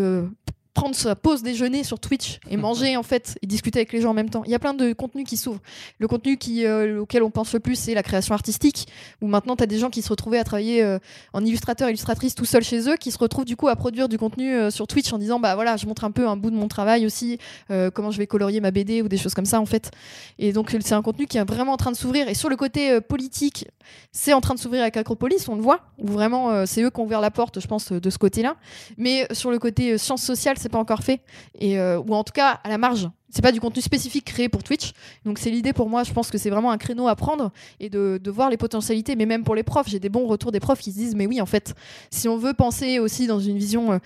prendre 0.77 0.95
sa 0.95 1.15
pause 1.15 1.41
déjeuner 1.41 1.83
sur 1.83 1.99
Twitch 1.99 2.39
et 2.51 2.55
manger 2.67 2.97
en 2.97 3.03
fait 3.03 3.39
et 3.41 3.47
discuter 3.47 3.79
avec 3.79 3.91
les 3.93 3.99
gens 3.99 4.11
en 4.11 4.13
même 4.13 4.29
temps. 4.29 4.43
Il 4.45 4.51
y 4.51 4.55
a 4.55 4.59
plein 4.59 4.75
de 4.75 4.93
contenus 4.93 5.25
qui 5.27 5.35
s'ouvrent. 5.35 5.59
Le 5.97 6.07
contenu 6.07 6.37
qui, 6.37 6.65
euh, 6.65 7.01
auquel 7.01 7.23
on 7.23 7.31
pense 7.31 7.51
le 7.53 7.59
plus, 7.59 7.75
c'est 7.75 7.95
la 7.95 8.03
création 8.03 8.35
artistique, 8.35 8.87
où 9.19 9.27
maintenant 9.27 9.55
tu 9.55 9.63
as 9.63 9.65
des 9.65 9.79
gens 9.79 9.89
qui 9.89 10.03
se 10.03 10.09
retrouvaient 10.09 10.37
à 10.37 10.43
travailler 10.43 10.83
euh, 10.83 10.99
en 11.33 11.43
illustrateur, 11.43 11.89
illustratrice 11.89 12.35
tout 12.35 12.45
seul 12.45 12.63
chez 12.63 12.87
eux, 12.87 12.95
qui 12.95 13.09
se 13.11 13.17
retrouvent 13.17 13.45
du 13.45 13.55
coup 13.55 13.69
à 13.69 13.75
produire 13.75 14.07
du 14.07 14.19
contenu 14.19 14.53
euh, 14.53 14.69
sur 14.69 14.85
Twitch 14.85 15.11
en 15.11 15.17
disant 15.17 15.39
bah 15.39 15.55
voilà, 15.55 15.77
je 15.77 15.87
montre 15.87 16.03
un 16.03 16.11
peu 16.11 16.27
un 16.27 16.37
bout 16.37 16.51
de 16.51 16.55
mon 16.55 16.67
travail 16.67 17.07
aussi, 17.07 17.39
comment 17.93 18.11
je 18.11 18.19
vais 18.19 18.27
colorier 18.27 18.61
ma 18.61 18.69
BD 18.69 19.01
ou 19.01 19.07
des 19.07 19.17
choses 19.17 19.33
comme 19.33 19.45
ça 19.45 19.59
en 19.59 19.65
fait. 19.65 19.89
Et 20.37 20.53
donc 20.53 20.75
c'est 20.79 20.93
un 20.93 21.01
contenu 21.01 21.25
qui 21.25 21.39
est 21.39 21.43
vraiment 21.43 21.73
en 21.73 21.77
train 21.77 21.91
de 21.91 21.97
s'ouvrir. 21.97 22.29
Et 22.29 22.35
sur 22.35 22.49
le 22.49 22.55
côté 22.55 23.01
politique, 23.01 23.67
c'est 24.11 24.33
en 24.33 24.41
train 24.41 24.53
de 24.53 24.59
s'ouvrir 24.59 24.83
avec 24.83 24.95
Acropolis, 24.95 25.47
on 25.47 25.55
le 25.55 25.61
voit, 25.61 25.81
où 25.97 26.07
vraiment 26.07 26.65
c'est 26.67 26.83
eux 26.83 26.91
qui 26.91 26.99
ont 26.99 27.05
ouvert 27.05 27.21
la 27.21 27.31
porte, 27.31 27.59
je 27.59 27.67
pense, 27.67 27.91
de 27.91 28.09
ce 28.09 28.17
côté-là. 28.19 28.57
Mais 28.97 29.27
sur 29.31 29.49
le 29.49 29.57
côté 29.57 29.97
sciences 29.97 30.23
sociales, 30.23 30.57
pas 30.69 30.79
encore 30.79 31.03
fait, 31.03 31.21
euh, 31.61 32.01
ou 32.07 32.13
en 32.13 32.23
tout 32.23 32.33
cas 32.33 32.59
à 32.63 32.69
la 32.69 32.77
marge. 32.77 33.09
C'est 33.29 33.41
pas 33.41 33.51
du 33.51 33.59
contenu 33.59 33.81
spécifique 33.81 34.23
créé 34.23 34.47
pour 34.47 34.63
Twitch, 34.63 34.93
donc 35.25 35.37
c'est 35.37 35.49
l'idée 35.49 35.73
pour 35.73 35.89
moi. 35.89 36.03
Je 36.03 36.13
pense 36.13 36.31
que 36.31 36.37
c'est 36.37 36.49
vraiment 36.49 36.71
un 36.71 36.77
créneau 36.77 37.09
à 37.09 37.15
prendre 37.15 37.51
et 37.79 37.89
de, 37.89 38.19
de 38.23 38.31
voir 38.31 38.49
les 38.49 38.55
potentialités. 38.55 39.17
Mais 39.17 39.25
même 39.25 39.43
pour 39.43 39.53
les 39.53 39.63
profs, 39.63 39.89
j'ai 39.89 39.99
des 39.99 40.09
bons 40.09 40.25
retours 40.27 40.51
des 40.51 40.61
profs 40.61 40.79
qui 40.79 40.91
se 40.91 40.97
disent 40.97 41.15
mais 41.15 41.27
oui, 41.27 41.41
en 41.41 41.45
fait, 41.45 41.75
si 42.09 42.29
on 42.29 42.37
veut 42.37 42.53
penser 42.53 42.99
aussi 42.99 43.27
dans 43.27 43.39
une 43.39 43.57
vision 43.57 43.91
euh, 43.91 43.97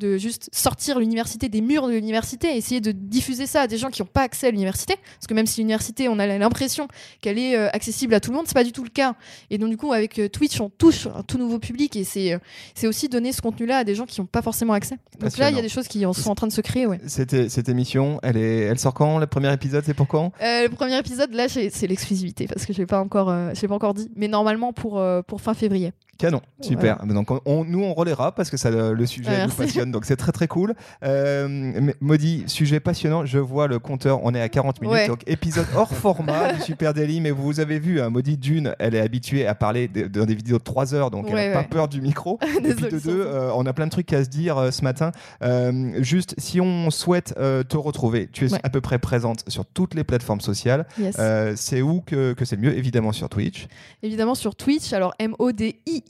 de 0.00 0.16
juste 0.16 0.48
sortir 0.52 0.98
l'université 0.98 1.48
des 1.48 1.60
murs 1.60 1.86
de 1.86 1.92
l'université, 1.92 2.56
essayer 2.56 2.80
de 2.80 2.90
diffuser 2.90 3.46
ça 3.46 3.62
à 3.62 3.66
des 3.66 3.76
gens 3.76 3.90
qui 3.90 4.02
n'ont 4.02 4.08
pas 4.08 4.22
accès 4.22 4.48
à 4.48 4.50
l'université, 4.50 4.96
parce 4.96 5.26
que 5.28 5.34
même 5.34 5.46
si 5.46 5.60
l'université, 5.60 6.08
on 6.08 6.18
a 6.18 6.26
l'impression 6.26 6.88
qu'elle 7.20 7.38
est 7.38 7.56
euh, 7.56 7.68
accessible 7.72 8.14
à 8.14 8.20
tout 8.20 8.30
le 8.30 8.36
monde, 8.36 8.46
c'est 8.48 8.54
pas 8.54 8.64
du 8.64 8.72
tout 8.72 8.82
le 8.82 8.88
cas. 8.88 9.14
Et 9.50 9.58
donc 9.58 9.70
du 9.70 9.76
coup, 9.76 9.92
avec 9.92 10.18
euh, 10.18 10.28
Twitch, 10.28 10.60
on 10.60 10.70
touche 10.70 11.06
un 11.06 11.22
tout 11.22 11.38
nouveau 11.38 11.58
public 11.58 11.94
et 11.96 12.04
c'est 12.04 12.32
euh, 12.32 12.38
c'est 12.74 12.86
aussi 12.86 13.08
donner 13.08 13.32
ce 13.32 13.42
contenu-là 13.42 13.78
à 13.78 13.84
des 13.84 13.94
gens 13.94 14.06
qui 14.06 14.20
n'ont 14.20 14.26
pas 14.26 14.42
forcément 14.42 14.72
accès. 14.72 14.96
Donc 15.20 15.36
là, 15.36 15.50
il 15.50 15.56
y 15.56 15.58
a 15.58 15.62
des 15.62 15.68
choses 15.68 15.86
qui 15.86 16.04
en 16.06 16.12
sont 16.12 16.30
en 16.30 16.34
train 16.34 16.46
de 16.46 16.52
se 16.52 16.62
créer, 16.62 16.86
ouais. 16.86 16.98
Cette, 17.06 17.50
cette 17.50 17.68
émission, 17.68 18.18
elle, 18.22 18.38
est, 18.38 18.60
elle 18.60 18.78
sort 18.78 18.94
quand 18.94 19.18
Le 19.18 19.26
premier 19.26 19.52
épisode, 19.52 19.84
c'est 19.84 19.94
pour 19.94 20.08
quand? 20.08 20.32
Le 20.40 20.68
premier 20.68 20.98
épisode, 20.98 21.32
là, 21.34 21.48
c'est 21.48 21.86
l'exclusivité 21.86 22.46
parce 22.46 22.64
que 22.64 22.72
je 22.72 22.78
l'ai 22.78 22.86
pas 22.86 23.00
encore, 23.00 23.28
je 23.54 23.60
l'ai 23.60 23.68
pas 23.68 23.74
encore 23.74 23.94
dit, 23.94 24.10
mais 24.16 24.28
normalement 24.28 24.72
pour 24.72 25.02
pour 25.26 25.40
fin 25.40 25.54
février. 25.54 25.92
Canon, 26.20 26.40
super. 26.60 27.04
Donc 27.06 27.30
on, 27.30 27.40
on- 27.46 27.64
nous 27.64 27.82
on 27.82 27.94
relaiera 27.94 28.34
parce 28.34 28.50
que 28.50 28.56
ça, 28.56 28.70
le, 28.70 28.92
le 28.94 29.06
sujet 29.06 29.46
nous 29.46 29.52
passionne, 29.52 29.90
donc 29.90 30.04
c'est 30.04 30.16
très 30.16 30.32
très 30.32 30.48
cool. 30.48 30.74
Euh, 31.02 31.90
Maudit, 32.00 32.44
sujet 32.46 32.80
passionnant. 32.80 33.24
Je 33.26 33.38
vois 33.38 33.66
le 33.66 33.78
compteur, 33.78 34.20
on 34.24 34.34
est 34.34 34.40
à 34.40 34.48
40 34.48 34.80
minutes, 34.80 34.94
Ouais. 34.94 35.08
donc 35.08 35.22
épisode 35.26 35.66
hors 35.76 35.92
format 35.94 36.52
du 36.54 36.60
Super 36.62 36.94
Daily. 36.94 37.20
Mais 37.20 37.30
vous 37.30 37.60
avez 37.60 37.78
vu, 37.78 38.00
hein, 38.00 38.10
Maudit 38.10 38.36
d'une, 38.36 38.74
elle 38.78 38.94
est 38.94 39.00
habituée 39.00 39.46
à 39.46 39.54
parler 39.54 39.88
de- 39.88 40.06
dans 40.06 40.24
des 40.26 40.34
vidéos 40.34 40.58
de 40.58 40.62
3 40.62 40.94
heures, 40.94 41.10
donc 41.10 41.26
elle 41.28 41.34
Ouais, 41.34 41.48
n'a 41.48 41.62
pas 41.62 41.64
peur 41.68 41.88
du 41.88 42.00
micro. 42.00 42.38
Et 42.64 42.74
puis 42.74 42.88
de 42.90 42.98
deux, 42.98 43.22
euh, 43.26 43.50
on 43.54 43.66
a 43.66 43.72
plein 43.72 43.86
de 43.86 43.90
trucs 43.90 44.12
à 44.12 44.24
se 44.24 44.28
dire 44.28 44.58
euh, 44.58 44.70
ce 44.70 44.82
matin. 44.82 45.12
Euh, 45.42 45.92
juste, 46.02 46.34
si 46.38 46.60
on 46.60 46.90
souhaite 46.90 47.34
euh, 47.38 47.62
te 47.62 47.76
retrouver, 47.76 48.28
tu 48.32 48.46
es 48.46 48.48
à 48.62 48.68
peu 48.70 48.80
près 48.80 48.98
présente 48.98 49.44
sur 49.48 49.64
toutes 49.66 49.94
les 49.94 50.04
plateformes 50.04 50.40
sociales. 50.40 50.86
Yes. 50.98 51.16
Euh, 51.18 51.52
c'est 51.56 51.82
où 51.82 52.00
que, 52.00 52.32
que 52.34 52.44
c'est 52.44 52.56
le 52.56 52.62
mieux? 52.62 52.76
Évidemment 52.76 53.12
sur 53.12 53.28
Twitch. 53.28 53.66
Évidemment 54.02 54.34
sur 54.34 54.54
Twitch, 54.56 54.92
alors 54.92 55.14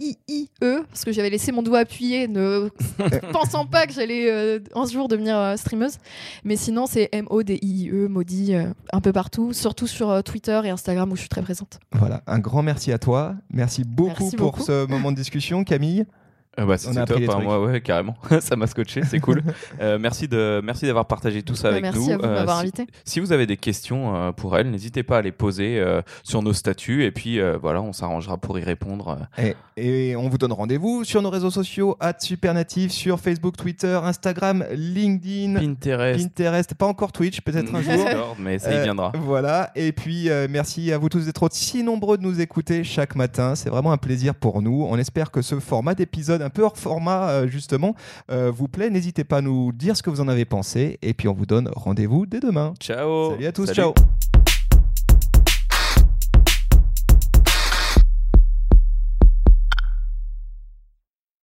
M-O-D-I-I-I-E, 0.01 0.84
parce 0.88 1.05
que 1.05 1.12
j'avais 1.12 1.30
laissé 1.30 1.53
mon 1.53 1.62
doigt 1.62 1.80
appuyé, 1.80 2.28
ne 2.28 2.68
pensant 3.32 3.66
pas 3.66 3.86
que 3.86 3.92
j'allais 3.92 4.30
euh, 4.30 4.59
un 4.74 4.86
jour 4.86 5.09
devenir 5.09 5.36
euh, 5.36 5.57
streameuse. 5.57 5.98
Mais 6.44 6.57
sinon, 6.57 6.86
c'est 6.86 7.09
M-O-D-I-I-E, 7.12 8.09
maudit, 8.09 8.55
euh, 8.55 8.72
un 8.92 9.01
peu 9.01 9.12
partout, 9.12 9.53
surtout 9.53 9.86
sur 9.86 10.11
euh, 10.11 10.22
Twitter 10.22 10.61
et 10.64 10.70
Instagram 10.70 11.11
où 11.12 11.16
je 11.16 11.20
suis 11.20 11.28
très 11.28 11.42
présente. 11.42 11.80
Voilà, 11.92 12.22
un 12.26 12.38
grand 12.38 12.62
merci 12.62 12.92
à 12.92 12.98
toi. 12.98 13.34
Merci 13.53 13.84
beaucoup 13.84 14.24
Merci 14.24 14.36
pour 14.36 14.53
beaucoup. 14.53 14.62
ce 14.62 14.86
moment 14.86 15.12
de 15.12 15.16
discussion, 15.16 15.64
Camille. 15.64 16.07
Euh, 16.59 16.66
bah, 16.66 16.76
c'était 16.78 17.05
top, 17.05 17.20
hein, 17.28 17.40
moi, 17.42 17.62
ouais, 17.64 17.80
carrément. 17.80 18.16
ça 18.40 18.57
m'a 18.57 18.66
scotché, 18.66 19.03
c'est 19.05 19.20
cool. 19.20 19.42
Euh, 19.80 19.98
merci 19.98 20.28
de, 20.28 20.61
merci 20.62 20.84
d'avoir 20.84 21.07
partagé 21.07 21.42
tout 21.42 21.55
ça 21.55 21.68
Bah, 21.68 21.74
avec 21.76 21.82
merci 21.84 21.98
nous. 22.09 22.12
à 22.12 22.16
vous 22.16 22.22
de 22.22 22.26
Euh, 22.26 22.34
m'avoir 22.34 22.57
si- 22.57 22.62
invité. 22.62 22.86
Si 23.05 23.20
vous 23.20 23.32
avez 23.32 23.46
des 23.46 23.57
questions 23.57 24.14
euh, 24.14 24.32
pour 24.32 24.59
elle, 24.59 24.70
n'hésitez 24.70 25.03
pas 25.03 25.18
à 25.18 25.22
les 25.22 25.32
poser 25.32 25.78
euh, 25.78 26.03
sur 26.22 26.42
nos 26.42 26.53
statuts 26.53 27.05
et 27.05 27.12
puis 27.12 27.40
euh, 27.40 27.57
voilà, 27.57 27.80
on 27.80 27.92
s'arrangera 27.92 28.36
pour 28.36 28.59
y 28.59 28.62
répondre. 28.64 29.18
Et, 29.38 29.55
et 29.76 30.16
on 30.16 30.28
vous 30.28 30.36
donne 30.38 30.53
rendez-vous 30.53 31.05
sur 31.05 31.22
nos 31.22 31.30
réseaux 31.30 31.51
sociaux, 31.51 31.96
Supernatif, 32.18 32.90
sur 32.92 33.20
Facebook, 33.20 33.57
Twitter, 33.57 33.98
Instagram, 34.03 34.64
LinkedIn, 34.72 35.59
Pinterest, 35.59 36.22
Pinterest, 36.22 36.74
pas 36.74 36.86
encore 36.86 37.12
Twitch, 37.12 37.40
peut-être 37.40 37.74
un 37.74 37.80
jour. 37.82 37.92
Discord, 38.05 38.36
mais 38.38 38.59
ça 38.59 38.72
y 38.72 38.76
Euh, 38.76 38.82
viendra. 38.82 39.12
Voilà, 39.20 39.70
et 39.74 39.92
puis 39.92 40.28
euh, 40.28 40.46
merci 40.51 40.92
à 40.92 40.98
vous 40.98 41.09
tous 41.09 41.24
d'être 41.26 41.48
si 41.53 41.82
nombreux 41.82 42.18
de 42.18 42.22
nous 42.22 42.40
écouter 42.40 42.84
chaque 42.84 43.14
matin. 43.16 43.55
C'est 43.55 43.70
vraiment 43.70 43.92
un 43.92 43.98
plaisir 43.98 44.34
pour 44.34 44.61
nous. 44.62 44.86
On 44.88 44.96
espère 44.98 45.30
que 45.30 45.42
ce 45.42 45.59
format 45.61 45.94
d'épisode, 45.94 46.39
un 46.43 46.51
peu 46.51 46.62
hors 46.62 46.76
format 46.76 47.30
euh, 47.30 47.49
justement, 47.49 47.95
euh, 48.30 48.51
vous 48.55 48.68
plaît. 48.68 48.91
N'hésitez 48.91 49.24
pas 49.24 49.38
à 49.38 49.41
nous 49.41 49.72
dire 49.72 49.97
ce 49.97 50.03
que 50.03 50.11
vous 50.11 50.20
en 50.20 50.28
avez 50.28 50.45
pensé. 50.45 50.99
Et 51.03 51.14
puis 51.14 51.28
on 51.28 51.34
vous 51.34 51.47
donne 51.47 51.70
rendez-vous 51.74 52.26
dès 52.26 52.41
demain. 52.41 52.74
Ciao. 52.80 53.32
Salut 53.32 53.47
à 53.47 53.53
tous, 53.53 53.66
Salut. 53.66 53.76
ciao. 53.76 53.95